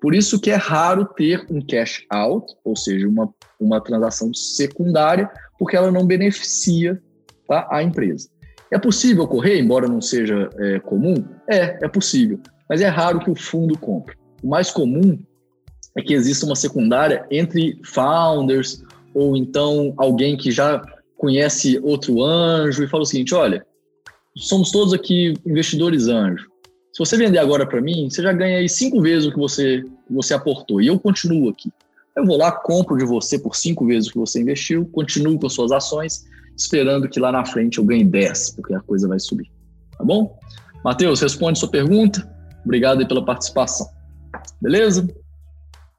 Por 0.00 0.14
isso 0.14 0.40
que 0.40 0.50
é 0.50 0.56
raro 0.56 1.04
ter 1.04 1.46
um 1.48 1.64
cash 1.64 2.04
out, 2.10 2.52
ou 2.64 2.74
seja, 2.74 3.06
uma, 3.06 3.32
uma 3.60 3.80
transação 3.80 4.34
secundária, 4.34 5.30
porque 5.56 5.76
ela 5.76 5.92
não 5.92 6.04
beneficia 6.04 7.00
tá, 7.46 7.68
a 7.70 7.84
empresa. 7.84 8.28
É 8.72 8.78
possível 8.78 9.22
ocorrer, 9.22 9.60
embora 9.60 9.86
não 9.86 10.00
seja 10.00 10.50
é, 10.58 10.80
comum? 10.80 11.14
É, 11.48 11.78
é 11.84 11.88
possível, 11.88 12.40
mas 12.68 12.80
é 12.80 12.88
raro 12.88 13.20
que 13.20 13.30
o 13.30 13.36
fundo 13.36 13.78
compre. 13.78 14.16
O 14.42 14.48
mais 14.48 14.72
comum 14.72 15.16
é 15.96 16.02
que 16.02 16.14
exista 16.14 16.46
uma 16.46 16.56
secundária 16.56 17.26
entre 17.30 17.78
founders 17.84 18.82
ou 19.14 19.36
então 19.36 19.94
alguém 19.96 20.36
que 20.36 20.50
já 20.50 20.82
conhece 21.16 21.78
outro 21.82 22.22
anjo 22.22 22.82
e 22.82 22.88
fala 22.88 23.02
o 23.02 23.06
seguinte: 23.06 23.34
olha, 23.34 23.64
somos 24.36 24.70
todos 24.70 24.92
aqui 24.92 25.34
investidores 25.46 26.08
anjo. 26.08 26.50
Se 26.92 26.98
você 26.98 27.16
vender 27.16 27.38
agora 27.38 27.66
para 27.66 27.80
mim, 27.80 28.10
você 28.10 28.22
já 28.22 28.32
ganha 28.32 28.58
aí 28.58 28.68
cinco 28.68 29.00
vezes 29.00 29.26
o 29.26 29.32
que 29.32 29.38
você, 29.38 29.82
você 30.10 30.34
aportou 30.34 30.80
e 30.80 30.88
eu 30.88 30.98
continuo 30.98 31.48
aqui. 31.48 31.70
Eu 32.14 32.26
vou 32.26 32.36
lá, 32.36 32.52
compro 32.52 32.98
de 32.98 33.06
você 33.06 33.38
por 33.38 33.56
cinco 33.56 33.86
vezes 33.86 34.10
o 34.10 34.12
que 34.12 34.18
você 34.18 34.40
investiu, 34.42 34.84
continuo 34.92 35.38
com 35.38 35.46
as 35.46 35.54
suas 35.54 35.72
ações, 35.72 36.24
esperando 36.54 37.08
que 37.08 37.18
lá 37.18 37.32
na 37.32 37.46
frente 37.46 37.78
eu 37.78 37.84
ganhe 37.84 38.04
10, 38.04 38.50
porque 38.56 38.74
a 38.74 38.80
coisa 38.80 39.08
vai 39.08 39.18
subir. 39.18 39.50
Tá 39.96 40.04
bom? 40.04 40.38
Matheus, 40.84 41.22
responde 41.22 41.58
sua 41.58 41.70
pergunta. 41.70 42.28
Obrigado 42.62 43.06
pela 43.06 43.24
participação. 43.24 43.86
Beleza? 44.60 45.08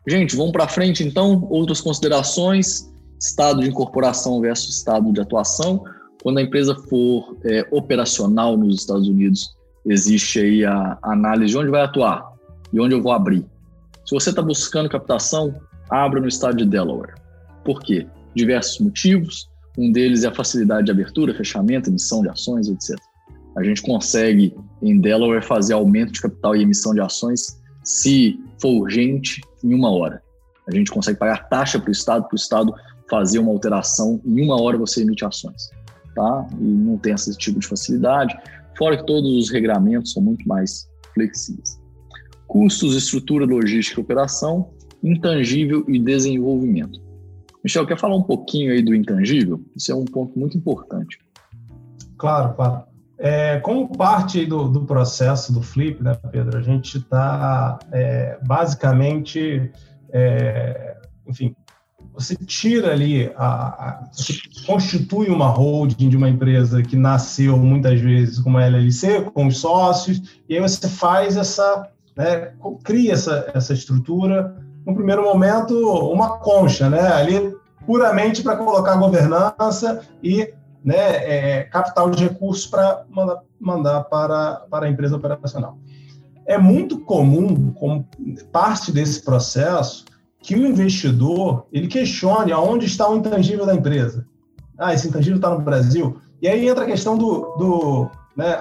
Gente, 0.08 0.36
vamos 0.36 0.52
para 0.52 0.68
frente 0.68 1.04
então. 1.04 1.48
Outras 1.50 1.80
considerações: 1.82 2.92
estado 3.20 3.62
de 3.62 3.70
incorporação 3.70 4.42
versus 4.42 4.78
estado 4.78 5.12
de 5.12 5.22
atuação. 5.22 5.84
Quando 6.22 6.38
a 6.38 6.42
empresa 6.42 6.76
for 6.76 7.38
é, 7.46 7.68
operacional 7.72 8.58
nos 8.58 8.82
Estados 8.82 9.08
Unidos, 9.08 9.56
existe 9.86 10.40
aí 10.40 10.66
a 10.66 10.98
análise 11.04 11.52
de 11.52 11.58
onde 11.58 11.70
vai 11.70 11.82
atuar 11.82 12.34
e 12.72 12.80
onde 12.80 12.96
eu 12.96 13.02
vou 13.02 13.12
abrir. 13.12 13.46
Se 14.06 14.16
você 14.16 14.30
está 14.30 14.42
buscando 14.42 14.90
captação, 14.90 15.54
abra 15.90 16.20
no 16.20 16.28
estado 16.28 16.58
de 16.58 16.66
Delaware. 16.66 17.14
Por 17.64 17.82
quê? 17.82 18.08
Diversos 18.36 18.80
motivos. 18.80 19.50
Um 19.78 19.92
deles 19.92 20.24
é 20.24 20.28
a 20.28 20.34
facilidade 20.34 20.86
de 20.86 20.92
abertura, 20.92 21.34
fechamento, 21.34 21.90
emissão 21.90 22.22
de 22.22 22.30
ações, 22.30 22.68
etc. 22.68 22.98
A 23.58 23.64
gente 23.64 23.82
consegue, 23.82 24.56
em 24.82 25.00
Delaware, 25.00 25.44
fazer 25.44 25.74
aumento 25.74 26.14
de 26.14 26.22
capital 26.22 26.56
e 26.56 26.62
emissão 26.62 26.94
de 26.94 27.02
ações 27.02 27.62
se 27.84 28.40
for 28.62 28.82
urgente, 28.82 29.42
em 29.64 29.74
uma 29.74 29.92
hora. 29.92 30.22
A 30.68 30.76
gente 30.76 30.92
consegue 30.92 31.20
pagar 31.20 31.50
taxa 31.50 31.80
para 31.80 31.90
o 31.90 31.92
Estado, 31.92 32.26
para 32.28 32.36
o 32.36 32.38
Estado 32.38 32.74
fazer 33.10 33.40
uma 33.40 33.52
alteração, 33.52 34.22
em 34.26 34.42
uma 34.42 34.62
hora 34.62 34.78
você 34.78 35.02
emite 35.02 35.26
ações. 35.26 35.70
Tá? 36.16 36.48
E 36.60 36.64
não 36.64 36.98
tem 36.98 37.14
esse 37.14 37.36
tipo 37.38 37.60
de 37.60 37.68
facilidade, 37.68 38.38
fora 38.78 38.98
que 38.98 39.06
todos 39.06 39.30
os 39.32 39.50
regramentos 39.50 40.14
são 40.14 40.22
muito 40.22 40.48
mais 40.48 40.88
flexíveis. 41.14 41.80
Custos, 42.48 42.96
estrutura, 42.96 43.46
logística 43.46 44.00
e 44.00 44.04
operação, 44.04 44.72
intangível 45.04 45.84
e 45.88 46.00
desenvolvimento. 46.00 47.02
Michel, 47.64 47.88
quer 47.88 47.98
falar 47.98 48.16
um 48.16 48.24
pouquinho 48.24 48.72
aí 48.72 48.82
do 48.82 48.94
intangível? 48.94 49.64
Isso 49.76 49.92
é 49.92 49.96
um 49.96 50.06
ponto 50.06 50.38
muito 50.38 50.58
importante. 50.58 51.18
Claro, 52.18 52.54
claro. 52.56 52.93
É, 53.18 53.60
como 53.60 53.96
parte 53.96 54.46
do, 54.46 54.68
do, 54.68 54.82
processo 54.86 55.54
do 55.54 55.62
Flip, 55.62 56.02
né, 56.04 56.18
Pedro, 56.32 56.58
a 56.58 56.62
gente 56.62 56.98
está 56.98 57.80
é, 57.92 58.38
basicamente, 58.44 59.72
é, 60.12 60.98
enfim, 61.28 61.56
você 62.14 62.36
tira 62.36 62.92
ali, 62.92 63.32
a, 63.36 63.46
a, 63.46 64.10
você 64.12 64.34
constitui 64.66 65.30
uma 65.30 65.48
holding 65.48 66.10
de 66.10 66.18
uma 66.18 66.30
empresa 66.30 66.82
que 66.84 66.96
nasceu 66.96 67.58
muitas 67.58 68.00
vezes 68.00 68.40
com 68.40 68.50
uma 68.50 68.64
LLC, 68.64 69.22
com 69.32 69.48
os 69.48 69.58
sócios, 69.58 70.40
e 70.50 70.56
aí 70.56 70.62
você 70.62 70.88
faz 70.88 71.38
essa, 71.38 71.90
né, 72.16 72.54
cria 72.84 73.14
essa, 73.14 73.52
essa 73.54 73.74
estrutura, 73.74 74.56
no 74.86 74.94
primeiro 74.94 75.24
momento, 75.24 75.74
uma 76.12 76.38
concha, 76.38 76.90
né, 76.90 77.14
ali 77.14 77.56
puramente 77.86 78.44
para 78.44 78.56
colocar 78.56 78.96
governança 78.96 80.02
e 80.22 80.54
né, 80.84 80.96
é, 80.96 81.64
capital 81.64 82.10
de 82.10 82.24
recursos 82.24 82.68
para 82.68 83.06
mandar, 83.10 83.40
mandar 83.60 84.04
para, 84.06 84.66
para 84.70 84.86
a 84.86 84.90
empresa 84.90 85.16
operacional. 85.16 85.78
É 86.46 86.58
muito 86.58 87.00
comum, 87.00 87.72
como 87.72 88.06
parte 88.52 88.92
desse 88.92 89.24
processo, 89.24 90.06
que 90.42 90.56
o 90.56 90.68
investidor 90.68 91.66
ele 91.72 91.88
questione 91.88 92.52
aonde 92.52 92.86
está 92.86 93.10
o 93.10 93.16
intangível 93.16 93.66
da 93.66 93.74
empresa. 93.74 94.26
Ah, 94.78 94.94
esse 94.94 95.08
intangível 95.08 95.38
está 95.38 95.50
no 95.50 95.62
Brasil. 95.62 96.18
E 96.42 96.48
aí 96.48 96.68
entra 96.68 96.84
a 96.84 96.88
questão 96.88 97.18
do, 97.18 97.56
do 97.58 98.10
né, 98.36 98.60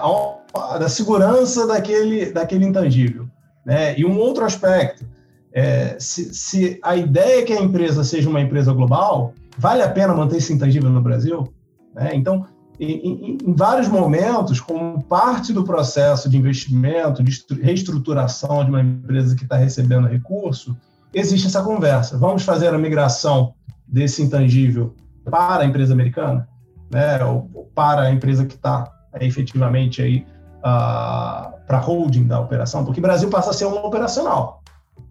da 0.79 0.89
segurança 0.89 1.67
daquele, 1.67 2.27
daquele 2.33 2.65
intangível. 2.65 3.27
Né? 3.67 3.99
E 3.99 4.05
um 4.05 4.17
outro 4.19 4.45
aspecto, 4.45 5.05
é, 5.53 5.97
se, 5.99 6.33
se 6.33 6.79
a 6.83 6.97
ideia 6.97 7.41
é 7.41 7.45
que 7.45 7.53
a 7.53 7.61
empresa 7.61 8.05
seja 8.05 8.29
uma 8.29 8.41
empresa 8.41 8.73
global, 8.73 9.35
vale 9.59 9.83
a 9.83 9.89
pena 9.89 10.15
manter 10.15 10.37
esse 10.37 10.53
intangível 10.53 10.91
no 10.91 11.01
Brasil? 11.01 11.53
Né? 11.95 12.11
Então, 12.15 12.47
em, 12.81 13.39
em, 13.45 13.55
vários 13.55 13.89
momentos, 13.89 14.61
como 14.61 15.03
parte 15.05 15.53
do 15.53 15.63
processo 15.65 16.29
de 16.29 16.37
investimento, 16.37 17.23
de 17.23 17.45
reestruturação 17.61 18.65
de 18.65 18.71
uma 18.71 18.81
empresa 18.81 19.37
que 19.37 19.45
está 19.45 19.57
recebendo 19.57 20.09
recurso, 20.09 20.77
existe 21.15 21.47
essa 21.47 21.63
conversa. 21.63 22.19
Vamos 22.19 22.43
fazer 22.43 22.75
a 22.75 22.79
migração 22.79 23.55
desse 23.87 24.23
intangível 24.23 24.95
para 25.31 25.63
a 25.63 25.67
empresa 25.67 25.93
americana, 25.93 26.49
né? 26.91 27.23
ou 27.25 27.71
para 27.75 28.03
a 28.03 28.11
empresa 28.11 28.45
que 28.45 28.55
está 28.55 28.91
efetivamente 29.21 30.01
aí 30.03 30.27
uh, 30.59 31.53
para 31.67 31.79
holding 31.79 32.27
da 32.27 32.41
operação, 32.41 32.85
porque 32.85 33.01
o 33.01 33.03
Brasil 33.03 33.29
passa 33.29 33.51
a 33.51 33.53
ser 33.53 33.67
uma 33.67 33.85
operacional. 33.87 34.63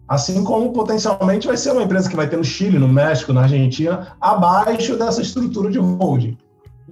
Assim 0.08 0.44
como 0.44 0.72
potencialmente 0.72 1.46
vai 1.46 1.56
ser 1.56 1.72
uma 1.72 1.84
empresa 1.84 2.10
que 2.10 2.16
vai 2.16 2.28
ter 2.28 2.36
no 2.36 2.44
Chile, 2.44 2.78
no 2.78 2.88
México, 2.88 3.32
na 3.32 3.42
Argentina, 3.42 4.14
abaixo 4.20 4.96
dessa 4.96 5.22
estrutura 5.22 5.70
de 5.70 5.78
holding. 5.78 6.36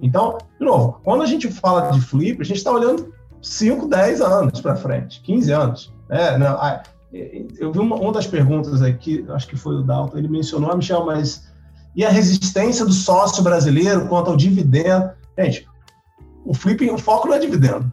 Então, 0.01 0.37
de 0.59 0.65
novo, 0.65 0.99
quando 1.03 1.21
a 1.21 1.25
gente 1.25 1.49
fala 1.51 1.91
de 1.91 2.01
flip, 2.01 2.41
a 2.41 2.45
gente 2.45 2.57
está 2.57 2.71
olhando 2.71 3.13
5, 3.41 3.87
10 3.87 4.21
anos 4.21 4.61
para 4.61 4.75
frente, 4.75 5.21
15 5.21 5.51
anos. 5.51 5.93
É, 6.09 6.37
não, 6.37 6.57
eu 7.59 7.71
vi 7.71 7.79
uma, 7.79 7.95
uma, 7.95 8.11
das 8.11 8.25
perguntas 8.25 8.81
aqui, 8.81 9.25
acho 9.29 9.47
que 9.47 9.55
foi 9.55 9.75
o 9.75 9.83
Dalton, 9.83 10.17
ele 10.17 10.27
mencionou, 10.27 10.71
ah, 10.71 10.75
Michel, 10.75 11.05
mas 11.05 11.51
e 11.95 12.05
a 12.05 12.09
resistência 12.09 12.85
do 12.85 12.93
sócio 12.93 13.43
brasileiro 13.43 14.07
quanto 14.07 14.31
ao 14.31 14.37
dividendo? 14.37 15.11
Gente, 15.37 15.67
o 16.45 16.53
flipping, 16.53 16.89
o 16.89 16.97
foco 16.97 17.27
não 17.27 17.35
é 17.35 17.39
dividendo. 17.39 17.91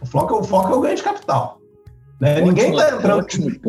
O 0.00 0.06
foco, 0.06 0.40
o 0.40 0.44
foco 0.44 0.72
é 0.72 0.76
o 0.76 0.80
ganho 0.80 0.96
de 0.96 1.02
capital. 1.02 1.58
Né? 2.20 2.40
Ninguém 2.40 2.72
está 2.72 2.96
entrando 2.96 3.26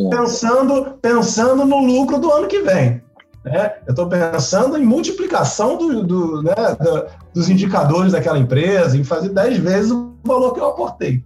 pensando, 0.09 0.97
pensando 1.01 1.65
no 1.65 1.85
lucro 1.85 2.17
do 2.17 2.31
ano 2.31 2.47
que 2.47 2.61
vem. 2.61 3.01
Né? 3.43 3.73
Eu 3.87 3.91
estou 3.91 4.07
pensando 4.07 4.77
em 4.77 4.85
multiplicação 4.85 5.77
do, 5.77 6.03
do, 6.03 6.43
né, 6.43 6.53
do, 6.79 7.05
dos 7.33 7.49
indicadores 7.49 8.11
daquela 8.11 8.37
empresa, 8.37 8.97
em 8.97 9.03
fazer 9.03 9.29
10 9.29 9.57
vezes 9.59 9.91
o 9.91 10.13
valor 10.23 10.53
que 10.53 10.59
eu 10.59 10.67
aportei. 10.67 11.23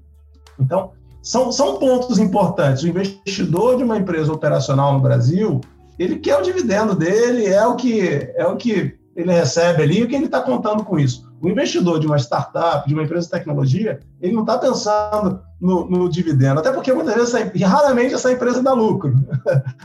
Então, 0.60 0.92
são, 1.22 1.52
são 1.52 1.78
pontos 1.78 2.20
importantes. 2.20 2.84
O 2.84 2.88
investidor 2.88 3.78
de 3.78 3.84
uma 3.84 3.98
empresa 3.98 4.32
operacional 4.32 4.94
no 4.94 5.00
Brasil, 5.00 5.62
ele 5.98 6.18
quer 6.18 6.38
o 6.38 6.44
dividendo 6.44 6.96
dele, 6.96 7.48
é 7.48 7.66
o 7.66 7.76
que, 7.76 8.32
é 8.36 8.46
o 8.46 8.56
que 8.56 8.96
ele 9.16 9.32
recebe 9.32 9.84
ali, 9.84 10.04
o 10.04 10.08
que 10.08 10.16
ele 10.16 10.26
está 10.26 10.42
contando 10.42 10.84
com 10.84 11.00
isso. 11.00 11.32
O 11.44 11.50
investidor 11.50 12.00
de 12.00 12.08
uma 12.08 12.18
startup, 12.18 12.88
de 12.88 12.94
uma 12.94 13.04
empresa 13.04 13.26
de 13.26 13.32
tecnologia, 13.32 14.00
ele 14.22 14.32
não 14.32 14.44
está 14.44 14.58
pensando 14.58 15.42
no, 15.60 15.90
no, 15.90 16.10
dividendo, 16.10 16.62
até 16.62 16.72
porque 16.72 16.94
muitas 16.94 17.34
vezes, 17.34 17.62
raramente 17.62 18.14
essa 18.14 18.32
empresa 18.32 18.64
dá 18.64 18.72
lucro 18.72 19.14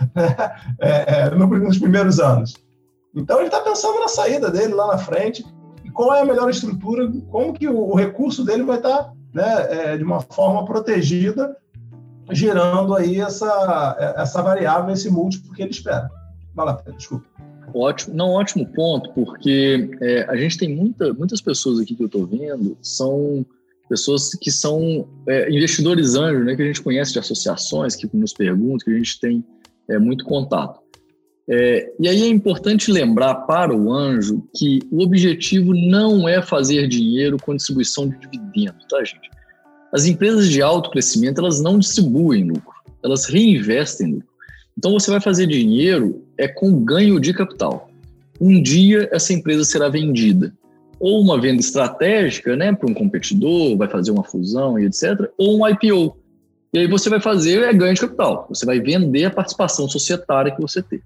é, 0.78 1.26
é, 1.26 1.30
nos 1.30 1.78
primeiros 1.78 2.20
anos. 2.20 2.54
Então 3.12 3.38
ele 3.38 3.46
está 3.46 3.61
pensando 3.61 3.98
na 3.98 4.06
saída 4.06 4.52
dele 4.52 4.72
lá 4.72 4.86
na 4.86 4.98
frente 4.98 5.44
e 5.82 5.90
qual 5.90 6.14
é 6.14 6.20
a 6.20 6.24
melhor 6.24 6.48
estrutura, 6.48 7.11
como 7.28 7.52
que 7.52 7.66
o, 7.66 7.90
o 7.90 7.96
recurso 7.96 8.44
dele 8.44 8.62
vai 8.62 8.76
estar 8.76 8.96
tá, 8.96 9.12
né, 9.34 9.66
é, 9.68 9.96
de 9.96 10.04
uma 10.04 10.20
forma 10.20 10.64
protegida, 10.64 11.56
gerando 12.30 12.94
aí 12.94 13.20
essa, 13.20 14.14
essa 14.16 14.40
variável, 14.42 14.94
esse 14.94 15.11
múltiplo 15.11 15.52
que 15.52 15.62
ele 15.62 15.72
espera. 15.72 16.09
Vai 16.54 16.66
lá, 16.66 16.80
desculpa. 16.96 17.28
Ótimo, 17.75 18.14
não, 18.14 18.31
ótimo 18.31 18.66
ponto, 18.73 19.12
porque 19.12 19.91
é, 20.01 20.23
a 20.29 20.37
gente 20.37 20.59
tem 20.59 20.75
muita, 20.75 21.12
muitas 21.12 21.41
pessoas 21.41 21.81
aqui 21.81 21.95
que 21.95 22.03
eu 22.03 22.07
estou 22.07 22.27
vendo, 22.27 22.77
são 22.83 23.45
pessoas 23.89 24.35
que 24.35 24.51
são 24.51 25.09
é, 25.27 25.51
investidores 25.51 26.14
anjos, 26.14 26.45
né, 26.45 26.55
que 26.55 26.62
a 26.62 26.66
gente 26.66 26.83
conhece 26.83 27.12
de 27.12 27.19
associações, 27.19 27.97
que 27.97 28.09
nos 28.14 28.33
perguntam, 28.33 28.85
que 28.85 28.91
a 28.91 28.99
gente 28.99 29.19
tem 29.19 29.45
é, 29.89 29.99
muito 29.99 30.25
contato. 30.25 30.81
É, 31.51 31.91
e 31.99 32.07
aí 32.07 32.23
é 32.23 32.29
importante 32.29 32.93
lembrar 32.93 33.35
para 33.47 33.75
o 33.75 33.91
anjo 33.91 34.47
que 34.55 34.81
o 34.91 35.03
objetivo 35.03 35.75
não 35.75 36.29
é 36.29 36.43
fazer 36.43 36.87
dinheiro 36.87 37.39
com 37.39 37.57
distribuição 37.57 38.07
de 38.07 38.19
dividendo, 38.19 38.77
tá, 38.89 39.03
gente? 39.03 39.31
As 39.91 40.05
empresas 40.05 40.47
de 40.51 40.61
alto 40.61 40.91
crescimento, 40.91 41.41
elas 41.41 41.62
não 41.62 41.79
distribuem 41.79 42.45
lucro, 42.45 42.75
elas 43.03 43.25
reinvestem 43.25 44.14
lucro. 44.14 44.29
Então 44.79 44.93
você 44.93 45.11
vai 45.11 45.20
fazer 45.20 45.49
dinheiro 45.49 46.24
é 46.39 46.47
com 46.47 46.85
ganho 46.85 47.18
de 47.18 47.35
capital. 47.35 47.91
Um 48.41 48.62
dia 48.62 49.09
essa 49.11 49.33
empresa 49.33 49.64
será 49.64 49.89
vendida 49.89 50.55
ou 51.01 51.20
uma 51.20 51.41
venda 51.41 51.61
estratégica 51.61 52.57
né, 52.57 52.72
para 52.72 52.89
um 52.89 52.95
competidor, 52.95 53.76
vai 53.76 53.89
fazer 53.89 54.12
uma 54.12 54.22
fusão 54.22 54.79
e 54.79 54.87
etc., 54.87 55.31
ou 55.37 55.59
um 55.59 55.68
IPO. 55.68 56.16
E 56.72 56.79
aí 56.79 56.89
você 56.89 57.09
vai 57.09 57.20
fazer 57.20 57.62
é 57.62 57.72
ganho 57.72 57.95
de 57.95 58.01
capital. 58.01 58.47
Você 58.49 58.64
vai 58.64 58.81
vender 58.81 59.24
a 59.24 59.31
participação 59.31 59.89
societária 59.89 60.55
que 60.55 60.61
você 60.61 60.83
teve. 60.83 61.03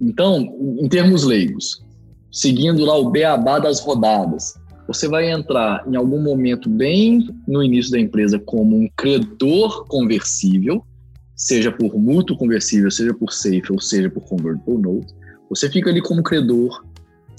Então, 0.00 0.40
em 0.80 0.88
termos 0.88 1.24
leigos, 1.24 1.84
seguindo 2.32 2.84
lá 2.84 2.96
o 2.96 3.10
beabá 3.10 3.58
das 3.58 3.80
rodadas, 3.80 4.54
você 4.86 5.06
vai 5.06 5.30
entrar 5.30 5.84
em 5.86 5.96
algum 5.96 6.22
momento 6.22 6.68
bem 6.68 7.28
no 7.46 7.62
início 7.62 7.92
da 7.92 8.00
empresa 8.00 8.38
como 8.38 8.76
um 8.76 8.88
credor 8.96 9.84
conversível, 9.86 10.84
seja 11.40 11.72
por 11.72 11.98
mútuo 11.98 12.36
conversível, 12.36 12.90
seja 12.90 13.14
por 13.14 13.32
safe 13.32 13.64
ou 13.70 13.80
seja 13.80 14.10
por 14.10 14.20
convertible 14.24 14.76
note. 14.76 15.14
Você 15.48 15.70
fica 15.70 15.88
ali 15.88 16.02
como 16.02 16.22
credor, 16.22 16.84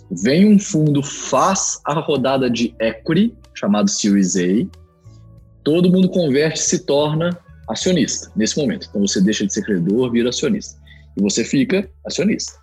vem 0.10 0.52
um 0.52 0.58
fundo, 0.58 1.04
faz 1.04 1.80
a 1.86 1.93
rodada 1.93 2.49
de 2.49 2.76
equity, 2.80 3.32
chamado 3.54 3.88
Series 3.91 4.36
A, 4.36 4.68
todo 5.64 5.91
mundo 5.91 6.10
converte 6.10 6.60
se 6.60 6.80
torna 6.80 7.38
acionista 7.70 8.32
nesse 8.36 8.58
momento. 8.58 8.88
Então 8.89 9.02
você 9.02 9.22
deixa 9.22 9.45
de 9.45 9.54
ser 9.54 9.64
credor, 9.64 10.12
vira 10.12 10.30
acionista. 10.30 10.82
E 11.16 11.22
você 11.22 11.43
fica 11.43 11.88
acionista. 12.04 12.54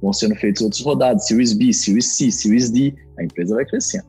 Vão 0.00 0.14
sendo 0.14 0.34
feitas 0.36 0.62
outras 0.62 0.80
rodadas, 0.80 1.26
Series 1.26 1.52
B, 1.52 1.74
Series 1.74 2.16
C, 2.16 2.32
Series 2.32 2.70
D, 2.70 2.94
a 3.18 3.24
empresa 3.24 3.54
vai 3.54 3.66
crescendo. 3.66 4.06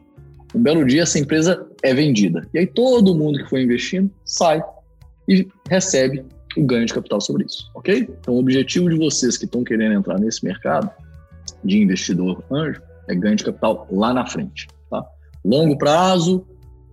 Um 0.55 0.61
belo 0.61 0.85
dia 0.85 1.03
essa 1.03 1.19
empresa 1.19 1.67
é 1.83 1.93
vendida. 1.93 2.47
E 2.53 2.59
aí 2.59 2.65
todo 2.65 3.13
mundo 3.13 3.39
que 3.39 3.49
foi 3.49 3.63
investindo 3.63 4.09
sai 4.23 4.63
e 5.27 5.45
recebe 5.69 6.23
o 6.57 6.65
ganho 6.65 6.85
de 6.85 6.93
capital 6.93 7.21
sobre 7.21 7.45
isso, 7.45 7.69
ok? 7.75 8.07
Então 8.19 8.33
o 8.33 8.39
objetivo 8.39 8.89
de 8.89 8.97
vocês 8.97 9.37
que 9.37 9.45
estão 9.45 9.63
querendo 9.63 9.93
entrar 9.93 10.19
nesse 10.19 10.43
mercado 10.43 10.89
de 11.63 11.81
investidor 11.81 12.43
anjo 12.51 12.81
é 13.07 13.15
ganho 13.15 13.35
de 13.35 13.43
capital 13.43 13.87
lá 13.91 14.13
na 14.13 14.25
frente, 14.25 14.67
tá? 14.89 15.03
Longo 15.45 15.77
prazo, 15.77 16.45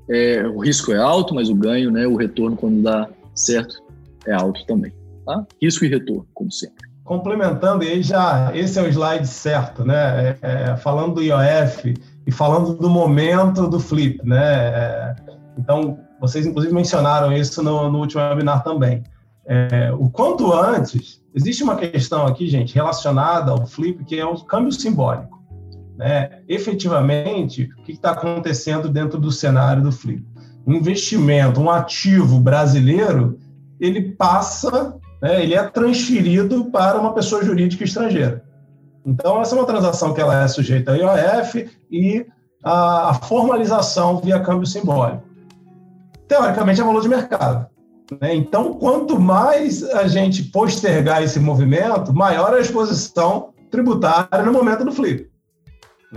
é, 0.08 0.46
o 0.46 0.58
risco 0.58 0.92
é 0.92 0.98
alto, 0.98 1.34
mas 1.34 1.48
o 1.48 1.54
ganho, 1.54 1.90
né, 1.90 2.06
o 2.06 2.16
retorno 2.16 2.56
quando 2.56 2.82
dá 2.82 3.08
certo 3.34 3.82
é 4.26 4.32
alto 4.32 4.64
também, 4.66 4.92
tá? 5.26 5.44
Risco 5.60 5.84
e 5.84 5.88
retorno, 5.88 6.26
como 6.34 6.50
sempre. 6.52 6.88
Complementando, 7.04 7.84
aí 7.84 8.02
já, 8.02 8.50
esse 8.54 8.78
é 8.78 8.82
o 8.82 8.88
slide 8.88 9.26
certo, 9.26 9.84
né? 9.84 10.30
É, 10.30 10.38
é, 10.42 10.76
falando 10.76 11.16
do 11.16 11.22
IOF 11.22 11.94
e 12.26 12.32
falando 12.32 12.74
do 12.74 12.88
momento 12.88 13.68
do 13.68 13.78
flip, 13.78 14.26
né? 14.26 14.68
É, 14.68 15.14
então, 15.58 15.98
vocês 16.20 16.46
inclusive 16.46 16.72
mencionaram 16.72 17.30
isso 17.32 17.62
no, 17.62 17.90
no 17.90 17.98
último 17.98 18.22
webinar 18.22 18.62
também. 18.64 19.02
É, 19.46 19.92
o 19.92 20.08
quanto 20.08 20.52
antes, 20.52 21.22
existe 21.34 21.62
uma 21.62 21.76
questão 21.76 22.26
aqui, 22.26 22.48
gente, 22.48 22.74
relacionada 22.74 23.50
ao 23.50 23.66
flip, 23.66 24.04
que 24.04 24.18
é 24.18 24.24
o 24.24 24.36
câmbio 24.44 24.72
simbólico. 24.72 25.42
Né? 25.96 26.40
Efetivamente, 26.48 27.70
o 27.78 27.82
que 27.82 27.92
está 27.92 28.10
acontecendo 28.10 28.88
dentro 28.88 29.18
do 29.18 29.30
cenário 29.30 29.82
do 29.82 29.92
flip? 29.92 30.24
Um 30.66 30.74
investimento, 30.74 31.60
um 31.60 31.70
ativo 31.70 32.40
brasileiro, 32.40 33.38
ele 33.78 34.12
passa, 34.12 34.96
né, 35.20 35.42
ele 35.42 35.54
é 35.54 35.62
transferido 35.62 36.64
para 36.66 36.98
uma 36.98 37.12
pessoa 37.12 37.44
jurídica 37.44 37.84
estrangeira. 37.84 38.42
Então, 39.04 39.40
essa 39.40 39.54
é 39.54 39.58
uma 39.58 39.66
transação 39.66 40.14
que 40.14 40.20
ela 40.20 40.42
é 40.42 40.48
sujeita 40.48 40.92
a 40.92 40.96
IOF 40.96 41.70
e 41.90 42.26
a, 42.62 43.10
a 43.10 43.14
formalização 43.14 44.20
via 44.20 44.40
câmbio 44.40 44.66
simbólico. 44.66 45.22
Teoricamente, 46.26 46.80
é 46.80 46.84
valor 46.84 47.02
de 47.02 47.08
mercado. 47.08 47.66
Né? 48.20 48.34
Então, 48.34 48.74
quanto 48.74 49.18
mais 49.18 49.82
a 49.82 50.06
gente 50.06 50.44
postergar 50.44 51.22
esse 51.22 51.38
movimento, 51.40 52.12
maior 52.12 52.54
a 52.54 52.60
exposição 52.60 53.50
tributária 53.70 54.42
no 54.44 54.52
momento 54.52 54.84
do 54.84 54.92
flip. 54.92 55.30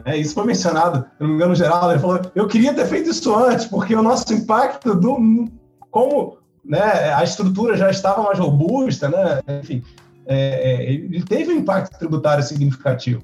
Né? 0.06 0.18
Isso 0.18 0.34
foi 0.34 0.46
mencionado, 0.46 1.00
se 1.00 1.22
não 1.22 1.30
me 1.30 1.36
engano, 1.36 1.56
geral, 1.56 1.92
ele 1.92 2.00
falou, 2.00 2.22
eu 2.36 2.48
queria 2.48 2.74
ter 2.74 2.86
feito 2.86 3.10
isso 3.10 3.34
antes, 3.36 3.66
porque 3.66 3.96
o 3.96 4.04
nosso 4.04 4.32
impacto, 4.34 4.96
do, 4.96 5.18
como 5.90 6.38
né, 6.64 7.14
a 7.14 7.24
estrutura 7.24 7.76
já 7.78 7.90
estava 7.90 8.22
mais 8.22 8.38
robusta, 8.38 9.10
né? 9.10 9.42
enfim, 9.62 9.84
é, 10.26 10.84
é, 10.84 10.94
ele 10.94 11.24
teve 11.24 11.54
um 11.54 11.58
impacto 11.58 11.98
tributário 11.98 12.44
significativo, 12.44 13.24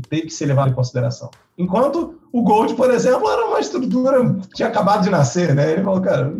teve 0.00 0.22
que 0.22 0.32
ser 0.32 0.46
levado 0.46 0.70
em 0.70 0.74
consideração. 0.74 1.30
Enquanto 1.56 2.14
o 2.32 2.42
Gold, 2.42 2.74
por 2.74 2.90
exemplo, 2.90 3.28
era 3.28 3.46
uma 3.46 3.60
estrutura 3.60 4.22
que 4.34 4.54
tinha 4.54 4.68
acabado 4.68 5.04
de 5.04 5.10
nascer, 5.10 5.54
né? 5.54 5.72
Ele 5.72 5.82
falou, 5.82 6.00
cara, 6.00 6.32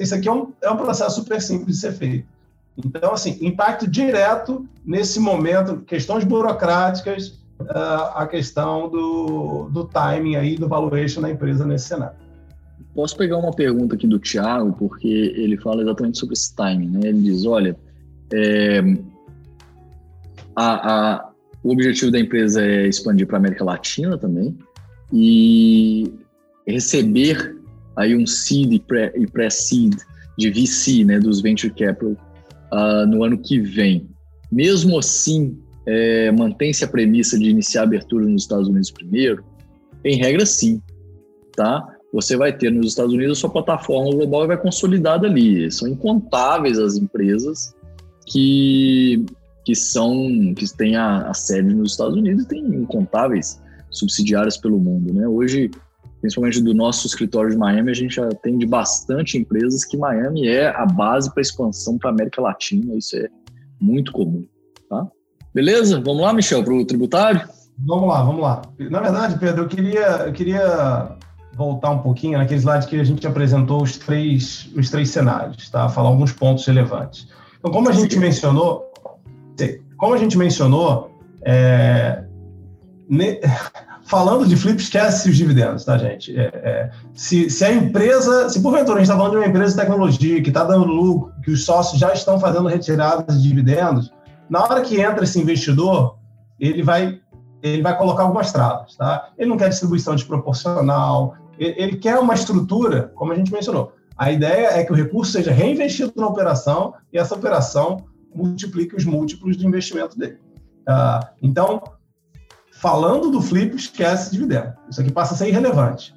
isso 0.00 0.14
aqui 0.14 0.28
é 0.28 0.32
um, 0.32 0.52
é 0.62 0.70
um 0.70 0.76
processo 0.76 1.16
super 1.16 1.40
simples 1.40 1.76
de 1.76 1.80
ser 1.80 1.92
feito. 1.92 2.26
Então, 2.76 3.12
assim, 3.12 3.38
impacto 3.40 3.86
direto 3.86 4.66
nesse 4.84 5.18
momento, 5.18 5.78
questões 5.78 6.24
burocráticas, 6.24 7.40
uh, 7.60 8.14
a 8.14 8.26
questão 8.26 8.88
do, 8.88 9.68
do 9.70 9.84
timing 9.84 10.36
aí, 10.36 10.56
do 10.56 10.68
valuation 10.68 11.20
da 11.20 11.30
empresa 11.30 11.66
nesse 11.66 11.88
cenário. 11.88 12.16
Posso 12.94 13.16
pegar 13.16 13.36
uma 13.38 13.52
pergunta 13.52 13.94
aqui 13.94 14.06
do 14.06 14.18
Thiago, 14.18 14.72
porque 14.78 15.06
ele 15.08 15.56
fala 15.56 15.82
exatamente 15.82 16.18
sobre 16.18 16.34
esse 16.34 16.54
timing, 16.54 16.88
né? 16.88 17.08
Ele 17.08 17.22
diz, 17.22 17.44
olha, 17.46 17.76
é, 18.32 18.82
a, 20.56 20.92
a, 20.92 21.29
o 21.62 21.72
objetivo 21.72 22.10
da 22.10 22.18
empresa 22.18 22.64
é 22.64 22.86
expandir 22.86 23.26
para 23.26 23.36
a 23.36 23.40
América 23.40 23.64
Latina 23.64 24.16
também 24.16 24.56
e 25.12 26.10
receber 26.66 27.56
aí 27.96 28.16
um 28.16 28.26
seed 28.26 28.72
e 28.72 29.26
pré-seed 29.26 29.94
de 30.38 30.50
VC, 30.50 31.04
né, 31.04 31.18
dos 31.18 31.40
venture 31.40 31.72
capital 31.72 32.12
uh, 32.72 33.06
no 33.06 33.24
ano 33.24 33.38
que 33.38 33.60
vem. 33.60 34.08
Mesmo 34.50 34.98
assim, 34.98 35.58
é, 35.86 36.30
mantém-se 36.32 36.84
a 36.84 36.88
premissa 36.88 37.38
de 37.38 37.50
iniciar 37.50 37.82
a 37.82 37.84
abertura 37.84 38.26
nos 38.26 38.42
Estados 38.42 38.68
Unidos 38.68 38.90
primeiro? 38.90 39.44
Em 40.04 40.16
regra, 40.16 40.46
sim, 40.46 40.80
tá? 41.54 41.86
Você 42.12 42.36
vai 42.36 42.56
ter 42.56 42.70
nos 42.70 42.86
Estados 42.86 43.12
Unidos 43.12 43.38
a 43.38 43.40
sua 43.40 43.50
plataforma 43.50 44.10
global 44.10 44.44
e 44.44 44.48
vai 44.48 44.56
consolidada 44.56 45.26
ali. 45.26 45.70
São 45.70 45.88
incontáveis 45.88 46.78
as 46.78 46.96
empresas 46.96 47.74
que, 48.26 49.24
que 49.64 49.74
são 49.74 50.54
que 50.56 50.66
têm 50.76 50.96
a, 50.96 51.28
a 51.28 51.34
sede 51.34 51.74
nos 51.74 51.92
Estados 51.92 52.16
Unidos 52.16 52.44
e 52.44 52.48
tem 52.48 52.64
incontáveis 52.64 53.60
subsidiárias 53.90 54.56
pelo 54.56 54.78
mundo, 54.78 55.12
né? 55.12 55.26
Hoje 55.26 55.70
principalmente 56.20 56.60
do 56.60 56.74
nosso 56.74 57.06
escritório 57.06 57.50
de 57.50 57.56
Miami, 57.56 57.90
a 57.90 57.94
gente 57.94 58.16
já 58.16 58.28
atende 58.28 58.66
bastante 58.66 59.38
empresas 59.38 59.84
que 59.84 59.96
Miami 59.96 60.46
é 60.46 60.68
a 60.68 60.84
base 60.84 61.32
para 61.32 61.40
expansão 61.40 61.98
para 61.98 62.10
a 62.10 62.12
América 62.12 62.42
Latina, 62.42 62.94
isso 62.94 63.16
é 63.16 63.28
muito 63.80 64.12
comum, 64.12 64.44
tá? 64.88 65.06
Beleza? 65.54 66.00
Vamos 66.00 66.22
lá, 66.22 66.32
Michel, 66.32 66.62
para 66.62 66.74
o 66.74 66.84
tributário? 66.84 67.48
Vamos 67.78 68.08
lá, 68.08 68.22
vamos 68.22 68.42
lá. 68.42 68.62
Na 68.78 69.00
verdade, 69.00 69.38
Pedro, 69.38 69.64
eu 69.64 69.68
queria, 69.68 70.06
eu 70.26 70.32
queria 70.32 71.16
voltar 71.54 71.90
um 71.90 71.98
pouquinho 71.98 72.38
naquele 72.38 72.60
slide 72.60 72.86
que 72.86 73.00
a 73.00 73.04
gente 73.04 73.26
apresentou 73.26 73.82
os 73.82 73.96
três, 73.96 74.70
os 74.76 74.90
três 74.90 75.10
cenários, 75.10 75.70
tá? 75.70 75.88
Falar 75.88 76.10
alguns 76.10 76.32
pontos 76.32 76.66
relevantes. 76.66 77.26
Então, 77.58 77.70
como 77.70 77.88
a 77.88 77.92
gente 77.92 78.18
mencionou, 78.18 78.89
como 79.96 80.14
a 80.14 80.18
gente 80.18 80.36
mencionou, 80.36 81.10
é, 81.42 82.24
ne, 83.08 83.40
falando 84.04 84.46
de 84.46 84.56
flip, 84.56 84.80
esquece 84.80 85.30
os 85.30 85.36
dividendos, 85.36 85.84
tá, 85.84 85.96
gente? 85.96 86.36
É, 86.36 86.50
é, 86.52 86.90
se, 87.14 87.48
se 87.48 87.64
a 87.64 87.72
empresa, 87.72 88.48
se 88.48 88.60
porventura 88.60 88.96
a 88.96 88.98
gente 88.98 89.04
está 89.04 89.16
falando 89.16 89.32
de 89.32 89.36
uma 89.38 89.46
empresa 89.46 89.74
de 89.74 89.80
tecnologia 89.80 90.42
que 90.42 90.48
está 90.48 90.64
dando 90.64 90.86
lucro, 90.86 91.32
que 91.44 91.50
os 91.50 91.64
sócios 91.64 92.00
já 92.00 92.12
estão 92.12 92.40
fazendo 92.40 92.68
retiradas 92.68 93.40
de 93.40 93.48
dividendos, 93.48 94.12
na 94.48 94.64
hora 94.64 94.80
que 94.80 95.00
entra 95.00 95.22
esse 95.22 95.40
investidor, 95.40 96.16
ele 96.58 96.82
vai, 96.82 97.20
ele 97.62 97.82
vai 97.82 97.96
colocar 97.96 98.24
algumas 98.24 98.50
travas, 98.50 98.96
tá? 98.96 99.28
Ele 99.38 99.48
não 99.48 99.56
quer 99.56 99.68
distribuição 99.68 100.14
desproporcional, 100.14 101.36
ele, 101.56 101.74
ele 101.76 101.96
quer 101.96 102.18
uma 102.18 102.34
estrutura, 102.34 103.12
como 103.14 103.32
a 103.32 103.36
gente 103.36 103.52
mencionou. 103.52 103.92
A 104.18 104.32
ideia 104.32 104.78
é 104.78 104.84
que 104.84 104.92
o 104.92 104.94
recurso 104.94 105.32
seja 105.32 105.52
reinvestido 105.52 106.12
na 106.16 106.26
operação 106.26 106.94
e 107.12 107.18
essa 107.18 107.34
operação 107.34 108.04
multiplique 108.34 108.96
os 108.96 109.04
múltiplos 109.04 109.56
de 109.56 109.66
investimento 109.66 110.18
dele. 110.18 110.38
Uh, 110.88 111.26
então, 111.42 111.82
falando 112.72 113.30
do 113.30 113.42
flip, 113.42 113.74
esquece 113.76 114.30
dividendo. 114.30 114.72
Isso 114.88 115.00
aqui 115.00 115.12
passa 115.12 115.34
a 115.34 115.36
ser 115.36 115.48
irrelevante. 115.48 116.14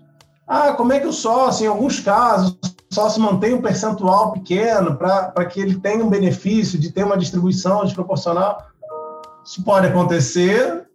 Ah, 0.48 0.74
como 0.74 0.94
é 0.94 1.00
que 1.00 1.08
o 1.08 1.14
sócio, 1.14 1.66
em 1.66 1.68
alguns 1.68 2.00
casos, 2.00 2.58
o 2.92 2.94
sócio 2.94 3.22
mantém 3.22 3.54
um 3.54 3.62
percentual 3.62 4.34
pequeno 4.34 4.96
para 4.96 5.46
que 5.46 5.60
ele 5.60 5.80
tenha 5.80 6.04
um 6.04 6.10
benefício 6.10 6.80
de 6.80 6.92
ter 6.92 7.04
uma 7.04 7.18
distribuição 7.18 7.84
desproporcional? 7.84 8.68
Isso 9.46 9.64
pode 9.64 9.88
acontecer, 9.88 10.86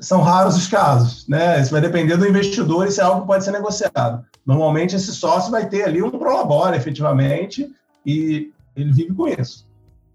são 0.00 0.22
raros 0.22 0.56
os 0.56 0.66
casos, 0.66 1.26
né? 1.28 1.60
Isso 1.60 1.70
vai 1.70 1.80
depender 1.80 2.16
do 2.16 2.26
investidor 2.26 2.90
se 2.90 3.00
é 3.00 3.04
algo 3.04 3.22
que 3.22 3.26
pode 3.26 3.44
ser 3.44 3.50
negociado. 3.50 4.24
Normalmente, 4.46 4.96
esse 4.96 5.12
sócio 5.12 5.50
vai 5.50 5.68
ter 5.68 5.84
ali 5.84 6.02
um 6.02 6.10
prolabore, 6.10 6.76
efetivamente, 6.76 7.70
e 8.04 8.50
ele 8.74 8.92
vive 8.92 9.14
com 9.14 9.28
isso. 9.28 9.67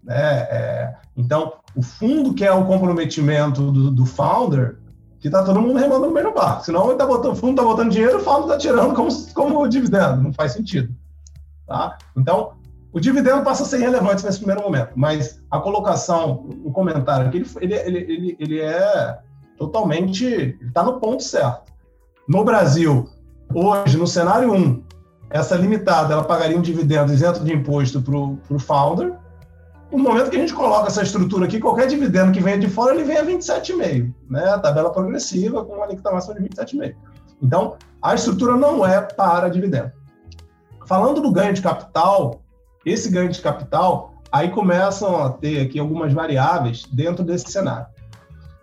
Né? 0.04 0.38
É, 0.50 0.94
então, 1.16 1.54
o 1.74 1.82
fundo 1.82 2.34
que 2.34 2.44
é 2.44 2.52
o 2.52 2.66
comprometimento 2.66 3.70
do, 3.72 3.90
do 3.90 4.06
founder, 4.06 4.78
que 5.18 5.28
está 5.28 5.42
todo 5.42 5.60
mundo 5.60 5.78
remando 5.78 6.06
no 6.06 6.12
mesmo 6.12 6.34
barco. 6.34 6.64
Senão 6.64 6.88
ele 6.88 6.98
tá 6.98 7.06
botando, 7.06 7.32
o 7.32 7.36
fundo 7.36 7.52
está 7.52 7.62
botando 7.62 7.90
dinheiro, 7.90 8.18
o 8.18 8.20
fundo 8.20 8.42
está 8.42 8.58
tirando 8.58 8.94
como, 8.94 9.08
como 9.32 9.66
dividendo. 9.66 10.22
Não 10.22 10.32
faz 10.32 10.52
sentido. 10.52 10.94
Tá? 11.66 11.96
Então, 12.14 12.52
o 12.92 13.00
dividendo 13.00 13.42
passa 13.42 13.62
a 13.62 13.66
ser 13.66 13.78
irrelevante 13.80 14.24
nesse 14.24 14.38
primeiro 14.38 14.62
momento, 14.62 14.90
mas 14.94 15.42
a 15.50 15.58
colocação, 15.58 16.48
o 16.62 16.70
comentário 16.70 17.26
aqui, 17.26 17.42
ele, 17.60 17.74
ele, 17.74 17.98
ele, 17.98 18.36
ele 18.38 18.60
é 18.60 19.18
totalmente. 19.56 20.58
Está 20.60 20.82
no 20.82 21.00
ponto 21.00 21.22
certo. 21.22 21.72
No 22.28 22.44
Brasil, 22.44 23.08
hoje, 23.52 23.96
no 23.96 24.06
cenário 24.06 24.52
1, 24.52 24.82
essa 25.30 25.56
limitada 25.56 26.12
ela 26.12 26.24
pagaria 26.24 26.56
um 26.56 26.62
dividendo 26.62 27.12
isento 27.12 27.42
de 27.42 27.52
imposto 27.52 28.00
para 28.00 28.16
o 28.16 28.58
founder. 28.58 29.14
No 29.94 30.02
momento 30.02 30.28
que 30.28 30.36
a 30.36 30.40
gente 30.40 30.52
coloca 30.52 30.88
essa 30.88 31.04
estrutura 31.04 31.46
aqui, 31.46 31.60
qualquer 31.60 31.86
dividendo 31.86 32.32
que 32.32 32.40
venha 32.40 32.58
de 32.58 32.68
fora, 32.68 32.92
ele 32.92 33.04
vem 33.04 33.16
a 33.16 33.24
27,5, 33.24 34.12
né? 34.28 34.44
A 34.48 34.58
tabela 34.58 34.90
progressiva 34.90 35.64
com 35.64 35.74
uma 35.74 35.86
máxima 35.86 36.34
de 36.34 36.48
27,5. 36.48 36.96
Então, 37.40 37.76
a 38.02 38.12
estrutura 38.12 38.56
não 38.56 38.84
é 38.84 39.00
para 39.00 39.48
dividendo. 39.48 39.92
Falando 40.84 41.20
do 41.20 41.30
ganho 41.30 41.54
de 41.54 41.62
capital, 41.62 42.42
esse 42.84 43.08
ganho 43.08 43.30
de 43.30 43.40
capital, 43.40 44.14
aí 44.32 44.50
começam 44.50 45.24
a 45.24 45.30
ter 45.30 45.60
aqui 45.60 45.78
algumas 45.78 46.12
variáveis 46.12 46.84
dentro 46.92 47.24
desse 47.24 47.52
cenário. 47.52 47.86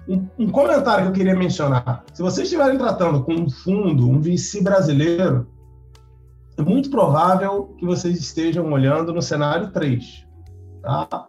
Um, 0.09 0.27
um 0.37 0.49
comentário 0.49 1.05
que 1.05 1.09
eu 1.11 1.13
queria 1.13 1.35
mencionar: 1.35 2.03
se 2.13 2.21
vocês 2.21 2.45
estiverem 2.45 2.77
tratando 2.77 3.23
com 3.23 3.33
um 3.33 3.49
fundo, 3.49 4.09
um 4.09 4.19
VC 4.19 4.61
brasileiro, 4.61 5.47
é 6.57 6.61
muito 6.61 6.89
provável 6.89 7.73
que 7.79 7.85
vocês 7.85 8.19
estejam 8.19 8.69
olhando 8.69 9.13
no 9.13 9.21
cenário 9.21 9.71
3, 9.71 10.27
tá? 10.81 11.27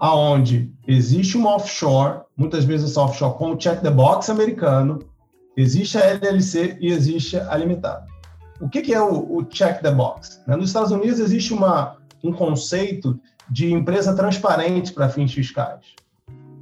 aonde 0.00 0.72
existe 0.88 1.36
uma 1.36 1.54
offshore, 1.56 2.22
muitas 2.34 2.64
vezes 2.64 2.90
essa 2.90 3.02
offshore 3.02 3.36
com 3.36 3.52
o 3.52 3.56
check 3.56 3.82
the 3.82 3.90
box 3.90 4.30
americano, 4.30 4.98
existe 5.54 5.98
a 5.98 6.06
LLC 6.14 6.78
e 6.80 6.90
existe 6.90 7.36
a 7.36 7.54
limitada. 7.56 8.06
O 8.60 8.68
que, 8.68 8.80
que 8.80 8.94
é 8.94 9.00
o, 9.00 9.36
o, 9.36 9.44
check 9.44 9.82
the 9.82 9.90
box? 9.90 10.40
Né? 10.46 10.56
Nos 10.56 10.70
Estados 10.70 10.90
Unidos 10.90 11.20
existe 11.20 11.52
uma, 11.52 11.96
um 12.24 12.32
conceito 12.32 13.20
de 13.50 13.72
empresa 13.72 14.14
transparente 14.14 14.92
para 14.92 15.10
fins 15.10 15.32
fiscais, 15.34 15.84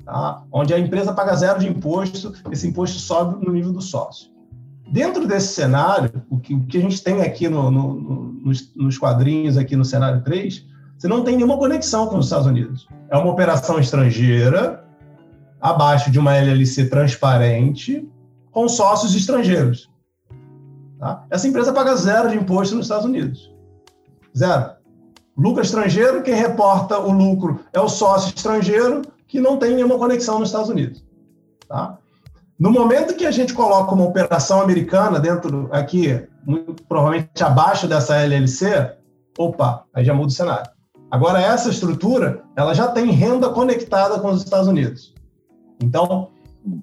tá? 0.05 0.43
onde 0.51 0.75
a 0.75 0.79
empresa 0.79 1.13
paga 1.13 1.35
zero 1.37 1.61
de 1.61 1.69
imposto, 1.69 2.35
esse 2.51 2.67
imposto 2.67 2.99
sobe 2.99 3.45
no 3.45 3.53
nível 3.53 3.73
do 3.73 3.81
sócio. 3.81 4.31
Dentro 4.91 5.29
desse 5.29 5.49
cenário, 5.49 6.25
o 6.31 6.39
que, 6.39 6.55
o 6.55 6.65
que 6.65 6.79
a 6.79 6.81
gente 6.81 7.03
tem 7.03 7.21
aqui 7.21 7.49
no, 7.49 7.71
no, 7.71 7.95
no, 7.95 8.33
nos, 8.45 8.75
nos 8.75 8.99
quadrinhos, 8.99 9.57
aqui 9.57 9.77
no 9.77 9.85
cenário 9.85 10.25
3, 10.25 10.65
você 10.99 11.07
não 11.07 11.23
tem 11.23 11.37
nenhuma 11.37 11.57
conexão 11.57 12.09
com 12.09 12.19
os 12.19 12.27
Estados 12.27 12.49
Unidos. 12.49 12.89
É 13.09 13.17
uma 13.17 13.31
operação 13.31 13.79
estrangeira, 13.79 14.85
abaixo 15.61 16.11
de 16.11 16.19
uma 16.19 16.35
LLC 16.35 16.87
transparente, 16.89 18.07
com 18.51 18.69
sócios 18.69 19.15
estrangeiros. 19.15 19.89
Tá? 20.99 21.25
Essa 21.31 21.47
empresa 21.47 21.73
paga 21.73 21.95
zero 21.95 22.31
de 22.31 22.37
imposto 22.37 22.75
nos 22.75 22.87
Estados 22.87 23.05
Unidos. 23.05 23.55
Zero. 24.37 24.73
Lucro 25.37 25.63
estrangeiro, 25.63 26.21
quem 26.21 26.35
reporta 26.35 26.99
o 26.99 27.13
lucro 27.13 27.61
é 27.73 27.81
o 27.81 27.89
sócio 27.89 28.35
estrangeiro, 28.35 29.03
que 29.29 29.41
não 29.41 29.57
tem 29.57 29.77
nenhuma 29.77 29.99
conexão 29.99 30.41
nos 30.41 30.49
Estados 30.49 30.69
Unidos. 30.69 31.05
Tá? 31.69 31.97
No 32.59 32.73
momento 32.73 33.15
que 33.15 33.25
a 33.25 33.31
gente 33.31 33.55
coloca 33.55 33.95
uma 33.95 34.05
operação 34.05 34.61
americana 34.61 35.21
dentro 35.21 35.69
aqui, 35.71 36.27
muito, 36.45 36.83
provavelmente 36.89 37.45
abaixo 37.45 37.87
dessa 37.87 38.17
LLC, 38.17 38.97
opa, 39.39 39.85
aí 39.95 40.05
já 40.05 40.13
muda 40.13 40.27
o 40.27 40.31
cenário. 40.31 40.78
Agora 41.11 41.41
essa 41.41 41.71
estrutura, 41.71 42.43
ela 42.57 42.75
já 42.75 42.89
tem 42.89 43.11
renda 43.11 43.49
conectada 43.51 44.19
com 44.21 44.31
os 44.31 44.43
Estados 44.43 44.69
Unidos. 44.69 45.15
Então, 45.83 46.29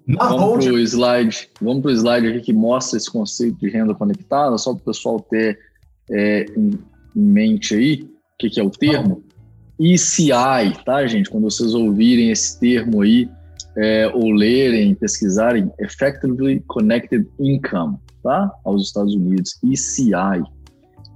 na 0.08 0.30
vamos 0.30 0.66
para 0.66 0.74
o 0.74 0.80
slide, 0.80 1.50
vamos 1.62 1.84
para 1.84 1.92
o 1.92 1.94
slide 1.94 2.28
aqui 2.28 2.42
que 2.42 2.54
mostra 2.54 2.98
esse 2.98 3.12
conceito 3.12 3.60
de 3.60 3.70
renda 3.70 3.94
conectada, 3.94 4.58
só 4.58 4.74
para 4.74 4.82
o 4.82 4.86
pessoal 4.86 5.20
ter 5.20 5.60
é, 6.10 6.46
em, 6.58 6.80
mente 7.16 7.76
aí 7.76 8.02
o 8.04 8.10
que, 8.38 8.50
que 8.50 8.60
é 8.60 8.64
o 8.64 8.70
termo. 8.70 9.24
ECI, 9.80 10.32
tá, 10.86 11.06
gente? 11.06 11.30
Quando 11.30 11.44
vocês 11.44 11.74
ouvirem 11.74 12.32
esse 12.32 12.60
termo 12.60 13.02
aí, 13.02 13.30
é, 13.78 14.08
ou 14.14 14.32
lerem, 14.32 14.96
pesquisarem, 14.96 15.72
Effectively 15.80 16.62
Connected 16.68 17.28
Income, 17.40 17.98
tá? 18.24 18.52
Aos 18.64 18.84
Estados 18.84 19.14
Unidos, 19.14 19.58
ECI, 19.64 20.44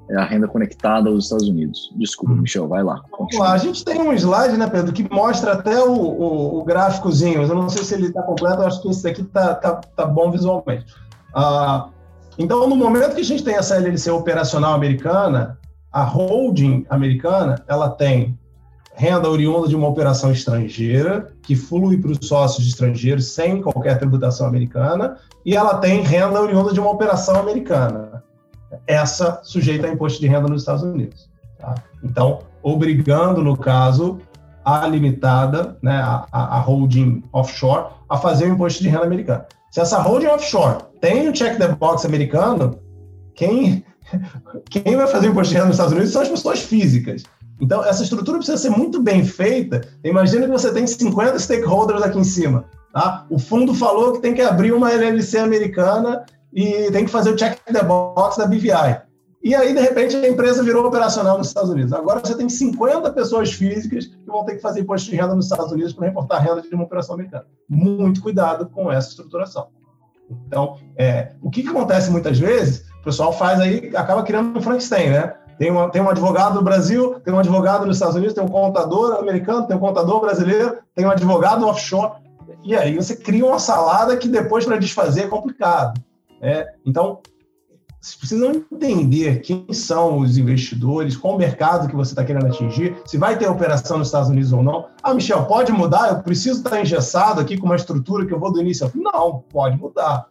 é 0.10 0.18
a 0.18 0.26
renda 0.26 0.48
conectada 0.48 1.10
aos 1.10 1.26
Estados 1.26 1.48
Unidos. 1.48 1.92
Desculpa, 1.96 2.34
hum. 2.34 2.38
Michel, 2.38 2.68
vai 2.68 2.84
lá. 2.84 3.04
Vamos 3.12 3.38
lá. 3.38 3.54
A 3.54 3.58
gente 3.58 3.86
tem 3.86 4.02
um 4.02 4.12
slide, 4.14 4.58
né, 4.58 4.68
Pedro, 4.68 4.92
que 4.92 5.08
mostra 5.14 5.54
até 5.54 5.80
o, 5.84 5.94
o, 5.94 6.60
o 6.60 6.64
gráficozinho. 6.64 7.44
Eu 7.44 7.56
não 7.56 7.70
sei 7.70 7.84
se 7.84 7.94
ele 7.94 8.08
está 8.08 8.24
completo, 8.24 8.62
eu 8.62 8.68
acho 8.68 8.82
que 8.82 8.90
esse 8.90 9.08
aqui 9.08 9.22
está 9.22 9.54
tá, 9.54 9.76
tá 9.76 10.06
bom 10.06 10.32
visualmente. 10.32 10.86
Ah, 11.34 11.90
então, 12.38 12.68
no 12.68 12.76
momento 12.76 13.16
que 13.16 13.22
a 13.22 13.26
gente 13.26 13.44
tem 13.44 13.56
essa 13.56 13.76
LLC 13.76 14.10
operacional 14.10 14.74
americana, 14.74 15.60
a 15.92 16.04
holding 16.04 16.86
americana, 16.90 17.64
ela 17.68 17.90
tem 17.90 18.38
renda 18.96 19.30
oriunda 19.30 19.68
de 19.68 19.76
uma 19.76 19.88
operação 19.88 20.32
estrangeira, 20.32 21.32
que 21.44 21.56
flui 21.56 21.98
para 21.98 22.12
os 22.12 22.28
sócios 22.28 22.68
estrangeiros 22.68 23.28
sem 23.28 23.62
qualquer 23.62 23.98
tributação 23.98 24.48
americana, 24.48 25.18
e 25.46 25.56
ela 25.56 25.76
tem 25.78 26.02
renda 26.02 26.42
oriunda 26.42 26.74
de 26.74 26.80
uma 26.80 26.90
operação 26.90 27.40
americana. 27.40 28.24
Essa 28.86 29.40
sujeita 29.44 29.88
a 29.88 29.92
imposto 29.92 30.20
de 30.20 30.28
renda 30.28 30.48
nos 30.48 30.62
Estados 30.62 30.84
Unidos. 30.84 31.30
Tá? 31.58 31.76
Então, 32.04 32.40
obrigando, 32.62 33.44
no 33.44 33.58
caso, 33.58 34.20
a 34.64 34.86
limitada, 34.88 35.78
né, 35.82 35.98
a, 36.02 36.28
a 36.32 36.60
holding 36.60 37.24
offshore, 37.34 37.88
a 38.08 38.18
fazer 38.18 38.46
o 38.46 38.54
imposto 38.54 38.84
de 38.84 38.90
renda 38.90 39.06
americano. 39.06 39.44
Se 39.72 39.80
essa 39.80 40.00
holding 40.00 40.28
offshore 40.28 40.84
tem 41.00 41.28
o 41.30 41.34
check 41.34 41.58
the 41.58 41.68
box 41.68 42.06
americano, 42.06 42.80
quem, 43.36 43.84
quem 44.70 44.96
vai 44.96 45.08
fazer 45.08 45.28
o 45.28 45.32
imposto 45.32 45.52
de 45.52 45.56
renda 45.56 45.68
nos 45.68 45.76
Estados 45.76 45.94
Unidos 45.94 46.12
são 46.12 46.22
as 46.22 46.30
pessoas 46.30 46.62
físicas. 46.62 47.24
Então, 47.62 47.84
essa 47.84 48.04
estrutura 48.04 48.38
precisa 48.38 48.58
ser 48.58 48.70
muito 48.70 49.02
bem 49.02 49.24
feita. 49.24 49.82
Imagina 50.04 50.46
que 50.46 50.52
você 50.52 50.72
tem 50.72 50.88
50 50.88 51.38
stakeholders 51.40 52.02
aqui 52.02 52.18
em 52.18 52.24
cima. 52.24 52.66
Tá? 52.94 53.26
O 53.30 53.38
fundo 53.38 53.74
falou 53.74 54.14
que 54.14 54.22
tem 54.22 54.34
que 54.34 54.42
abrir 54.42 54.72
uma 54.72 54.92
LLC 54.92 55.38
americana 55.38 56.26
e 56.54 56.92
tem 56.92 57.06
que 57.06 57.12
fazer 57.12 57.32
o 57.32 57.36
check 57.36 57.60
the 57.66 57.84
box 57.84 58.38
da 58.38 58.46
BVI. 58.46 59.10
E 59.42 59.56
aí, 59.56 59.74
de 59.74 59.80
repente, 59.80 60.18
a 60.18 60.28
empresa 60.28 60.62
virou 60.62 60.86
operacional 60.86 61.38
nos 61.38 61.48
Estados 61.48 61.70
Unidos. 61.70 61.94
Agora 61.94 62.20
você 62.20 62.36
tem 62.36 62.50
50 62.50 63.12
pessoas 63.14 63.52
físicas 63.54 64.08
que 64.08 64.26
vão 64.28 64.44
ter 64.44 64.56
que 64.56 64.62
fazer 64.62 64.82
imposto 64.82 65.10
de 65.10 65.16
renda 65.16 65.34
nos 65.34 65.46
Estados 65.46 65.72
Unidos 65.72 65.94
para 65.94 66.08
reportar 66.08 66.44
renda 66.44 66.62
de 66.62 66.76
uma 66.76 66.84
operação 66.84 67.16
americana. 67.16 67.46
Muito 67.68 68.22
cuidado 68.22 68.68
com 68.68 68.92
essa 68.92 69.10
estruturação. 69.10 69.68
Então, 70.46 70.78
é, 70.98 71.32
o 71.42 71.50
que, 71.50 71.64
que 71.64 71.70
acontece 71.70 72.12
muitas 72.12 72.38
vezes? 72.38 72.86
O 73.00 73.04
pessoal 73.04 73.32
faz 73.32 73.62
aí, 73.62 73.96
acaba 73.96 74.24
criando 74.24 74.58
um 74.58 74.62
Frankenstein, 74.62 75.10
né? 75.10 75.34
Tem, 75.58 75.72
uma, 75.72 75.90
tem 75.90 76.02
um 76.02 76.10
advogado 76.10 76.56
no 76.56 76.62
Brasil, 76.62 77.20
tem 77.22 77.34
um 77.34 77.40
advogado 77.40 77.86
nos 77.86 77.96
Estados 77.96 78.16
Unidos, 78.16 78.34
tem 78.34 78.44
um 78.44 78.48
contador 78.48 79.20
americano, 79.20 79.68
tem 79.68 79.76
um 79.76 79.80
contador 79.80 80.20
brasileiro, 80.22 80.78
tem 80.94 81.06
um 81.06 81.12
advogado 81.12 81.66
offshore. 81.66 82.14
E 82.64 82.76
aí 82.76 82.96
você 82.96 83.16
cria 83.16 83.46
uma 83.46 83.60
salada 83.60 84.16
que 84.18 84.28
depois 84.28 84.66
para 84.66 84.78
desfazer 84.78 85.24
é 85.24 85.28
complicado. 85.28 86.00
Né? 86.42 86.66
Então, 86.86 87.22
vocês 88.02 88.16
precisam 88.16 88.52
entender 88.72 89.42
quem 89.42 89.66
são 89.74 90.20
os 90.20 90.38
investidores, 90.38 91.18
qual 91.18 91.36
o 91.36 91.38
mercado 91.38 91.90
que 91.90 91.96
você 91.96 92.14
está 92.14 92.24
querendo 92.24 92.48
atingir, 92.48 92.96
se 93.06 93.18
vai 93.18 93.38
ter 93.38 93.48
operação 93.48 93.98
nos 93.98 94.08
Estados 94.08 94.30
Unidos 94.30 94.54
ou 94.54 94.64
não. 94.64 94.86
Ah, 95.04 95.14
Michel, 95.14 95.46
pode 95.46 95.72
mudar? 95.74 96.10
Eu 96.10 96.24
preciso 96.24 96.60
estar 96.60 96.80
engessado 96.80 97.42
aqui 97.42 97.58
com 97.58 97.66
uma 97.66 97.76
estrutura 97.76 98.26
que 98.26 98.34
eu 98.34 98.40
vou 98.40 98.54
do 98.54 98.62
início 98.62 98.86
ao 98.86 98.92
fim? 98.92 99.02
Não, 99.02 99.44
pode 99.52 99.78
mudar. 99.78 100.28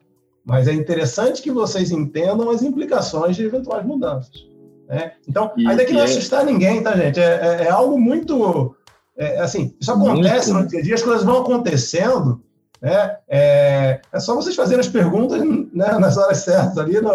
Mas 0.47 0.67
é 0.67 0.73
interessante 0.73 1.43
que 1.43 1.51
vocês 1.51 1.91
entendam 1.91 2.51
as 2.51 2.63
implicações 2.63 3.37
de 3.37 3.45
eventuais 3.45 3.85
mudanças. 3.85 4.49
Né? 4.89 5.13
Então, 5.29 5.53
e, 5.55 5.67
ainda 5.67 5.85
que 5.85 5.93
não 5.93 6.01
é... 6.01 6.05
assustar 6.05 6.47
ninguém, 6.47 6.83
tá, 6.83 6.97
gente? 6.97 7.21
É, 7.21 7.25
é, 7.25 7.65
é 7.65 7.71
algo 7.71 8.01
muito. 8.01 8.75
É, 9.15 9.41
assim, 9.41 9.77
isso 9.79 9.93
acontece 9.93 10.51
muito... 10.53 10.65
no 10.65 10.71
dia 10.71 10.81
a 10.81 10.83
dia, 10.83 10.95
as 10.95 11.03
coisas 11.03 11.25
vão 11.25 11.43
acontecendo. 11.43 12.43
Né? 12.81 13.17
É, 13.29 14.01
é 14.13 14.21
só 14.21 14.35
vocês 14.35 14.55
fazerem 14.55 14.81
as 14.81 14.89
perguntas 14.89 15.41
né, 15.73 15.99
nas 15.99 16.17
horas 16.17 16.39
certas 16.39 16.79
ali 16.79 17.01
no, 17.01 17.11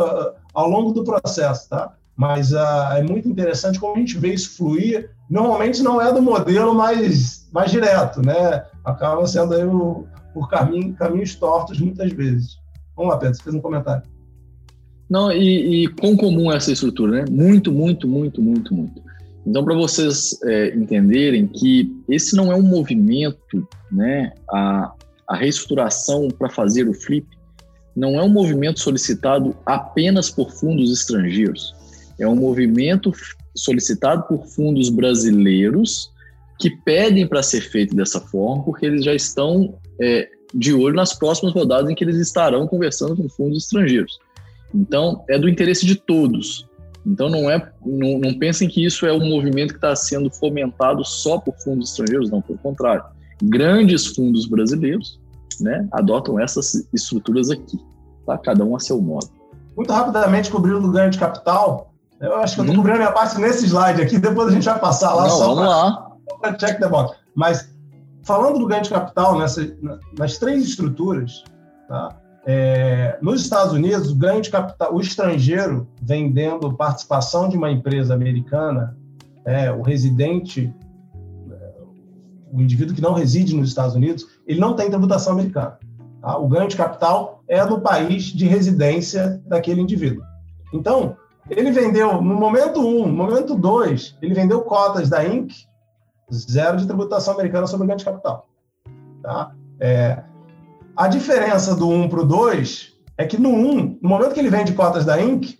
ao 0.53 0.69
longo 0.69 0.91
do 0.91 1.03
processo, 1.03 1.69
tá? 1.69 1.93
Mas 2.15 2.51
uh, 2.51 2.93
é 2.95 3.01
muito 3.01 3.27
interessante 3.27 3.79
como 3.79 3.95
a 3.95 3.99
gente 3.99 4.17
vê 4.17 4.33
isso 4.33 4.55
fluir. 4.55 5.09
Normalmente 5.29 5.81
não 5.81 5.99
é 5.99 6.13
do 6.13 6.21
modelo 6.21 6.73
mais, 6.75 7.47
mais 7.51 7.71
direto, 7.71 8.21
né? 8.21 8.63
Acaba 8.85 9.25
sendo 9.25 9.53
aí 9.55 9.63
o, 9.63 10.05
por 10.33 10.47
caminho, 10.49 10.93
caminhos 10.93 11.33
tortos 11.35 11.79
muitas 11.79 12.11
vezes. 12.11 12.57
Vamos 12.95 13.13
lá, 13.13 13.17
Pedro, 13.17 13.35
você 13.35 13.43
fez 13.43 13.55
um 13.55 13.61
comentário. 13.61 14.03
Não, 15.09 15.31
e, 15.31 15.85
e 15.85 15.87
quão 15.87 16.15
comum 16.15 16.51
é 16.51 16.57
essa 16.57 16.71
estrutura, 16.71 17.11
né? 17.11 17.25
Muito, 17.29 17.71
muito, 17.71 18.07
muito, 18.07 18.41
muito, 18.41 18.73
muito. 18.73 19.01
Então, 19.45 19.63
para 19.63 19.75
vocês 19.75 20.39
é, 20.43 20.75
entenderem 20.75 21.47
que 21.47 21.91
esse 22.07 22.35
não 22.35 22.51
é 22.51 22.55
um 22.55 22.61
movimento, 22.61 23.67
né? 23.91 24.31
A, 24.49 24.93
a 25.27 25.35
reestruturação 25.35 26.27
para 26.29 26.49
fazer 26.49 26.87
o 26.87 26.93
flip 26.93 27.27
não 27.95 28.19
é 28.19 28.23
um 28.23 28.29
movimento 28.29 28.79
solicitado 28.79 29.55
apenas 29.65 30.29
por 30.29 30.51
fundos 30.51 30.91
estrangeiros. 30.91 31.75
É 32.19 32.27
um 32.27 32.35
movimento 32.35 33.11
solicitado 33.55 34.23
por 34.23 34.45
fundos 34.47 34.89
brasileiros 34.89 36.11
que 36.59 36.69
pedem 36.69 37.27
para 37.27 37.43
ser 37.43 37.61
feito 37.61 37.95
dessa 37.95 38.19
forma, 38.19 38.63
porque 38.63 38.85
eles 38.85 39.03
já 39.03 39.13
estão 39.13 39.77
é, 40.01 40.27
de 40.53 40.73
olho 40.73 40.95
nas 40.95 41.13
próximas 41.13 41.53
rodadas 41.53 41.89
em 41.89 41.95
que 41.95 42.03
eles 42.03 42.17
estarão 42.17 42.67
conversando 42.67 43.15
com 43.15 43.27
fundos 43.29 43.63
estrangeiros. 43.63 44.19
Então, 44.73 45.23
é 45.29 45.37
do 45.37 45.49
interesse 45.49 45.85
de 45.85 45.95
todos. 45.95 46.67
Então, 47.05 47.29
não 47.29 47.49
é, 47.49 47.71
não, 47.85 48.17
não 48.17 48.33
pensem 48.39 48.67
que 48.67 48.83
isso 48.83 49.05
é 49.05 49.13
um 49.13 49.27
movimento 49.27 49.71
que 49.71 49.77
está 49.77 49.95
sendo 49.95 50.31
fomentado 50.31 51.03
só 51.03 51.37
por 51.37 51.53
fundos 51.59 51.89
estrangeiros, 51.89 52.29
não, 52.31 52.41
pelo 52.41 52.57
contrário. 52.59 53.03
Grandes 53.41 54.07
fundos 54.07 54.45
brasileiros 54.45 55.19
né, 55.59 55.87
adotam 55.91 56.39
essas 56.39 56.87
estruturas 56.93 57.49
aqui, 57.49 57.79
tá? 58.25 58.37
cada 58.37 58.63
um 58.63 58.75
a 58.75 58.79
seu 58.79 59.01
modo. 59.01 59.29
Muito 59.75 59.91
rapidamente, 59.91 60.51
cobrindo 60.51 60.87
o 60.87 60.91
ganho 60.91 61.09
de 61.09 61.17
capital, 61.17 61.91
Eu 62.19 62.35
acho 62.37 62.55
que 62.55 62.61
eu 62.61 62.65
estou 62.65 62.75
hum. 62.75 62.77
cobrindo 62.77 62.97
a 62.97 63.01
minha 63.01 63.11
parte 63.11 63.39
nesse 63.39 63.65
slide 63.65 64.01
aqui, 64.01 64.17
depois 64.17 64.49
a 64.49 64.51
gente 64.51 64.65
vai 64.65 64.79
passar 64.79 65.13
lá 65.13 65.23
Não, 65.23 65.29
só 65.29 66.09
para 66.39 66.53
check 66.55 66.79
the 66.79 66.87
box. 66.87 67.17
Mas 67.35 67.69
falando 68.23 68.59
do 68.59 68.67
ganho 68.67 68.83
de 68.83 68.89
capital 68.89 69.37
nessa, 69.37 69.75
nas 70.17 70.37
três 70.37 70.63
estruturas, 70.63 71.43
tá? 71.87 72.15
É, 72.45 73.17
nos 73.21 73.41
Estados 73.41 73.73
Unidos, 73.73 74.11
o 74.11 74.15
ganho 74.15 74.41
de 74.41 74.49
capital, 74.49 74.93
o 74.93 74.99
estrangeiro 74.99 75.87
vendendo 76.01 76.73
participação 76.73 77.47
de 77.47 77.55
uma 77.55 77.71
empresa 77.71 78.13
americana, 78.13 78.97
é, 79.45 79.71
o 79.71 79.81
residente, 79.81 80.73
o 82.53 82.61
indivíduo 82.61 82.95
que 82.95 83.01
não 83.01 83.13
reside 83.13 83.55
nos 83.55 83.69
Estados 83.69 83.95
Unidos, 83.95 84.27
ele 84.45 84.59
não 84.59 84.75
tem 84.75 84.89
tributação 84.89 85.33
americana. 85.33 85.79
Tá? 86.21 86.37
O 86.37 86.47
ganho 86.47 86.67
de 86.67 86.77
capital 86.77 87.43
é 87.47 87.65
no 87.65 87.81
país 87.81 88.25
de 88.25 88.45
residência 88.45 89.41
daquele 89.47 89.81
indivíduo. 89.81 90.23
Então, 90.71 91.17
ele 91.49 91.71
vendeu, 91.71 92.21
no 92.21 92.35
momento 92.35 92.79
1, 92.79 92.85
um, 92.85 93.07
no 93.07 93.13
momento 93.13 93.55
2, 93.55 94.17
ele 94.21 94.35
vendeu 94.35 94.61
cotas 94.61 95.09
da 95.09 95.25
Inc., 95.25 95.51
zero 96.31 96.77
de 96.77 96.87
tributação 96.87 97.33
americana 97.33 97.67
sobre 97.67 97.85
o 97.85 97.87
ganho 97.87 97.99
de 97.99 98.05
capital. 98.05 98.47
Tá? 99.21 99.51
É, 99.79 100.23
a 100.95 101.07
diferença 101.07 101.75
do 101.75 101.89
1 101.89 102.07
para 102.07 102.21
o 102.21 102.25
2 102.25 102.93
é 103.17 103.25
que 103.25 103.37
no 103.37 103.49
1, 103.49 103.99
no 104.01 104.09
momento 104.09 104.33
que 104.33 104.39
ele 104.39 104.49
vende 104.49 104.73
cotas 104.73 105.05
da 105.05 105.19
Inc., 105.19 105.57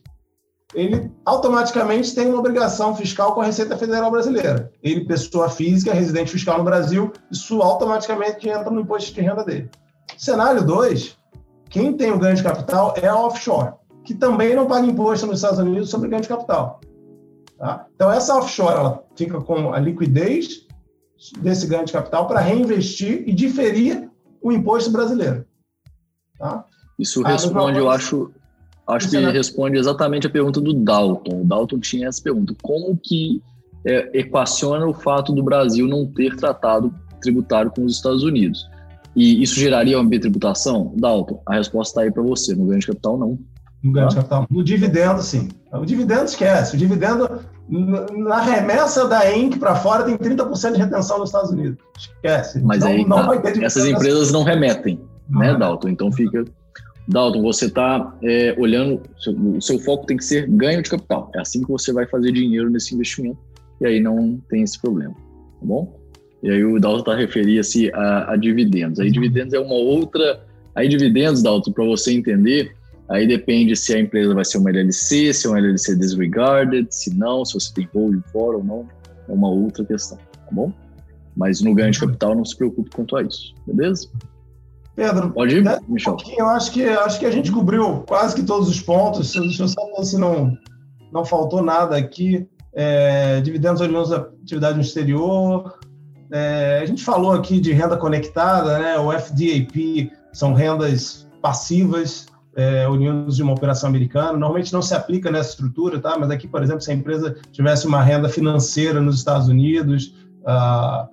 ele 0.74 1.12
automaticamente 1.26 2.14
tem 2.16 2.28
uma 2.28 2.40
obrigação 2.40 2.96
fiscal 2.96 3.34
com 3.34 3.42
a 3.42 3.46
Receita 3.46 3.78
Federal 3.78 4.10
Brasileira. 4.12 4.72
Ele, 4.82 5.06
pessoa 5.06 5.50
física, 5.50 5.94
residente 5.94 6.32
fiscal 6.32 6.58
no 6.58 6.64
Brasil, 6.64 7.12
isso 7.32 7.62
automaticamente 7.62 8.50
entra 8.50 8.70
no 8.70 8.82
imposto 8.82 9.14
de 9.14 9.22
renda 9.22 9.44
dele. 9.44 9.70
Cenário 10.18 10.64
2, 10.64 11.18
quem 11.70 11.94
tem 11.94 12.12
o 12.12 12.20
ganho 12.20 12.36
de 12.36 12.44
capital 12.44 12.94
é 12.98 13.08
a 13.08 13.16
offshore 13.16 13.74
que 14.04 14.14
também 14.14 14.56
não 14.56 14.68
paga 14.68 14.86
imposto 14.86 15.26
nos 15.26 15.38
Estados 15.38 15.60
Unidos 15.60 15.90
sobre 15.90 16.10
ganho 16.10 16.22
de 16.22 16.28
capital. 16.28 16.82
Tá? 17.58 17.88
Então, 17.96 18.12
essa 18.12 18.36
offshore 18.36 18.74
ela 18.74 19.04
fica 19.16 19.40
com 19.42 19.74
a 19.74 19.80
liquidez 19.80 20.68
desse 21.40 21.66
ganho 21.68 21.86
de 21.86 21.94
capital 21.94 22.28
para 22.28 22.42
reinvestir 22.42 23.24
e 23.26 23.34
diferir 23.34 24.10
o 24.42 24.52
imposto 24.52 24.92
brasileiro. 24.92 25.46
Tá? 26.38 26.66
Isso 27.00 27.26
ah, 27.26 27.30
responde, 27.30 27.80
eu 27.80 27.90
acho, 27.90 28.32
acho 28.88 29.10
que 29.10 29.18
responde 29.18 29.78
exatamente 29.78 30.28
a 30.28 30.30
pergunta 30.30 30.60
do 30.60 30.74
Dalton. 30.74 31.42
O 31.42 31.46
Dalton 31.46 31.80
tinha 31.80 32.08
essa 32.08 32.22
pergunta: 32.22 32.56
como 32.62 32.98
que 33.02 33.42
é, 33.86 34.20
equaciona 34.20 34.86
o 34.86 34.94
fato 34.94 35.34
do 35.34 35.44
Brasil 35.44 35.88
não 35.88 36.06
ter 36.06 36.36
tratado 36.36 36.94
tributário 37.22 37.72
com 37.72 37.86
os 37.86 37.96
Estados 37.96 38.24
Unidos? 38.24 38.68
E 39.16 39.42
isso 39.44 39.60
geraria 39.60 40.00
uma 40.00 40.10
bitributação? 40.10 40.94
Dalton, 40.98 41.42
a 41.46 41.56
resposta 41.56 41.92
está 41.92 42.02
aí 42.02 42.12
para 42.12 42.24
você. 42.24 42.56
No 42.56 42.66
ganho 42.66 42.80
de 42.80 42.88
capital, 42.88 43.18
não. 43.18 43.40
No 43.84 43.92
ganho 43.92 44.08
de 44.08 44.16
capital. 44.16 44.48
No 44.50 44.64
dividendo, 44.64 45.22
sim. 45.22 45.50
O 45.72 45.86
dividendo 45.86 46.26
esquece. 46.26 46.76
O 46.76 46.80
dividendo, 46.80 47.30
na 47.70 48.42
remessa 48.42 49.08
da 49.08 49.36
Inc. 49.36 49.58
para 49.60 49.76
fora, 49.76 50.04
tem 50.04 50.18
30% 50.18 50.74
de 50.74 50.80
retenção 50.80 51.20
nos 51.20 51.30
Estados 51.30 51.52
Unidos. 51.52 51.78
Esquece. 51.98 52.62
Mas 52.64 52.80
não, 52.80 52.88
aí, 52.88 53.06
não 53.06 53.18
tá. 53.18 53.50
essas 53.62 53.86
empresas 53.86 54.32
não 54.32 54.44
remetem, 54.44 55.00
não 55.30 55.40
né, 55.40 55.56
Dalton? 55.56 55.90
Então 55.90 56.12
fica. 56.12 56.44
Dalton, 57.08 57.42
você 57.42 57.66
está 57.66 58.16
é, 58.24 58.56
olhando, 58.58 59.02
o 59.56 59.62
seu 59.62 59.78
foco 59.80 60.06
tem 60.06 60.18
que 60.18 60.24
ser 60.24 60.48
ganho 60.48 60.82
de 60.82 60.90
capital. 60.90 61.32
É 61.36 61.42
assim 61.42 61.62
que 61.62 61.70
você 61.70 61.92
vai 61.92 62.08
fazer 62.08 62.32
dinheiro 62.32 62.70
nesse 62.70 62.96
investimento. 62.96 63.38
E 63.82 63.86
aí 63.86 64.00
não 64.00 64.40
tem 64.50 64.64
esse 64.64 64.80
problema. 64.82 65.14
Tá 65.14 65.66
bom? 65.66 66.00
E 66.42 66.50
aí 66.50 66.64
o 66.64 66.80
Dalton 66.80 67.00
está 67.00 67.16
referia-se 67.16 67.92
a, 67.94 68.34
a 68.34 68.36
dividendos. 68.36 69.00
Aí 69.00 69.12
dividendos 69.12 69.54
é 69.54 69.60
uma 69.60 69.76
outra. 69.76 70.46
Aí 70.76 70.88
dividendos, 70.88 71.44
Dalton, 71.44 71.72
para 71.72 71.86
você 71.86 72.14
entender, 72.14 72.76
Aí 73.10 73.28
depende 73.28 73.76
se 73.76 73.94
a 73.94 74.00
empresa 74.00 74.34
vai 74.34 74.46
ser 74.46 74.58
uma 74.58 74.70
LLC, 74.70 75.34
se 75.34 75.46
é 75.46 75.50
uma 75.50 75.60
LLC 75.60 75.96
disregarded, 75.96 76.88
se 76.90 77.14
não, 77.16 77.44
se 77.44 77.54
você 77.54 77.74
tem 77.74 77.90
holding 77.94 78.24
fora 78.32 78.58
ou 78.58 78.64
não, 78.64 78.88
é 79.28 79.32
uma 79.32 79.50
outra 79.50 79.84
questão, 79.84 80.18
tá 80.18 80.52
bom? 80.52 80.74
Mas 81.36 81.62
no 81.62 81.74
ganho 81.74 81.92
de 81.92 82.00
capital 82.00 82.36
não 82.36 82.46
se 82.46 82.56
preocupe 82.56 82.90
quanto 82.92 83.16
a 83.16 83.24
isso, 83.24 83.54
beleza? 83.68 84.10
Pedro, 84.96 85.32
pode 85.32 85.58
ir, 85.58 85.82
Michel? 85.88 86.18
Eu 86.38 86.48
acho 86.48 86.72
que 86.72 86.84
acho 86.84 87.20
que 87.20 87.26
a 87.26 87.32
gente 87.32 87.52
cobriu 87.52 88.04
quase 88.08 88.36
que 88.36 88.44
todos 88.44 88.70
os 88.70 88.80
pontos. 88.80 89.32
Deixa 89.34 89.64
eu 89.64 89.68
só 89.68 89.86
ver 89.98 90.06
se 90.06 90.18
não 90.18 90.58
não 91.12 91.26
faltou 91.26 91.62
nada 91.64 91.98
aqui. 91.98 92.48
É, 92.76 93.40
dividendos 93.42 93.82
oriundos 93.82 94.10
da 94.10 94.18
atividade 94.18 94.76
no 94.76 94.82
exterior. 94.82 95.78
É, 96.32 96.80
a 96.82 96.86
gente 96.86 97.04
falou 97.04 97.32
aqui 97.32 97.60
de 97.60 97.72
renda 97.72 97.96
conectada, 97.98 98.80
né? 98.80 98.98
O 98.98 99.12
FDAP 99.12 100.12
são 100.32 100.54
rendas 100.54 101.30
passivas 101.42 102.26
é, 102.56 102.88
oriundos 102.88 103.36
de 103.36 103.44
uma 103.44 103.54
operação 103.54 103.90
americana. 103.90 104.34
Normalmente 104.34 104.74
não 104.74 104.82
se 104.82 104.96
aplica 104.96 105.32
nessa 105.32 105.52
estrutura, 105.52 106.00
tá? 106.00 106.18
Mas 106.18 106.32
aqui, 106.32 106.48
por 106.48 106.64
exemplo, 106.64 106.82
se 106.82 106.92
a 106.92 106.94
empresa 106.96 107.36
tivesse 107.52 107.86
uma 107.86 108.02
renda 108.02 108.30
financeira 108.30 109.00
nos 109.00 109.18
Estados 109.18 109.48
Unidos, 109.48 110.16
ah, 110.46 111.10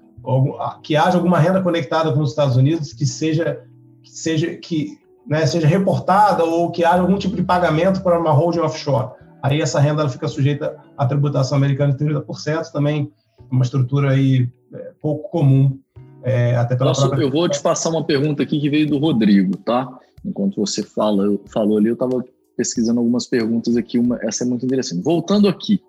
que 0.83 0.97
haja 0.97 1.17
alguma 1.17 1.39
renda 1.39 1.63
conectada 1.63 2.13
com 2.13 2.21
os 2.21 2.31
Estados 2.31 2.57
Unidos 2.57 2.93
que 2.93 3.07
seja 3.07 3.65
seja 4.15 4.55
que 4.57 4.99
né, 5.27 5.47
seja 5.47 5.67
reportada 5.67 6.45
ou 6.45 6.71
que 6.71 6.85
haja 6.85 7.01
algum 7.01 7.19
tipo 7.19 7.37
de 7.37 7.43
pagamento 7.43 8.03
para 8.03 8.19
uma 8.19 8.33
holding 8.33 8.61
offshore. 8.61 9.11
Aí 9.43 9.61
essa 9.61 9.81
renda 9.81 10.03
ela 10.03 10.11
fica 10.11 10.29
sujeita 10.29 10.77
à 10.97 11.07
tributação 11.07 11.57
americana 11.57 11.95
de 11.95 12.05
30%, 12.05 12.73
também 12.73 13.11
uma 13.51 13.65
estrutura 13.65 14.11
aí 14.11 14.49
é, 14.73 14.93
pouco 15.01 15.31
comum. 15.31 15.79
É, 16.23 16.55
até 16.57 16.77
pela 16.77 16.91
Nossa, 16.91 17.07
própria... 17.07 17.25
Eu 17.25 17.31
vou 17.31 17.49
te 17.49 17.61
passar 17.63 17.89
uma 17.89 18.05
pergunta 18.05 18.43
aqui 18.43 18.61
que 18.61 18.69
veio 18.69 18.87
do 18.87 18.99
Rodrigo, 18.99 19.57
tá? 19.57 19.89
Enquanto 20.25 20.57
você 20.57 20.83
fala, 20.83 21.39
falou 21.47 21.79
ali, 21.79 21.89
eu 21.89 21.95
estava 21.95 22.23
pesquisando 22.57 23.01
algumas 23.01 23.27
perguntas 23.27 23.75
aqui, 23.77 23.99
uma, 23.99 24.19
essa 24.23 24.45
é 24.45 24.47
muito 24.47 24.67
interessante. 24.67 25.03
Voltando 25.03 25.49
aqui, 25.49 25.81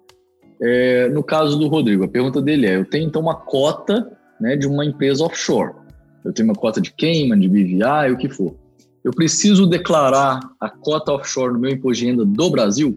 é, 0.61 1.09
no 1.09 1.21
caso 1.21 1.59
do 1.59 1.67
Rodrigo, 1.67 2.05
a 2.05 2.07
pergunta 2.07 2.41
dele 2.41 2.65
é: 2.65 2.77
eu 2.77 2.85
tenho 2.85 3.07
então 3.07 3.21
uma 3.21 3.35
cota 3.35 4.09
né, 4.39 4.55
de 4.55 4.67
uma 4.67 4.85
empresa 4.85 5.25
offshore. 5.25 5.73
Eu 6.23 6.33
tenho 6.33 6.47
uma 6.47 6.55
cota 6.55 6.79
de 6.79 6.91
Cayman, 6.91 7.39
de 7.39 7.47
BVI, 7.47 8.11
o 8.13 8.17
que 8.17 8.29
for. 8.29 8.55
Eu 9.03 9.11
preciso 9.11 9.65
declarar 9.65 10.39
a 10.59 10.69
cota 10.69 11.11
offshore 11.11 11.53
no 11.53 11.59
meu 11.59 11.71
imposto 11.71 12.03
de 12.03 12.11
renda 12.11 12.23
do 12.25 12.49
Brasil? 12.49 12.95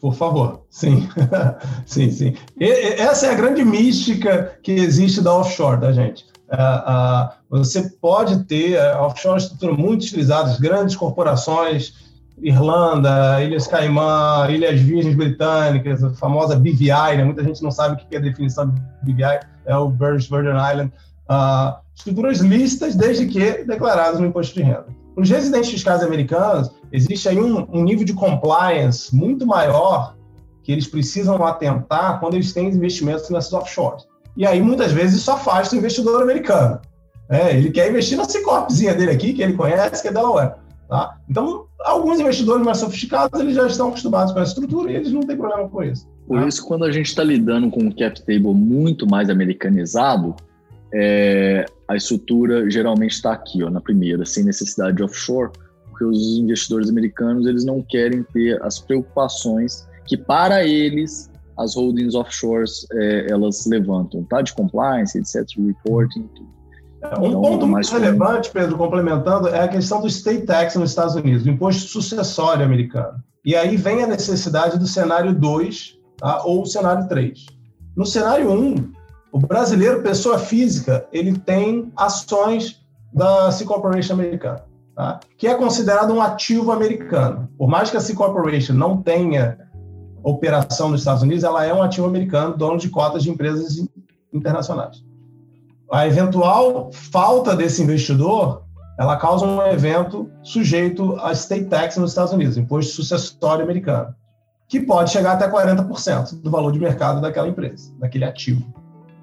Por 0.00 0.14
favor, 0.14 0.62
sim, 0.68 1.08
sim, 1.86 2.10
sim. 2.10 2.34
E, 2.58 2.64
essa 2.64 3.26
é 3.26 3.30
a 3.30 3.34
grande 3.34 3.64
mística 3.64 4.58
que 4.62 4.72
existe 4.72 5.20
da 5.20 5.32
offshore, 5.34 5.80
da 5.80 5.92
gente. 5.92 6.24
Uh, 6.48 7.56
uh, 7.56 7.58
você 7.58 7.88
pode 8.00 8.44
ter 8.44 8.78
uh, 8.78 9.02
offshore 9.02 9.38
estrutura 9.38 9.72
muito 9.72 10.02
utilizadas, 10.02 10.58
grandes 10.60 10.96
corporações, 10.96 11.94
Irlanda, 12.40 13.42
Ilhas 13.42 13.66
Caimã, 13.66 14.46
Ilhas 14.50 14.80
Virgens 14.80 15.14
Britânicas, 15.14 16.02
a 16.02 16.10
famosa 16.14 16.56
BVI, 16.56 17.16
né? 17.16 17.24
muita 17.24 17.42
gente 17.42 17.62
não 17.62 17.70
sabe 17.70 17.94
o 17.94 18.06
que 18.06 18.14
é 18.14 18.18
a 18.18 18.22
definição 18.22 18.68
de 18.68 18.80
BVI, 19.02 19.40
é 19.66 19.76
o 19.76 19.88
British 19.88 20.28
Virgin 20.28 20.50
Island. 20.50 20.92
Uh, 21.30 21.80
estruturas 21.94 22.38
lícitas, 22.38 22.94
desde 22.94 23.26
que 23.26 23.64
declaradas 23.64 24.20
no 24.20 24.26
imposto 24.26 24.54
de 24.54 24.62
renda. 24.62 24.86
Para 25.14 25.22
os 25.22 25.30
residentes 25.30 25.70
fiscais 25.70 26.02
americanos, 26.02 26.70
existe 26.90 27.28
aí 27.28 27.38
um, 27.38 27.66
um 27.72 27.84
nível 27.84 28.04
de 28.04 28.14
compliance 28.14 29.14
muito 29.14 29.46
maior 29.46 30.16
que 30.62 30.72
eles 30.72 30.86
precisam 30.86 31.44
atentar 31.44 32.18
quando 32.20 32.34
eles 32.34 32.52
têm 32.52 32.68
investimentos 32.68 33.28
nessas 33.30 33.52
offshores. 33.52 34.04
E 34.36 34.46
aí, 34.46 34.62
muitas 34.62 34.92
vezes, 34.92 35.20
isso 35.20 35.30
afasta 35.30 35.74
o 35.74 35.78
investidor 35.78 36.22
americano. 36.22 36.80
É, 37.28 37.56
ele 37.56 37.70
quer 37.70 37.90
investir 37.90 38.16
na 38.16 38.24
Cicorpzinha 38.24 38.94
dele 38.94 39.10
aqui, 39.10 39.32
que 39.32 39.42
ele 39.42 39.54
conhece, 39.54 40.02
que 40.02 40.08
é 40.08 40.12
Delaware. 40.12 40.54
Tá? 40.88 41.16
Então, 41.28 41.66
alguns 41.80 42.20
investidores 42.20 42.64
mais 42.64 42.78
sofisticados, 42.78 43.40
eles 43.40 43.54
já 43.54 43.66
estão 43.66 43.88
acostumados 43.88 44.32
com 44.32 44.40
essa 44.40 44.50
estrutura 44.50 44.92
e 44.92 44.96
eles 44.96 45.12
não 45.12 45.20
têm 45.22 45.36
problema 45.36 45.68
com 45.68 45.82
isso. 45.82 46.06
Por 46.26 46.40
tá? 46.40 46.46
isso, 46.46 46.64
quando 46.66 46.84
a 46.84 46.92
gente 46.92 47.06
está 47.06 47.24
lidando 47.24 47.70
com 47.70 47.80
um 47.80 47.90
cap 47.90 48.20
table 48.20 48.54
muito 48.54 49.06
mais 49.06 49.28
americanizado, 49.30 50.36
é, 50.94 51.64
a 51.88 51.96
estrutura 51.96 52.68
geralmente 52.70 53.12
está 53.12 53.32
aqui, 53.32 53.62
ó, 53.62 53.70
na 53.70 53.80
primeira, 53.80 54.24
sem 54.24 54.44
necessidade 54.44 54.96
de 54.96 55.02
offshore, 55.02 55.50
porque 55.88 56.04
os 56.04 56.38
investidores 56.38 56.88
americanos 56.88 57.46
eles 57.46 57.64
não 57.64 57.82
querem 57.82 58.22
ter 58.22 58.62
as 58.62 58.78
preocupações 58.78 59.86
que 60.06 60.16
para 60.16 60.64
eles 60.64 61.30
as 61.58 61.74
holdings 61.76 62.14
offshores 62.14 62.86
é, 62.92 63.30
elas 63.30 63.66
levantam, 63.66 64.24
tá? 64.24 64.40
De 64.42 64.52
compliance, 64.54 65.18
etc, 65.18 65.46
reporting, 65.58 66.28
tudo. 66.34 66.52
É, 67.02 67.18
um 67.18 67.26
então, 67.26 67.42
ponto 67.42 67.66
muito 67.66 67.90
relevante, 67.90 68.50
Pedro, 68.50 68.76
complementando, 68.76 69.48
é 69.48 69.60
a 69.60 69.68
questão 69.68 70.00
do 70.00 70.06
state 70.06 70.46
tax 70.46 70.76
nos 70.76 70.90
Estados 70.90 71.14
Unidos, 71.14 71.42
do 71.42 71.50
imposto 71.50 71.88
sucessório 71.88 72.64
americano. 72.64 73.18
E 73.44 73.56
aí 73.56 73.76
vem 73.76 74.02
a 74.02 74.06
necessidade 74.06 74.78
do 74.78 74.86
cenário 74.86 75.34
2 75.34 75.98
tá? 76.16 76.44
ou 76.44 76.62
o 76.62 76.66
cenário 76.66 77.08
3. 77.08 77.46
No 77.96 78.06
cenário 78.06 78.50
1, 78.50 78.54
um, 78.54 78.92
o 79.32 79.38
brasileiro, 79.40 80.02
pessoa 80.02 80.38
física, 80.38 81.06
ele 81.10 81.38
tem 81.38 81.90
ações 81.96 82.84
da 83.10 83.50
C 83.50 83.64
Corporation 83.64 84.12
americana, 84.12 84.62
tá? 84.94 85.20
que 85.38 85.46
é 85.46 85.54
considerado 85.54 86.12
um 86.12 86.20
ativo 86.20 86.70
americano. 86.70 87.48
Por 87.56 87.66
mais 87.66 87.90
que 87.90 87.96
a 87.96 88.00
C 88.00 88.14
Corporation 88.14 88.74
não 88.74 89.02
tenha 89.02 89.58
operação 90.22 90.90
nos 90.90 91.00
Estados 91.00 91.22
Unidos, 91.22 91.44
ela 91.44 91.64
é 91.64 91.72
um 91.72 91.82
ativo 91.82 92.06
americano, 92.06 92.56
dono 92.56 92.76
de 92.76 92.90
cotas 92.90 93.22
de 93.22 93.30
empresas 93.30 93.82
internacionais. 94.30 95.02
A 95.90 96.06
eventual 96.06 96.90
falta 96.92 97.56
desse 97.56 97.82
investidor, 97.82 98.62
ela 98.98 99.16
causa 99.16 99.46
um 99.46 99.62
evento 99.66 100.30
sujeito 100.42 101.18
a 101.20 101.32
state 101.32 101.64
tax 101.64 101.96
nos 101.96 102.10
Estados 102.10 102.34
Unidos, 102.34 102.58
imposto 102.58 102.92
sucessório 102.92 103.64
americano, 103.64 104.14
que 104.68 104.78
pode 104.80 105.10
chegar 105.10 105.32
até 105.32 105.50
40% 105.50 106.42
do 106.42 106.50
valor 106.50 106.70
de 106.70 106.78
mercado 106.78 107.20
daquela 107.20 107.48
empresa, 107.48 107.92
daquele 107.98 108.26
ativo. 108.26 108.81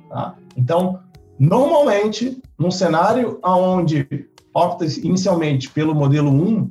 Tá? 0.10 0.36
Então, 0.58 1.00
normalmente, 1.38 2.42
num 2.58 2.72
cenário 2.72 3.40
onde 3.44 4.08
opta 4.54 4.86
inicialmente 4.86 5.70
pelo 5.70 5.94
modelo 5.94 6.30
1, 6.32 6.70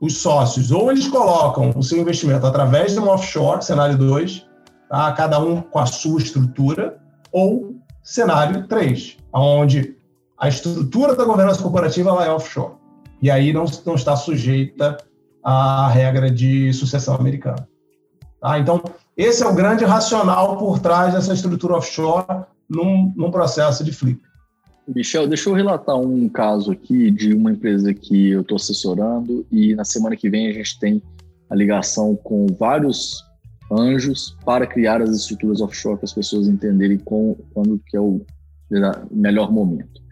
os 0.00 0.18
sócios 0.18 0.70
ou 0.70 0.90
eles 0.90 1.08
colocam 1.08 1.72
o 1.76 1.82
seu 1.82 1.98
investimento 1.98 2.46
através 2.46 2.92
de 2.92 3.00
um 3.00 3.08
offshore, 3.08 3.64
cenário 3.64 3.96
2, 3.96 4.46
tá? 4.88 5.12
cada 5.12 5.38
um 5.38 5.60
com 5.60 5.78
a 5.78 5.86
sua 5.86 6.20
estrutura, 6.20 6.98
ou 7.30 7.76
cenário 8.02 8.66
3, 8.66 9.16
onde 9.32 9.96
a 10.38 10.48
estrutura 10.48 11.14
da 11.14 11.24
governança 11.24 11.62
corporativa 11.62 12.10
é 12.24 12.30
offshore. 12.30 12.74
E 13.22 13.30
aí 13.30 13.52
não, 13.52 13.64
não 13.86 13.94
está 13.94 14.14
sujeita 14.16 14.98
à 15.42 15.88
regra 15.88 16.30
de 16.30 16.72
sucessão 16.72 17.14
americana. 17.14 17.68
Tá? 18.40 18.58
Então, 18.58 18.82
esse 19.16 19.42
é 19.42 19.46
o 19.46 19.54
grande 19.54 19.84
racional 19.84 20.56
por 20.58 20.78
trás 20.78 21.14
dessa 21.14 21.32
estrutura 21.32 21.76
offshore 21.76 22.44
num, 22.74 23.12
num 23.16 23.30
processo 23.30 23.84
de 23.84 23.92
flip. 23.92 24.20
Michel, 24.86 25.26
deixa 25.26 25.48
eu 25.48 25.54
relatar 25.54 25.96
um 25.96 26.28
caso 26.28 26.70
aqui 26.70 27.10
de 27.10 27.32
uma 27.32 27.52
empresa 27.52 27.94
que 27.94 28.30
eu 28.30 28.42
estou 28.42 28.56
assessorando 28.56 29.46
e 29.50 29.74
na 29.74 29.84
semana 29.84 30.14
que 30.14 30.28
vem 30.28 30.48
a 30.48 30.52
gente 30.52 30.78
tem 30.78 31.02
a 31.48 31.54
ligação 31.54 32.14
com 32.16 32.46
vários 32.58 33.24
anjos 33.72 34.36
para 34.44 34.66
criar 34.66 35.00
as 35.00 35.10
estruturas 35.10 35.62
offshore 35.62 35.96
para 35.96 36.04
as 36.04 36.12
pessoas 36.12 36.48
entenderem 36.48 36.98
com, 36.98 37.34
quando 37.54 37.80
que 37.86 37.96
é 37.96 38.00
o 38.00 38.20
melhor 39.10 39.50
momento. 39.50 40.02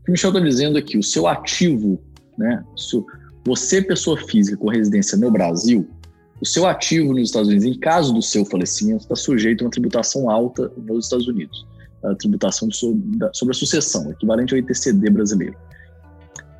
O 0.00 0.04
que 0.04 0.10
o 0.10 0.12
Michel 0.12 0.30
está 0.30 0.40
dizendo 0.40 0.76
aqui, 0.76 0.98
o 0.98 1.02
seu 1.02 1.26
ativo, 1.26 1.98
né, 2.36 2.62
você 3.46 3.80
pessoa 3.80 4.18
física 4.18 4.56
com 4.58 4.68
residência 4.68 5.16
no 5.16 5.30
Brasil, 5.30 5.88
o 6.42 6.46
seu 6.46 6.66
ativo 6.66 7.14
nos 7.14 7.28
Estados 7.28 7.48
Unidos, 7.48 7.66
em 7.66 7.78
caso 7.78 8.12
do 8.12 8.20
seu 8.20 8.44
falecimento, 8.44 9.02
está 9.02 9.16
sujeito 9.16 9.62
a 9.62 9.64
uma 9.66 9.70
tributação 9.70 10.28
alta 10.28 10.70
nos 10.76 11.06
Estados 11.06 11.26
Unidos 11.26 11.69
a 12.04 12.14
tributação 12.14 12.70
sobre 12.70 13.50
a 13.50 13.54
sucessão, 13.54 14.10
equivalente 14.10 14.54
ao 14.54 14.58
ITCD 14.58 15.10
brasileiro. 15.10 15.56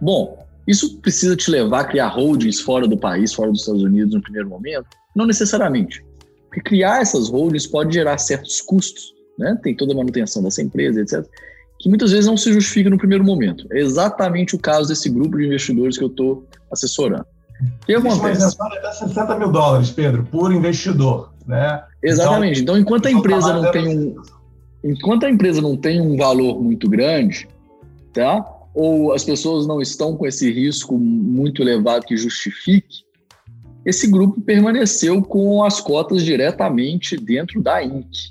Bom, 0.00 0.46
isso 0.66 0.98
precisa 0.98 1.36
te 1.36 1.50
levar 1.50 1.80
a 1.80 1.84
criar 1.84 2.08
holdings 2.08 2.60
fora 2.60 2.86
do 2.86 2.96
país, 2.96 3.32
fora 3.32 3.50
dos 3.50 3.60
Estados 3.60 3.82
Unidos 3.82 4.14
no 4.14 4.22
primeiro 4.22 4.48
momento? 4.48 4.86
Não 5.14 5.26
necessariamente. 5.26 6.04
Porque 6.46 6.60
criar 6.60 7.00
essas 7.00 7.28
holdings 7.28 7.66
pode 7.66 7.94
gerar 7.94 8.18
certos 8.18 8.60
custos, 8.60 9.14
né? 9.38 9.58
tem 9.62 9.74
toda 9.74 9.92
a 9.92 9.96
manutenção 9.96 10.42
dessa 10.42 10.62
empresa, 10.62 11.00
etc., 11.00 11.24
que 11.78 11.88
muitas 11.88 12.10
vezes 12.10 12.26
não 12.26 12.36
se 12.36 12.52
justifica 12.52 12.90
no 12.90 12.98
primeiro 12.98 13.24
momento. 13.24 13.66
É 13.72 13.78
exatamente 13.78 14.54
o 14.54 14.58
caso 14.58 14.88
desse 14.88 15.08
grupo 15.08 15.38
de 15.38 15.46
investidores 15.46 15.96
que 15.96 16.04
eu 16.04 16.08
estou 16.08 16.46
assessorando. 16.70 17.24
O 17.82 17.86
que 17.86 17.94
acontece? 17.94 18.20
Uma 18.20 18.30
isenção 18.32 18.68
de 18.68 18.98
60 18.98 19.38
mil 19.38 19.50
dólares, 19.50 19.90
Pedro, 19.90 20.24
por 20.24 20.52
investidor. 20.52 21.32
Né? 21.46 21.82
Exatamente. 22.02 22.60
Então, 22.60 22.76
então 22.76 22.78
enquanto 22.78 23.06
a 23.06 23.10
empresa 23.10 23.52
não 23.54 23.70
tem 23.72 23.98
um 23.98 24.22
enquanto 24.82 25.24
a 25.24 25.30
empresa 25.30 25.60
não 25.60 25.76
tem 25.76 26.00
um 26.00 26.16
valor 26.16 26.62
muito 26.62 26.88
grande, 26.88 27.48
tá? 28.12 28.44
Ou 28.74 29.12
as 29.12 29.24
pessoas 29.24 29.66
não 29.66 29.80
estão 29.80 30.16
com 30.16 30.26
esse 30.26 30.50
risco 30.50 30.96
muito 30.96 31.62
elevado 31.62 32.06
que 32.06 32.16
justifique, 32.16 33.04
esse 33.84 34.06
grupo 34.06 34.40
permaneceu 34.40 35.22
com 35.22 35.64
as 35.64 35.80
cotas 35.80 36.22
diretamente 36.22 37.16
dentro 37.16 37.62
da 37.62 37.82
Inc. 37.82 38.28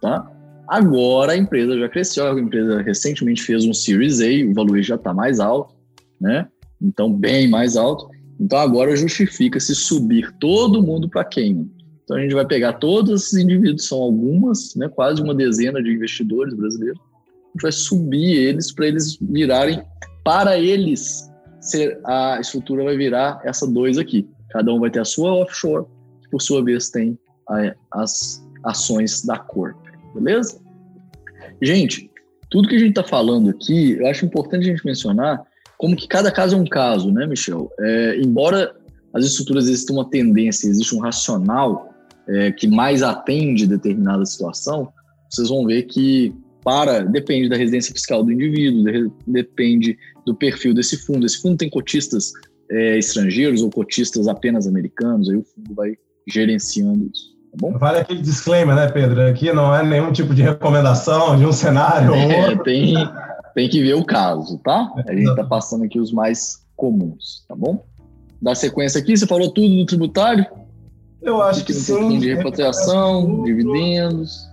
Tá? 0.00 0.30
Agora 0.68 1.32
a 1.32 1.36
empresa 1.36 1.78
já 1.78 1.88
cresceu, 1.88 2.26
a 2.26 2.40
empresa 2.40 2.82
recentemente 2.82 3.42
fez 3.42 3.64
um 3.64 3.74
Series 3.74 4.20
A, 4.20 4.48
o 4.48 4.54
valor 4.54 4.80
já 4.82 4.94
está 4.94 5.12
mais 5.12 5.40
alto, 5.40 5.74
né? 6.20 6.48
Então, 6.80 7.12
bem 7.12 7.48
mais 7.48 7.76
alto. 7.76 8.08
Então, 8.38 8.58
agora 8.58 8.94
justifica 8.94 9.58
se 9.58 9.74
subir 9.74 10.30
todo 10.38 10.82
mundo 10.82 11.08
para 11.08 11.24
Cayman. 11.24 11.70
Então 12.06 12.16
a 12.16 12.20
gente 12.20 12.34
vai 12.34 12.46
pegar 12.46 12.74
todos 12.74 13.24
esses 13.24 13.36
indivíduos, 13.36 13.88
são 13.88 13.98
algumas, 13.98 14.76
né, 14.76 14.88
quase 14.88 15.20
uma 15.20 15.34
dezena 15.34 15.82
de 15.82 15.90
investidores 15.90 16.54
brasileiros, 16.54 17.00
a 17.00 17.48
gente 17.52 17.62
vai 17.62 17.72
subir 17.72 18.36
eles 18.36 18.72
para 18.72 18.86
eles 18.86 19.18
virarem, 19.20 19.82
para 20.22 20.56
eles, 20.56 21.28
ser, 21.60 21.98
a 22.04 22.38
estrutura 22.40 22.84
vai 22.84 22.96
virar 22.96 23.40
essa 23.44 23.66
dois 23.66 23.98
aqui. 23.98 24.28
Cada 24.50 24.72
um 24.72 24.78
vai 24.78 24.88
ter 24.88 25.00
a 25.00 25.04
sua 25.04 25.32
offshore, 25.34 25.84
que 26.22 26.30
por 26.30 26.40
sua 26.40 26.64
vez 26.64 26.90
tem 26.90 27.18
a, 27.48 27.74
as 27.92 28.40
ações 28.62 29.24
da 29.24 29.38
cor, 29.38 29.74
beleza? 30.14 30.60
Gente, 31.60 32.08
tudo 32.50 32.68
que 32.68 32.76
a 32.76 32.78
gente 32.78 32.90
está 32.90 33.02
falando 33.02 33.50
aqui, 33.50 33.98
eu 33.98 34.06
acho 34.06 34.24
importante 34.24 34.68
a 34.68 34.70
gente 34.70 34.86
mencionar 34.86 35.42
como 35.76 35.96
que 35.96 36.06
cada 36.06 36.30
caso 36.30 36.54
é 36.54 36.58
um 36.58 36.64
caso, 36.64 37.10
né, 37.10 37.26
Michel? 37.26 37.68
É, 37.80 38.20
embora 38.20 38.74
as 39.12 39.24
estruturas 39.24 39.64
existam 39.64 39.94
uma 39.94 40.08
tendência, 40.08 40.68
existe 40.68 40.94
um 40.94 41.00
racional, 41.00 41.95
é, 42.28 42.52
que 42.52 42.66
mais 42.66 43.02
atende 43.02 43.66
determinada 43.66 44.24
situação, 44.24 44.92
vocês 45.30 45.48
vão 45.48 45.66
ver 45.66 45.82
que 45.84 46.34
para 46.64 47.04
depende 47.04 47.48
da 47.48 47.56
residência 47.56 47.92
fiscal 47.92 48.24
do 48.24 48.32
indivíduo, 48.32 48.84
de, 48.84 49.10
depende 49.26 49.96
do 50.24 50.34
perfil 50.34 50.74
desse 50.74 50.96
fundo. 50.96 51.24
Esse 51.24 51.40
fundo 51.40 51.56
tem 51.56 51.70
cotistas 51.70 52.32
é, 52.70 52.98
estrangeiros 52.98 53.62
ou 53.62 53.70
cotistas 53.70 54.26
apenas 54.26 54.66
americanos, 54.66 55.30
aí 55.30 55.36
o 55.36 55.44
fundo 55.44 55.74
vai 55.74 55.96
gerenciando 56.28 57.08
isso. 57.12 57.36
Tá 57.52 57.58
bom? 57.60 57.78
Vale 57.78 58.00
aquele 58.00 58.20
disclaimer, 58.20 58.74
né, 58.74 58.88
Pedro? 58.88 59.22
Aqui 59.22 59.52
não 59.52 59.74
é 59.74 59.84
nenhum 59.84 60.12
tipo 60.12 60.34
de 60.34 60.42
recomendação 60.42 61.38
de 61.38 61.46
um 61.46 61.52
cenário 61.52 62.10
ou 62.10 62.16
é, 62.16 62.40
outro. 62.40 62.64
Tem, 62.64 62.94
tem 63.54 63.68
que 63.68 63.80
ver 63.80 63.94
o 63.94 64.04
caso, 64.04 64.58
tá? 64.64 64.92
A 65.06 65.14
gente 65.14 65.30
está 65.30 65.44
passando 65.44 65.84
aqui 65.84 66.00
os 66.00 66.12
mais 66.12 66.66
comuns, 66.74 67.44
tá 67.48 67.54
bom? 67.54 67.84
Da 68.42 68.54
sequência 68.54 69.00
aqui, 69.00 69.16
você 69.16 69.26
falou 69.26 69.52
tudo 69.52 69.76
do 69.76 69.86
tributário? 69.86 70.44
Eu 71.26 71.42
acho 71.42 71.64
que, 71.64 71.74
sim. 71.74 72.20
De 72.20 72.34
repatriação, 72.34 73.42
dividendos, 73.42 74.48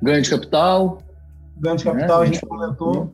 ganho 0.00 0.22
de 0.22 0.30
capital. 0.30 1.02
Ganho 1.58 1.76
de 1.76 1.84
capital 1.84 2.20
né? 2.20 2.22
a 2.22 2.26
gente 2.26 2.46
comentou. 2.46 3.12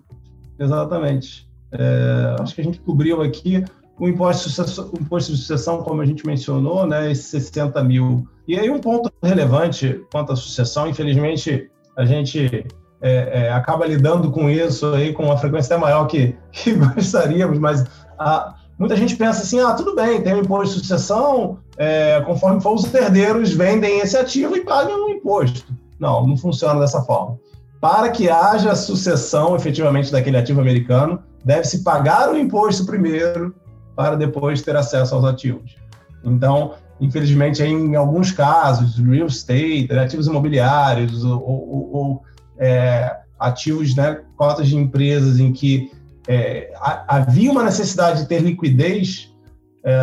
Exatamente. 0.59 1.49
É, 1.73 2.37
acho 2.39 2.55
que 2.55 2.61
a 2.61 2.65
gente 2.65 2.81
cobriu 2.81 3.23
aqui 3.23 3.65
o 3.99 4.09
imposto 4.09 4.49
de, 4.49 4.55
sucessão, 4.55 4.91
imposto 5.01 5.33
de 5.33 5.39
sucessão, 5.39 5.83
como 5.83 6.03
a 6.03 6.07
gente 6.07 6.27
mencionou, 6.27 6.87
né, 6.87 7.11
esses 7.11 7.27
60 7.27 7.83
mil. 7.83 8.29
E 8.47 8.59
aí 8.59 8.71
um 8.71 8.79
ponto 8.79 9.11
relevante 9.23 10.03
quanto 10.13 10.33
à 10.33 10.37
sucessão, 10.37 10.87
infelizmente, 10.87 11.71
a 11.97 12.05
gente 12.05 12.67
é, 13.01 13.47
é, 13.47 13.53
acaba 13.53 13.87
lidando 13.87 14.31
com 14.31 14.49
isso 14.49 14.87
aí 14.95 15.13
com 15.13 15.25
uma 15.25 15.37
frequência 15.37 15.75
até 15.75 15.83
maior 15.83 16.07
que, 16.07 16.37
que 16.53 16.75
gostaríamos, 16.75 17.59
mas 17.59 17.85
a, 18.19 18.55
muita 18.79 18.97
gente 18.97 19.16
pensa 19.16 19.43
assim, 19.43 19.61
ah, 19.61 19.74
tudo 19.74 19.95
bem, 19.95 20.22
tem 20.22 20.35
um 20.35 20.41
imposto 20.41 20.74
de 20.74 20.81
sucessão, 20.81 21.59
é, 21.76 22.20
conforme 22.22 22.61
for, 22.61 22.74
os 22.74 22.93
herdeiros 22.95 23.53
vendem 23.53 24.01
esse 24.01 24.16
ativo 24.16 24.57
e 24.57 24.64
pagam 24.64 25.07
um 25.07 25.11
imposto. 25.11 25.64
Não, 25.99 26.26
não 26.26 26.37
funciona 26.37 26.79
dessa 26.79 27.03
forma. 27.03 27.39
Para 27.81 28.11
que 28.11 28.29
haja 28.29 28.74
sucessão 28.74 29.57
efetivamente 29.57 30.12
daquele 30.12 30.37
ativo 30.37 30.61
americano, 30.61 31.22
deve-se 31.45 31.83
pagar 31.83 32.31
o 32.31 32.37
imposto 32.37 32.85
primeiro 32.85 33.55
para 33.97 34.16
depois 34.16 34.62
ter 34.62 34.76
acesso 34.76 35.14
aos 35.14 35.24
ativos. 35.24 35.76
Então, 36.24 36.74
infelizmente, 37.01 37.62
em 37.62 37.95
alguns 37.95 38.33
casos, 38.33 38.99
real 38.99 39.26
estate, 39.26 39.89
ativos 39.93 40.26
imobiliários 40.26 41.24
ou, 41.24 41.41
ou, 41.43 41.91
ou 41.93 42.22
é, 42.59 43.16
ativos, 43.39 43.95
né, 43.95 44.20
cotas 44.37 44.68
de 44.68 44.76
empresas 44.76 45.39
em 45.39 45.53
que 45.53 45.91
é, 46.29 46.70
havia 47.09 47.51
uma 47.51 47.64
necessidade 47.64 48.20
de 48.20 48.29
ter 48.29 48.41
liquidez 48.43 49.35
é, 49.83 49.95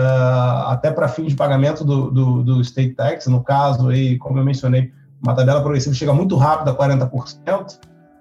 até 0.66 0.90
para 0.90 1.08
fins 1.08 1.28
de 1.28 1.36
pagamento 1.36 1.86
do, 1.86 2.10
do, 2.10 2.44
do, 2.44 2.62
state 2.62 2.96
tax, 2.96 3.28
no 3.28 3.44
caso, 3.44 3.90
aí, 3.90 4.18
como 4.18 4.40
eu 4.40 4.44
mencionei, 4.44 4.92
uma 5.22 5.36
tabela 5.36 5.62
progressiva 5.62 5.94
chega 5.94 6.14
muito 6.14 6.36
rápido 6.36 6.70
a 6.70 6.76
40%, 6.76 7.78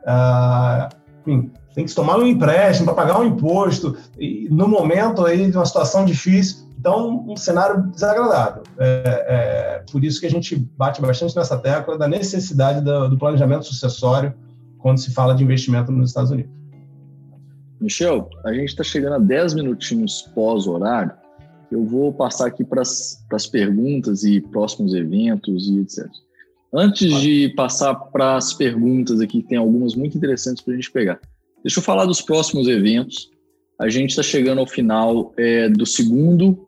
é, 0.06 0.88
enfim, 1.22 1.50
tem 1.74 1.84
que 1.84 1.90
se 1.90 1.96
tomar 1.96 2.18
um 2.18 2.26
empréstimo 2.26 2.84
para 2.84 2.94
pagar 2.94 3.20
um 3.20 3.24
imposto, 3.24 3.96
e 4.18 4.48
no 4.50 4.68
momento 4.68 5.24
aí 5.24 5.50
de 5.50 5.56
uma 5.56 5.64
situação 5.64 6.04
difícil, 6.04 6.66
então 6.78 7.24
um 7.26 7.36
cenário 7.38 7.84
desagradável. 7.90 8.62
É, 8.78 9.24
é, 9.26 9.84
por 9.90 10.04
isso 10.04 10.20
que 10.20 10.26
a 10.26 10.30
gente 10.30 10.54
bate 10.76 11.00
bastante 11.00 11.34
nessa 11.34 11.56
tecla 11.56 11.96
da 11.96 12.06
necessidade 12.06 12.82
do, 12.82 13.08
do 13.08 13.16
planejamento 13.16 13.64
sucessório 13.64 14.34
quando 14.78 14.98
se 14.98 15.10
fala 15.14 15.34
de 15.34 15.42
investimento 15.42 15.90
nos 15.90 16.10
Estados 16.10 16.30
Unidos. 16.30 16.53
Michel, 17.84 18.28
a 18.44 18.52
gente 18.52 18.70
está 18.70 18.82
chegando 18.82 19.14
a 19.14 19.18
10 19.18 19.54
minutinhos 19.54 20.22
pós-horário. 20.34 21.12
Eu 21.70 21.84
vou 21.84 22.12
passar 22.12 22.46
aqui 22.46 22.64
para 22.64 22.82
as 22.82 23.46
perguntas 23.50 24.24
e 24.24 24.40
próximos 24.40 24.94
eventos 24.94 25.68
e 25.68 25.80
etc. 25.80 26.06
Antes 26.72 27.20
de 27.20 27.50
passar 27.54 27.94
para 27.94 28.36
as 28.36 28.52
perguntas 28.52 29.20
aqui, 29.20 29.42
tem 29.42 29.58
algumas 29.58 29.94
muito 29.94 30.16
interessantes 30.16 30.62
para 30.62 30.72
a 30.72 30.76
gente 30.76 30.90
pegar. 30.90 31.20
Deixa 31.62 31.78
eu 31.78 31.82
falar 31.82 32.06
dos 32.06 32.20
próximos 32.20 32.68
eventos. 32.68 33.30
A 33.78 33.88
gente 33.88 34.10
está 34.10 34.22
chegando 34.22 34.58
ao 34.58 34.66
final 34.66 35.32
é, 35.36 35.68
do 35.68 35.86
segundo 35.86 36.66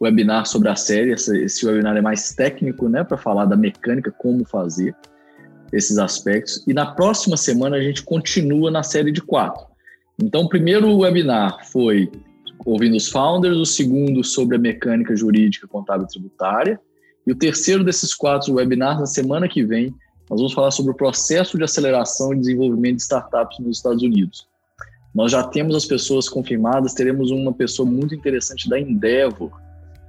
webinar 0.00 0.46
sobre 0.46 0.68
a 0.68 0.76
série. 0.76 1.12
Esse, 1.12 1.36
esse 1.44 1.66
webinar 1.66 1.96
é 1.96 2.00
mais 2.00 2.34
técnico, 2.34 2.88
né, 2.88 3.04
para 3.04 3.16
falar 3.16 3.46
da 3.46 3.56
mecânica, 3.56 4.12
como 4.12 4.44
fazer 4.44 4.94
esses 5.72 5.98
aspectos. 5.98 6.64
E 6.66 6.72
na 6.72 6.86
próxima 6.86 7.36
semana 7.36 7.76
a 7.76 7.82
gente 7.82 8.02
continua 8.02 8.70
na 8.70 8.82
série 8.82 9.12
de 9.12 9.20
quatro. 9.20 9.67
Então, 10.20 10.42
o 10.42 10.48
primeiro 10.48 10.96
webinar 10.96 11.64
foi 11.70 12.10
ouvindo 12.66 12.96
os 12.96 13.08
founders, 13.08 13.56
o 13.56 13.64
segundo 13.64 14.24
sobre 14.24 14.56
a 14.56 14.58
mecânica 14.58 15.14
jurídica 15.16 15.66
contábil 15.68 16.06
tributária, 16.06 16.80
E 17.28 17.32
o 17.32 17.36
terceiro 17.36 17.84
desses 17.84 18.14
quatro 18.14 18.54
webinars, 18.54 19.00
na 19.00 19.04
semana 19.04 19.46
que 19.46 19.62
vem, 19.62 19.94
nós 20.30 20.40
vamos 20.40 20.54
falar 20.54 20.70
sobre 20.70 20.92
o 20.92 20.94
processo 20.94 21.58
de 21.58 21.64
aceleração 21.64 22.32
e 22.32 22.38
desenvolvimento 22.38 22.96
de 22.96 23.02
startups 23.02 23.58
nos 23.58 23.76
Estados 23.76 24.02
Unidos. 24.02 24.48
Nós 25.14 25.32
já 25.32 25.42
temos 25.42 25.76
as 25.76 25.84
pessoas 25.84 26.26
confirmadas, 26.26 26.94
teremos 26.94 27.30
uma 27.30 27.52
pessoa 27.52 27.86
muito 27.86 28.14
interessante 28.14 28.66
da 28.66 28.80
Endeavor. 28.80 29.50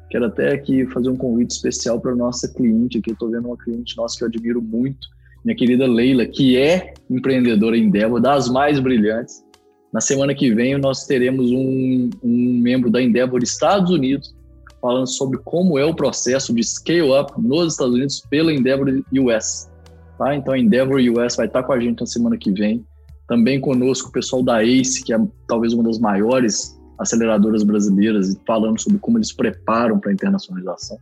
Quero 0.10 0.28
até 0.28 0.54
aqui 0.54 0.86
fazer 0.86 1.10
um 1.10 1.18
convite 1.18 1.52
especial 1.52 2.00
para 2.00 2.14
a 2.14 2.16
nossa 2.16 2.48
cliente 2.48 3.00
aqui. 3.00 3.12
Estou 3.12 3.30
vendo 3.30 3.48
uma 3.50 3.58
cliente 3.58 3.98
nossa 3.98 4.18
que 4.18 4.24
eu 4.24 4.30
admiro 4.30 4.62
muito, 4.62 5.06
minha 5.44 5.58
querida 5.58 5.86
Leila, 5.86 6.26
que 6.26 6.56
é 6.56 6.94
empreendedora 7.10 7.78
Endeavor, 7.78 8.22
das 8.22 8.48
mais 8.48 8.80
brilhantes. 8.80 9.44
Na 9.92 10.02
semana 10.02 10.36
que 10.36 10.54
vem, 10.54 10.78
nós 10.78 11.06
teremos 11.06 11.50
um, 11.52 12.10
um 12.24 12.60
membro 12.62 12.92
da 12.92 13.02
Endeavor 13.02 13.42
Estados 13.42 13.90
Unidos 13.90 14.36
falando 14.82 15.08
sobre 15.08 15.40
como 15.40 15.78
é 15.78 15.84
o 15.84 15.94
processo 15.94 16.54
de 16.54 16.64
scale-up 16.64 17.34
nos 17.38 17.74
Estados 17.74 17.96
Unidos 17.96 18.24
pela 18.30 18.54
Endeavor 18.54 18.88
US. 19.12 19.70
Tá? 20.18 20.36
Então, 20.36 20.54
a 20.54 20.60
Endeavor 20.60 21.00
US 21.00 21.36
vai 21.36 21.48
estar 21.48 21.64
com 21.64 21.74
a 21.74 21.80
gente 21.80 22.00
na 22.00 22.06
semana 22.06 22.38
que 22.38 22.52
vem. 22.52 22.86
Também 23.28 23.60
conosco 23.60 24.10
o 24.10 24.12
pessoal 24.12 24.44
da 24.44 24.64
ACE, 24.64 25.04
que 25.04 25.14
é 25.14 25.20
talvez 25.48 25.74
uma 25.74 25.84
das 25.84 26.00
maiores 26.00 26.80
aceleradoras 26.98 27.64
brasileiras, 27.64 28.36
falando 28.46 28.80
sobre 28.80 29.00
como 29.00 29.18
eles 29.18 29.32
preparam 29.32 30.00
para 30.00 30.12
a 30.12 30.14
internacionalização. 30.14 30.98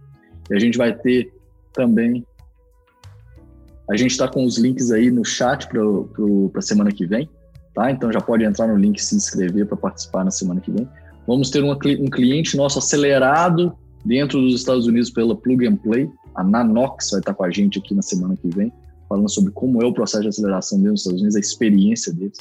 E 0.49 0.55
a 0.55 0.59
gente 0.59 0.77
vai 0.77 0.95
ter 0.95 1.33
também. 1.73 2.25
A 3.89 3.95
gente 3.95 4.11
está 4.11 4.27
com 4.27 4.43
os 4.43 4.57
links 4.57 4.91
aí 4.91 5.09
no 5.09 5.23
chat 5.23 5.67
para 5.67 5.79
a 6.59 6.61
semana 6.61 6.91
que 6.91 7.05
vem, 7.05 7.29
tá? 7.77 7.91
Então 7.91 8.11
já 8.11 8.19
pode 8.19 8.43
entrar 8.43 8.67
no 8.67 8.75
link 8.75 8.97
e 8.97 9.03
se 9.03 9.15
inscrever 9.15 9.67
para 9.67 9.77
participar 9.77 10.25
na 10.25 10.31
semana 10.31 10.59
que 10.59 10.71
vem. 10.71 10.89
Vamos 11.27 11.51
ter 11.51 11.63
uma, 11.63 11.75
um 11.75 12.09
cliente 12.09 12.57
nosso 12.57 12.79
acelerado 12.79 13.71
dentro 14.03 14.41
dos 14.41 14.55
Estados 14.55 14.87
Unidos 14.87 15.11
pela 15.11 15.35
Plug 15.35 15.67
and 15.67 15.75
Play. 15.75 16.09
A 16.33 16.43
Nanox 16.43 17.11
vai 17.11 17.19
estar 17.19 17.35
com 17.35 17.43
a 17.43 17.51
gente 17.51 17.77
aqui 17.77 17.93
na 17.93 18.01
semana 18.01 18.35
que 18.35 18.49
vem 18.49 18.73
falando 19.07 19.29
sobre 19.29 19.51
como 19.51 19.81
é 19.81 19.85
o 19.85 19.93
processo 19.93 20.23
de 20.23 20.29
aceleração 20.29 20.79
dentro 20.79 20.93
dos 20.93 21.01
Estados 21.01 21.21
Unidos, 21.21 21.35
a 21.35 21.39
experiência 21.39 22.13
deles. 22.13 22.37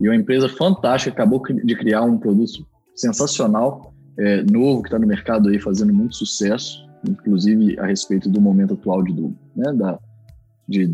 E 0.00 0.08
uma 0.08 0.16
empresa 0.16 0.48
fantástica, 0.48 1.12
acabou 1.12 1.42
de 1.42 1.76
criar 1.76 2.02
um 2.02 2.16
produto 2.16 2.66
sensacional, 2.94 3.92
é, 4.18 4.42
novo, 4.44 4.82
que 4.82 4.88
está 4.88 4.98
no 4.98 5.06
mercado 5.06 5.48
aí 5.48 5.60
fazendo 5.60 5.92
muito 5.92 6.16
sucesso, 6.16 6.88
inclusive 7.06 7.78
a 7.78 7.86
respeito 7.86 8.30
do 8.30 8.40
momento 8.40 8.74
atual 8.74 9.02
de, 9.02 9.12
né, 9.12 9.72
da, 9.74 9.98
de, 10.66 10.90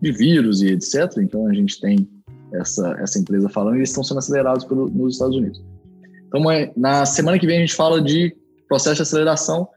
de 0.00 0.12
vírus 0.12 0.62
e 0.62 0.68
etc. 0.68 1.18
Então 1.18 1.48
a 1.48 1.52
gente 1.52 1.80
tem 1.80 2.08
essa, 2.52 2.96
essa 3.00 3.18
empresa 3.18 3.48
falando 3.48 3.74
e 3.74 3.78
eles 3.78 3.90
estão 3.90 4.04
sendo 4.04 4.18
acelerados 4.18 4.64
pelo, 4.64 4.88
nos 4.88 5.14
Estados 5.14 5.36
Unidos. 5.36 5.62
Então, 6.28 6.42
na 6.76 7.06
semana 7.06 7.38
que 7.38 7.46
vem 7.46 7.58
a 7.58 7.60
gente 7.60 7.74
fala 7.74 8.00
de 8.00 8.34
processo 8.68 8.96
de 8.96 9.02
aceleração 9.02 9.68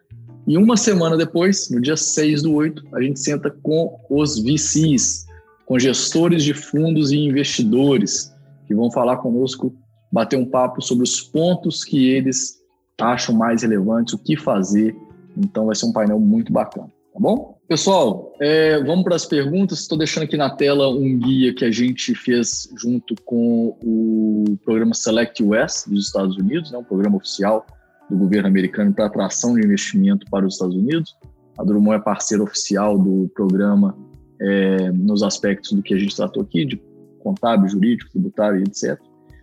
e 0.47 0.57
uma 0.57 0.75
semana 0.75 1.15
depois, 1.15 1.69
no 1.69 1.79
dia 1.79 1.95
6 1.95 2.41
do 2.41 2.53
8, 2.55 2.83
a 2.93 3.01
gente 3.01 3.19
senta 3.19 3.51
com 3.61 3.99
os 4.09 4.39
VCs, 4.39 5.27
com 5.65 5.77
gestores 5.77 6.43
de 6.43 6.55
fundos 6.55 7.11
e 7.11 7.17
investidores, 7.17 8.33
que 8.65 8.73
vão 8.73 8.91
falar 8.91 9.17
conosco, 9.17 9.75
bater 10.11 10.37
um 10.37 10.45
papo 10.45 10.81
sobre 10.81 11.03
os 11.03 11.21
pontos 11.21 11.83
que 11.83 12.09
eles 12.09 12.57
acham 12.99 13.35
mais 13.35 13.61
relevantes, 13.61 14.15
o 14.15 14.17
que 14.17 14.35
fazer. 14.35 14.95
Então 15.37 15.67
vai 15.67 15.75
ser 15.75 15.85
um 15.85 15.93
painel 15.93 16.19
muito 16.19 16.51
bacana, 16.51 16.87
tá 16.87 17.19
bom? 17.19 17.58
Pessoal, 17.69 18.35
é, 18.41 18.83
vamos 18.83 19.03
para 19.03 19.15
as 19.15 19.27
perguntas. 19.27 19.81
Estou 19.81 19.95
deixando 19.95 20.23
aqui 20.23 20.35
na 20.35 20.49
tela 20.49 20.89
um 20.89 21.19
guia 21.19 21.53
que 21.53 21.63
a 21.63 21.69
gente 21.69 22.15
fez 22.15 22.67
junto 22.75 23.13
com 23.23 23.77
o 23.83 24.57
programa 24.65 24.95
Select 24.95 25.43
US 25.43 25.85
dos 25.87 26.07
Estados 26.07 26.35
Unidos, 26.35 26.71
né, 26.71 26.79
um 26.79 26.83
programa 26.83 27.17
oficial 27.17 27.63
do 28.09 28.17
governo 28.17 28.47
americano 28.47 28.91
para 28.91 29.05
atração 29.05 29.53
de 29.53 29.63
investimento 29.63 30.25
para 30.31 30.47
os 30.47 30.55
Estados 30.55 30.75
Unidos. 30.75 31.15
A 31.59 31.63
Drummond 31.63 31.97
é 31.97 32.03
parceira 32.03 32.41
oficial 32.41 32.97
do 32.97 33.29
programa 33.35 33.95
é, 34.41 34.91
nos 34.91 35.21
aspectos 35.21 35.71
do 35.71 35.83
que 35.83 35.93
a 35.93 35.99
gente 35.99 36.15
tratou 36.15 36.41
aqui, 36.41 36.65
de 36.65 36.81
contábil, 37.19 37.69
jurídico, 37.69 38.09
tributário, 38.09 38.63
etc. 38.63 38.99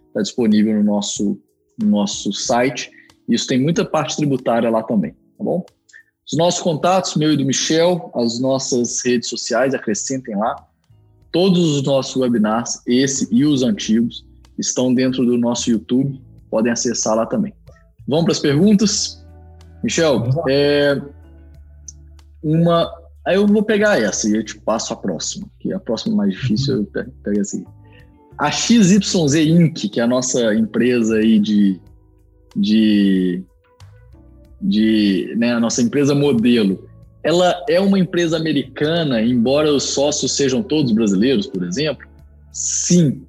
Está 0.09 0.21
disponível 0.21 0.75
no 0.75 0.83
nosso, 0.83 1.41
no 1.81 1.91
nosso 1.91 2.33
site. 2.33 2.91
Isso 3.29 3.47
tem 3.47 3.63
muita 3.63 3.85
parte 3.85 4.17
tributária 4.17 4.69
lá 4.69 4.83
também, 4.83 5.13
tá 5.13 5.45
bom? 5.45 5.65
Os 6.31 6.37
nossos 6.37 6.61
contatos, 6.61 7.15
meu 7.15 7.33
e 7.33 7.37
do 7.37 7.45
Michel, 7.45 8.11
as 8.15 8.41
nossas 8.41 9.01
redes 9.05 9.29
sociais, 9.29 9.75
acrescentem 9.75 10.37
lá. 10.37 10.57
Todos 11.31 11.77
os 11.77 11.83
nossos 11.85 12.17
webinars, 12.17 12.81
esse 12.87 13.29
e 13.31 13.45
os 13.45 13.63
antigos, 13.63 14.27
estão 14.59 14.93
dentro 14.93 15.25
do 15.25 15.39
nosso 15.39 15.71
YouTube, 15.71 16.21
podem 16.51 16.73
acessar 16.73 17.15
lá 17.15 17.27
também. 17.27 17.53
Vamos 18.09 18.25
para 18.25 18.33
as 18.33 18.39
perguntas? 18.41 19.25
Michel, 19.83 20.29
é, 20.49 21.01
uma. 22.43 22.91
Aí 23.25 23.37
eu 23.37 23.47
vou 23.47 23.63
pegar 23.63 24.01
essa 24.01 24.29
e 24.29 24.37
eu 24.37 24.45
te 24.45 24.59
passo 24.61 24.93
a 24.93 24.97
próxima, 24.97 25.49
que 25.61 25.73
a 25.73 25.81
próxima 25.81 26.15
é 26.15 26.17
mais 26.17 26.33
difícil 26.33 26.77
eu 26.77 26.85
pego 27.23 27.41
assim. 27.41 27.65
A 28.39 28.51
XYZ 28.51 29.35
Inc., 29.35 29.89
que 29.89 30.01
é 30.01 30.03
a 30.03 30.07
nossa 30.07 30.55
empresa 30.55 31.17
aí 31.17 31.39
de. 31.39 31.81
de, 32.55 33.43
de 34.61 35.35
né, 35.37 35.53
a 35.53 35.61
nossa 35.61 35.83
empresa 35.83 36.15
modelo, 36.15 36.89
ela 37.23 37.55
é 37.69 37.81
uma 37.81 37.99
empresa 37.99 38.37
americana, 38.37 39.21
embora 39.21 39.73
os 39.73 39.83
sócios 39.83 40.37
sejam 40.37 40.63
todos 40.63 40.93
brasileiros, 40.93 41.47
por 41.47 41.65
exemplo? 41.65 42.07
Sim, 42.53 43.23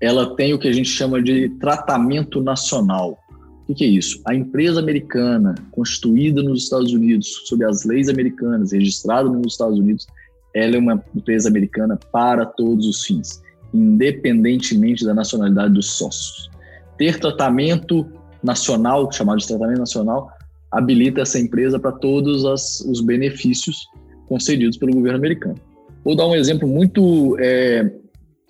ela 0.00 0.34
tem 0.34 0.52
o 0.52 0.58
que 0.58 0.68
a 0.68 0.72
gente 0.72 0.88
chama 0.88 1.22
de 1.22 1.48
tratamento 1.60 2.42
nacional. 2.42 3.18
O 3.66 3.74
que 3.74 3.84
é 3.84 3.88
isso? 3.88 4.20
A 4.26 4.34
empresa 4.34 4.80
americana, 4.80 5.54
constituída 5.70 6.42
nos 6.42 6.64
Estados 6.64 6.92
Unidos, 6.92 7.42
sob 7.46 7.64
as 7.64 7.84
leis 7.84 8.08
americanas, 8.08 8.72
registrada 8.72 9.28
nos 9.28 9.52
Estados 9.52 9.78
Unidos, 9.78 10.06
ela 10.54 10.76
é 10.76 10.78
uma 10.78 11.02
empresa 11.14 11.48
americana 11.48 11.98
para 12.12 12.44
todos 12.44 12.86
os 12.86 13.04
fins, 13.04 13.42
independentemente 13.72 15.04
da 15.04 15.14
nacionalidade 15.14 15.74
dos 15.74 15.92
sócios. 15.92 16.50
Ter 16.98 17.18
tratamento 17.18 18.06
nacional, 18.42 19.10
chamado 19.10 19.38
de 19.38 19.48
tratamento 19.48 19.78
nacional, 19.78 20.30
habilita 20.76 21.22
essa 21.22 21.38
empresa 21.38 21.78
para 21.78 21.92
todos 21.92 22.44
as, 22.44 22.80
os 22.80 23.00
benefícios 23.00 23.86
concedidos 24.28 24.76
pelo 24.76 24.92
governo 24.92 25.18
americano. 25.18 25.56
Vou 26.04 26.16
dar 26.16 26.26
um 26.26 26.34
exemplo 26.34 26.68
muito, 26.68 27.36
é, 27.38 27.90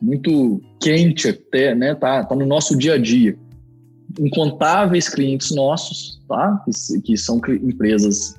muito 0.00 0.60
quente 0.80 1.28
até, 1.28 1.74
né? 1.74 1.94
Tá, 1.94 2.24
tá 2.24 2.34
no 2.34 2.46
nosso 2.46 2.76
dia 2.76 2.94
a 2.94 2.98
dia 2.98 3.36
incontáveis 4.18 5.08
clientes 5.08 5.50
nossos, 5.50 6.20
tá? 6.28 6.62
que, 6.64 7.00
que 7.00 7.16
são 7.16 7.40
empresas 7.48 8.34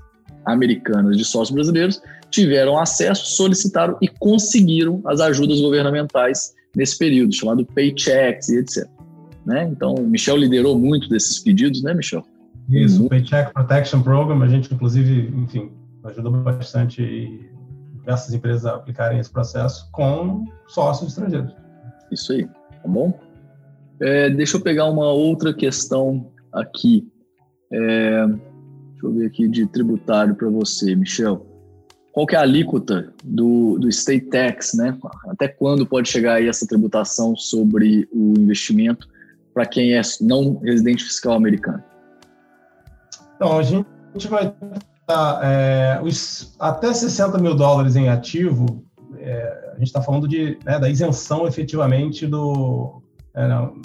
americanas 0.45 1.17
de 1.17 1.25
sócios 1.25 1.53
brasileiros, 1.53 2.01
tiveram 2.29 2.77
acesso, 2.77 3.35
solicitaram 3.35 3.97
e 4.01 4.07
conseguiram 4.07 5.01
as 5.05 5.19
ajudas 5.19 5.59
governamentais 5.61 6.53
nesse 6.75 6.97
período, 6.97 7.33
chamado 7.33 7.65
Paychecks 7.65 8.49
e 8.49 8.59
etc. 8.59 8.87
Né? 9.45 9.67
Então, 9.71 9.95
o 9.95 10.07
Michel 10.07 10.37
liderou 10.37 10.77
muito 10.77 11.09
desses 11.09 11.39
pedidos, 11.39 11.81
né, 11.81 11.93
Michel? 11.93 12.25
Isso, 12.69 13.05
o 13.05 13.09
Paycheck 13.09 13.53
Protection 13.53 14.01
Program, 14.01 14.41
a 14.41 14.47
gente, 14.47 14.73
inclusive, 14.73 15.31
enfim, 15.35 15.71
ajudou 16.03 16.31
bastante 16.31 17.51
diversas 17.93 18.33
empresas 18.33 18.65
a 18.65 18.75
aplicarem 18.75 19.19
esse 19.19 19.31
processo 19.31 19.89
com 19.91 20.45
sócios 20.67 21.09
estrangeiros. 21.09 21.53
Isso 22.11 22.33
aí, 22.33 22.45
tá 22.45 22.87
bom? 22.87 23.19
É, 23.99 24.29
deixa 24.29 24.57
eu 24.57 24.61
pegar 24.61 24.85
uma 24.85 25.11
outra 25.11 25.53
questão 25.53 26.31
aqui. 26.51 27.07
É, 27.71 28.27
deixa 28.27 29.05
eu 29.05 29.13
ver 29.13 29.25
aqui 29.27 29.47
de 29.47 29.65
tributário 29.67 30.35
para 30.35 30.49
você, 30.49 30.95
Michel. 30.95 31.45
Qual 32.11 32.25
que 32.25 32.35
é 32.35 32.39
a 32.39 32.43
alíquota 32.43 33.13
do, 33.23 33.77
do 33.77 33.89
state 33.89 34.27
tax, 34.27 34.73
né? 34.73 34.97
Até 35.27 35.47
quando 35.47 35.85
pode 35.85 36.07
chegar 36.07 36.35
aí 36.35 36.47
essa 36.47 36.65
tributação 36.65 37.35
sobre 37.35 38.07
o 38.11 38.33
investimento 38.39 39.07
para 39.53 39.65
quem 39.65 39.93
é 39.95 40.01
não 40.21 40.59
residente 40.59 41.03
fiscal 41.03 41.33
americano? 41.33 41.83
Então, 43.35 43.57
a 43.57 43.63
gente 43.63 44.27
vai 44.29 44.53
dar 45.07 45.39
é, 45.43 46.01
até 46.59 46.93
60 46.93 47.37
mil 47.37 47.55
dólares 47.55 47.95
em 47.95 48.09
ativo, 48.09 48.83
é, 49.17 49.71
a 49.73 49.77
gente 49.77 49.87
está 49.87 50.01
falando 50.01 50.27
de, 50.27 50.57
né, 50.63 50.79
da 50.79 50.89
isenção 50.89 51.47
efetivamente 51.47 52.25
do, 52.25 53.01
é, 53.33 53.47
não, 53.47 53.81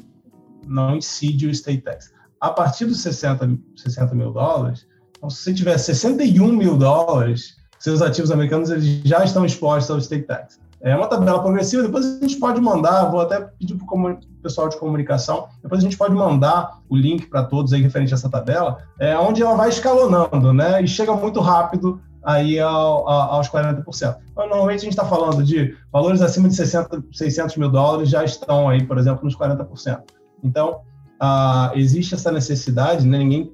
não 0.67 0.97
incide 0.97 1.47
o 1.47 1.51
state 1.51 1.83
tax. 1.83 2.13
A 2.41 2.51
partir 2.51 2.87
dos 2.87 3.01
60, 3.01 3.59
60 3.77 4.15
mil 4.15 4.33
dólares, 4.33 4.87
então, 5.17 5.29
se 5.29 5.43
você 5.43 5.53
tiver 5.53 5.77
61 5.77 6.53
mil 6.53 6.79
dólares, 6.79 7.57
seus 7.79 8.01
ativos 8.01 8.31
americanos 8.31 8.71
eles 8.71 9.03
já 9.05 9.23
estão 9.23 9.45
expostos 9.45 9.91
ao 9.91 9.99
state 9.99 10.27
tax. 10.27 10.59
É 10.83 10.97
uma 10.97 11.07
tabela 11.07 11.43
progressiva, 11.43 11.83
depois 11.83 12.07
a 12.07 12.21
gente 12.21 12.37
pode 12.37 12.61
mandar, 12.61 13.05
vou 13.11 13.21
até 13.21 13.41
pedir 13.41 13.75
para 13.75 13.85
o 13.87 14.19
pessoal 14.43 14.69
de 14.69 14.79
comunicação, 14.79 15.49
depois 15.63 15.81
a 15.81 15.85
gente 15.85 15.97
pode 15.97 16.15
mandar 16.15 16.79
o 16.89 16.97
link 16.97 17.27
para 17.27 17.43
todos 17.45 17.73
aí 17.73 17.83
referente 17.83 18.15
a 18.15 18.17
essa 18.17 18.31
tabela, 18.31 18.79
é, 18.99 19.17
onde 19.19 19.43
ela 19.43 19.55
vai 19.55 19.69
escalonando, 19.69 20.55
né? 20.55 20.83
E 20.83 20.89
chega 20.89 21.13
muito 21.13 21.39
rápido 21.41 22.01
aí 22.23 22.59
ao, 22.59 23.09
ao, 23.09 23.35
aos 23.35 23.49
40%. 23.49 24.17
Então, 24.33 24.49
normalmente 24.49 24.81
a 24.81 24.85
gente 24.85 24.91
está 24.91 25.05
falando 25.05 25.43
de 25.43 25.77
valores 25.93 26.23
acima 26.23 26.49
de 26.49 26.55
60, 26.55 27.05
600 27.13 27.57
mil 27.57 27.71
dólares 27.71 28.09
já 28.09 28.25
estão 28.25 28.69
aí, 28.69 28.83
por 28.83 28.97
exemplo, 28.97 29.25
nos 29.25 29.37
40%. 29.37 30.01
Então, 30.43 30.81
existe 31.75 32.15
essa 32.15 32.33
necessidade, 32.33 33.07
né? 33.07 33.19
ninguém 33.19 33.53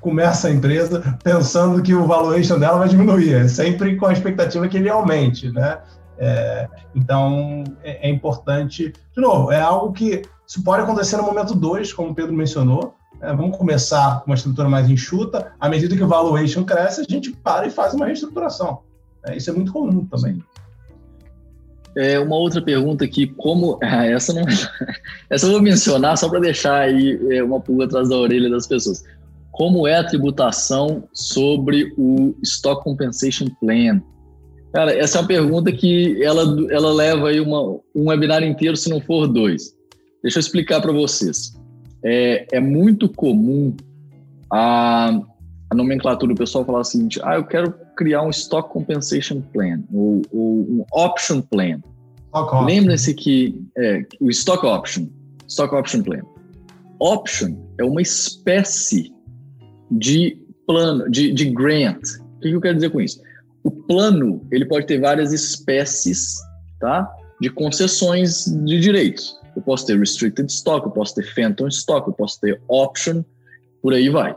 começa 0.00 0.48
a 0.48 0.52
empresa 0.52 1.02
pensando 1.24 1.82
que 1.82 1.94
o 1.94 2.06
valuation 2.06 2.58
dela 2.58 2.78
vai 2.78 2.88
diminuir, 2.88 3.32
é 3.32 3.48
sempre 3.48 3.96
com 3.96 4.06
a 4.06 4.12
expectativa 4.12 4.68
que 4.68 4.76
ele 4.76 4.88
aumente, 4.88 5.50
né? 5.50 5.78
É, 6.18 6.68
então, 6.94 7.64
é, 7.82 8.08
é, 8.08 8.10
importante, 8.10 8.92
de 9.14 9.20
novo, 9.20 9.52
é 9.52 9.60
algo 9.60 9.92
que 9.92 10.22
isso 10.46 10.62
pode 10.62 10.82
acontecer 10.82 11.16
no 11.16 11.24
momento 11.24 11.54
2, 11.54 11.92
como 11.92 12.10
o 12.10 12.14
Pedro 12.14 12.32
mencionou, 12.32 12.94
é, 13.20 13.34
vamos 13.34 13.56
começar 13.56 14.20
com 14.20 14.30
uma 14.30 14.34
estrutura 14.34 14.68
mais 14.68 14.88
enxuta, 14.88 15.52
à 15.58 15.68
medida 15.68 15.96
que 15.96 16.02
o 16.02 16.08
valuation 16.08 16.64
cresce, 16.64 17.00
a 17.00 17.04
gente 17.04 17.32
para 17.32 17.66
e 17.66 17.70
faz 17.70 17.94
uma 17.94 18.06
reestruturação. 18.06 18.80
É, 19.24 19.36
isso 19.36 19.50
é 19.50 19.52
muito 19.52 19.72
comum 19.72 20.04
também. 20.06 20.42
É, 21.96 22.18
uma 22.18 22.36
outra 22.36 22.60
pergunta 22.60 23.04
aqui, 23.04 23.26
como. 23.26 23.78
Ah, 23.82 24.04
essa 24.06 24.32
não. 24.34 24.44
essa 25.30 25.46
eu 25.46 25.52
vou 25.52 25.62
mencionar 25.62 26.18
só 26.18 26.28
para 26.28 26.40
deixar 26.40 26.80
aí 26.80 27.18
é, 27.30 27.42
uma 27.42 27.58
pulga 27.58 27.86
atrás 27.86 28.10
da 28.10 28.16
orelha 28.16 28.50
das 28.50 28.66
pessoas. 28.66 29.02
Como 29.50 29.86
é 29.86 29.96
a 29.96 30.04
tributação 30.04 31.04
sobre 31.14 31.94
o 31.96 32.36
Stock 32.42 32.84
Compensation 32.84 33.46
Plan? 33.58 34.02
Cara, 34.76 34.94
essa 34.94 35.16
é 35.16 35.20
uma 35.22 35.26
pergunta 35.26 35.72
que 35.72 36.22
ela, 36.22 36.42
ela 36.70 36.92
leva 36.92 37.30
aí 37.30 37.40
uma, 37.40 37.80
um 37.94 38.08
webinar 38.08 38.42
inteiro, 38.42 38.76
se 38.76 38.90
não 38.90 39.00
for 39.00 39.26
dois. 39.26 39.74
Deixa 40.22 40.36
eu 40.36 40.40
explicar 40.40 40.82
para 40.82 40.92
vocês. 40.92 41.58
É, 42.04 42.46
é 42.52 42.60
muito 42.60 43.08
comum 43.08 43.74
a, 44.52 45.18
a 45.70 45.74
nomenclatura 45.74 46.34
do 46.34 46.38
pessoal 46.38 46.62
falar 46.62 46.80
o 46.80 46.84
seguinte: 46.84 47.18
ah, 47.22 47.36
eu 47.36 47.44
quero 47.44 47.72
criar 47.96 48.20
um 48.20 48.28
Stock 48.28 48.68
Compensation 48.68 49.40
Plan, 49.50 49.82
ou, 49.90 50.20
ou 50.30 50.60
um 50.68 50.84
Option 50.92 51.40
Plan. 51.40 51.80
Lembre-se 52.66 53.14
que 53.14 53.58
é, 53.78 54.04
o 54.20 54.28
Stock 54.28 54.66
Option, 54.66 55.06
Stock 55.48 55.74
Option 55.74 56.02
Plan. 56.02 56.20
Option 57.00 57.56
é 57.78 57.84
uma 57.84 58.02
espécie 58.02 59.10
de 59.90 60.38
plano, 60.66 61.10
de, 61.10 61.32
de 61.32 61.46
grant. 61.46 62.02
O 62.36 62.40
que 62.40 62.50
eu 62.50 62.60
quero 62.60 62.74
dizer 62.74 62.90
com 62.90 63.00
isso? 63.00 63.24
O 63.66 63.70
plano 63.72 64.46
ele 64.52 64.64
pode 64.64 64.86
ter 64.86 65.00
várias 65.00 65.32
espécies, 65.32 66.36
tá? 66.78 67.12
De 67.40 67.50
concessões 67.50 68.44
de 68.64 68.78
direitos. 68.78 69.36
Eu 69.56 69.62
posso 69.62 69.84
ter 69.84 69.98
restricted 69.98 70.48
stock, 70.48 70.86
eu 70.86 70.92
posso 70.92 71.16
ter 71.16 71.24
phantom 71.34 71.66
stock, 71.66 72.06
eu 72.06 72.14
posso 72.14 72.40
ter 72.40 72.62
option, 72.68 73.24
por 73.82 73.92
aí 73.92 74.08
vai. 74.08 74.32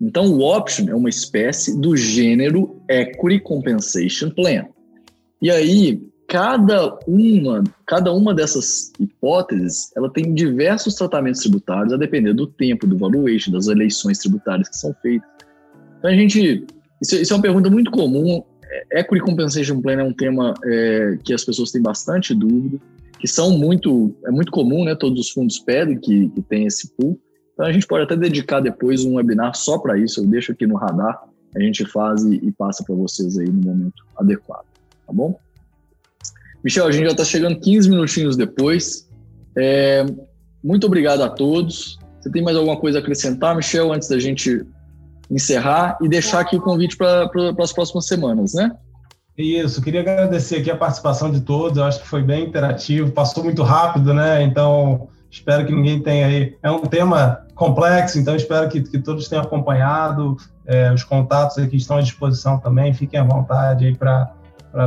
Então, 0.00 0.26
o 0.32 0.40
option 0.40 0.88
é 0.88 0.94
uma 0.96 1.08
espécie 1.08 1.80
do 1.80 1.96
gênero 1.96 2.82
Equity 2.90 3.38
Compensation 3.44 4.30
Plan. 4.30 4.66
E 5.40 5.48
aí, 5.48 6.02
cada 6.26 6.98
uma, 7.06 7.62
cada 7.86 8.12
uma 8.12 8.34
dessas 8.34 8.90
hipóteses, 8.98 9.92
ela 9.96 10.12
tem 10.12 10.34
diversos 10.34 10.96
tratamentos 10.96 11.42
tributários 11.42 11.92
a 11.92 11.96
depender 11.96 12.32
do 12.32 12.48
tempo, 12.48 12.84
do 12.84 12.98
valuation, 12.98 13.52
das 13.52 13.68
eleições 13.68 14.18
tributárias 14.18 14.68
que 14.68 14.76
são 14.76 14.92
feitas. 15.00 15.28
Então, 16.00 16.10
a 16.10 16.14
gente... 16.14 16.66
Isso, 17.00 17.14
isso 17.14 17.32
é 17.32 17.36
uma 17.36 17.42
pergunta 17.42 17.70
muito 17.70 17.92
comum. 17.92 18.42
Equity 18.92 19.24
Compensation 19.24 19.80
Plan 19.80 20.00
é 20.00 20.04
um 20.04 20.12
tema 20.12 20.54
é, 20.64 21.18
que 21.22 21.34
as 21.34 21.44
pessoas 21.44 21.70
têm 21.70 21.82
bastante 21.82 22.34
dúvida, 22.34 22.78
que 23.18 23.26
são 23.26 23.50
muito... 23.50 24.14
É 24.26 24.30
muito 24.30 24.50
comum, 24.50 24.84
né? 24.84 24.94
Todos 24.94 25.20
os 25.20 25.30
fundos 25.30 25.58
pedem 25.58 25.98
que, 25.98 26.28
que 26.30 26.42
tem 26.42 26.66
esse 26.66 26.90
pool. 26.96 27.18
Então 27.54 27.66
a 27.66 27.72
gente 27.72 27.86
pode 27.86 28.04
até 28.04 28.16
dedicar 28.16 28.60
depois 28.60 29.04
um 29.04 29.14
webinar 29.14 29.54
só 29.54 29.78
para 29.78 29.98
isso, 29.98 30.20
eu 30.20 30.26
deixo 30.26 30.52
aqui 30.52 30.66
no 30.66 30.76
radar, 30.76 31.22
a 31.54 31.60
gente 31.60 31.84
faz 31.84 32.24
e, 32.24 32.36
e 32.36 32.52
passa 32.52 32.82
para 32.82 32.94
vocês 32.94 33.38
aí 33.38 33.46
no 33.46 33.62
momento 33.62 34.04
adequado, 34.16 34.64
tá 35.06 35.12
bom? 35.12 35.38
Michel, 36.64 36.86
a 36.86 36.92
gente 36.92 37.04
já 37.04 37.10
está 37.10 37.24
chegando 37.24 37.58
15 37.58 37.90
minutinhos 37.90 38.36
depois. 38.36 39.08
É, 39.56 40.06
muito 40.62 40.86
obrigado 40.86 41.22
a 41.22 41.28
todos. 41.28 41.98
Você 42.20 42.30
tem 42.30 42.42
mais 42.42 42.56
alguma 42.56 42.76
coisa 42.76 42.98
a 42.98 43.00
acrescentar, 43.00 43.54
Michel, 43.54 43.92
antes 43.92 44.08
da 44.08 44.18
gente 44.18 44.64
encerrar 45.32 45.98
e 46.00 46.08
deixar 46.08 46.40
aqui 46.40 46.56
o 46.56 46.60
convite 46.60 46.96
para 46.96 47.30
as 47.58 47.72
próximas 47.72 48.06
semanas, 48.06 48.54
né? 48.54 48.70
Isso, 49.36 49.80
queria 49.80 50.00
agradecer 50.00 50.56
aqui 50.56 50.70
a 50.70 50.76
participação 50.76 51.30
de 51.30 51.40
todos, 51.40 51.78
eu 51.78 51.84
acho 51.84 52.00
que 52.02 52.06
foi 52.06 52.22
bem 52.22 52.44
interativo, 52.44 53.10
passou 53.10 53.42
muito 53.42 53.62
rápido, 53.62 54.12
né? 54.12 54.42
Então, 54.42 55.08
Espero 55.32 55.64
que 55.64 55.72
ninguém 55.72 55.98
tenha 56.02 56.26
aí. 56.26 56.58
É 56.62 56.70
um 56.70 56.82
tema 56.82 57.46
complexo, 57.54 58.18
então 58.18 58.36
espero 58.36 58.68
que, 58.68 58.82
que 58.82 58.98
todos 58.98 59.30
tenham 59.30 59.42
acompanhado. 59.42 60.36
É, 60.66 60.92
os 60.92 61.02
contatos 61.04 61.56
aqui 61.56 61.78
estão 61.78 61.96
à 61.96 62.02
disposição 62.02 62.58
também. 62.58 62.92
Fiquem 62.92 63.18
à 63.18 63.24
vontade 63.24 63.86
aí 63.86 63.96
para 63.96 64.34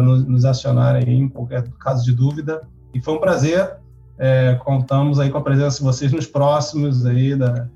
nos, 0.04 0.24
nos 0.24 0.46
acionar 0.46 0.98
aí 0.98 1.16
em 1.16 1.28
qualquer 1.28 1.68
caso 1.80 2.06
de 2.06 2.14
dúvida. 2.14 2.62
E 2.94 3.02
foi 3.02 3.16
um 3.16 3.20
prazer. 3.20 3.78
É, 4.20 4.54
contamos 4.64 5.20
aí 5.20 5.32
com 5.32 5.40
a 5.40 5.42
presença 5.42 5.80
de 5.80 5.84
vocês 5.84 6.12
nos 6.12 6.28
próximos 6.28 7.08
aí 7.08 7.36
da, 7.36 7.68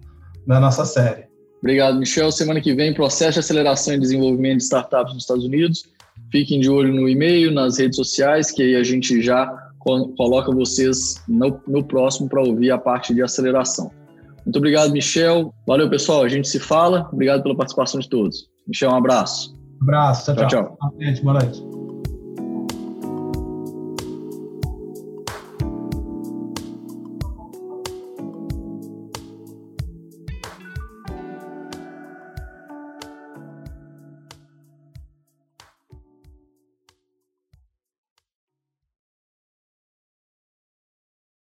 da 0.45 0.59
nossa 0.59 0.85
série. 0.85 1.28
Obrigado, 1.59 1.99
Michel. 1.99 2.31
Semana 2.31 2.61
que 2.61 2.73
vem, 2.73 2.93
processo 2.93 3.33
de 3.33 3.39
aceleração 3.39 3.93
e 3.93 3.99
desenvolvimento 3.99 4.57
de 4.57 4.63
startups 4.63 5.13
nos 5.13 5.23
Estados 5.23 5.45
Unidos. 5.45 5.83
Fiquem 6.31 6.59
de 6.59 6.69
olho 6.69 6.93
no 6.93 7.07
e-mail, 7.07 7.51
nas 7.51 7.79
redes 7.79 7.95
sociais, 7.95 8.51
que 8.51 8.61
aí 8.61 8.75
a 8.75 8.83
gente 8.83 9.21
já 9.21 9.47
coloca 9.79 10.53
vocês 10.53 11.21
no, 11.27 11.59
no 11.67 11.83
próximo 11.83 12.29
para 12.29 12.41
ouvir 12.41 12.71
a 12.71 12.77
parte 12.77 13.13
de 13.13 13.21
aceleração. 13.21 13.91
Muito 14.45 14.57
obrigado, 14.57 14.91
Michel. 14.91 15.53
Valeu, 15.67 15.89
pessoal. 15.89 16.23
A 16.23 16.29
gente 16.29 16.47
se 16.47 16.59
fala. 16.59 17.09
Obrigado 17.11 17.43
pela 17.43 17.55
participação 17.55 17.99
de 17.99 18.09
todos. 18.09 18.47
Michel, 18.67 18.91
um 18.91 18.95
abraço. 18.95 19.53
Um 19.81 19.83
abraço. 19.83 20.25
Tchau, 20.25 20.35
tchau. 20.35 20.47
tchau. 20.47 20.77
tchau. 20.77 21.23
Boa 21.23 21.33
noite. 21.33 21.78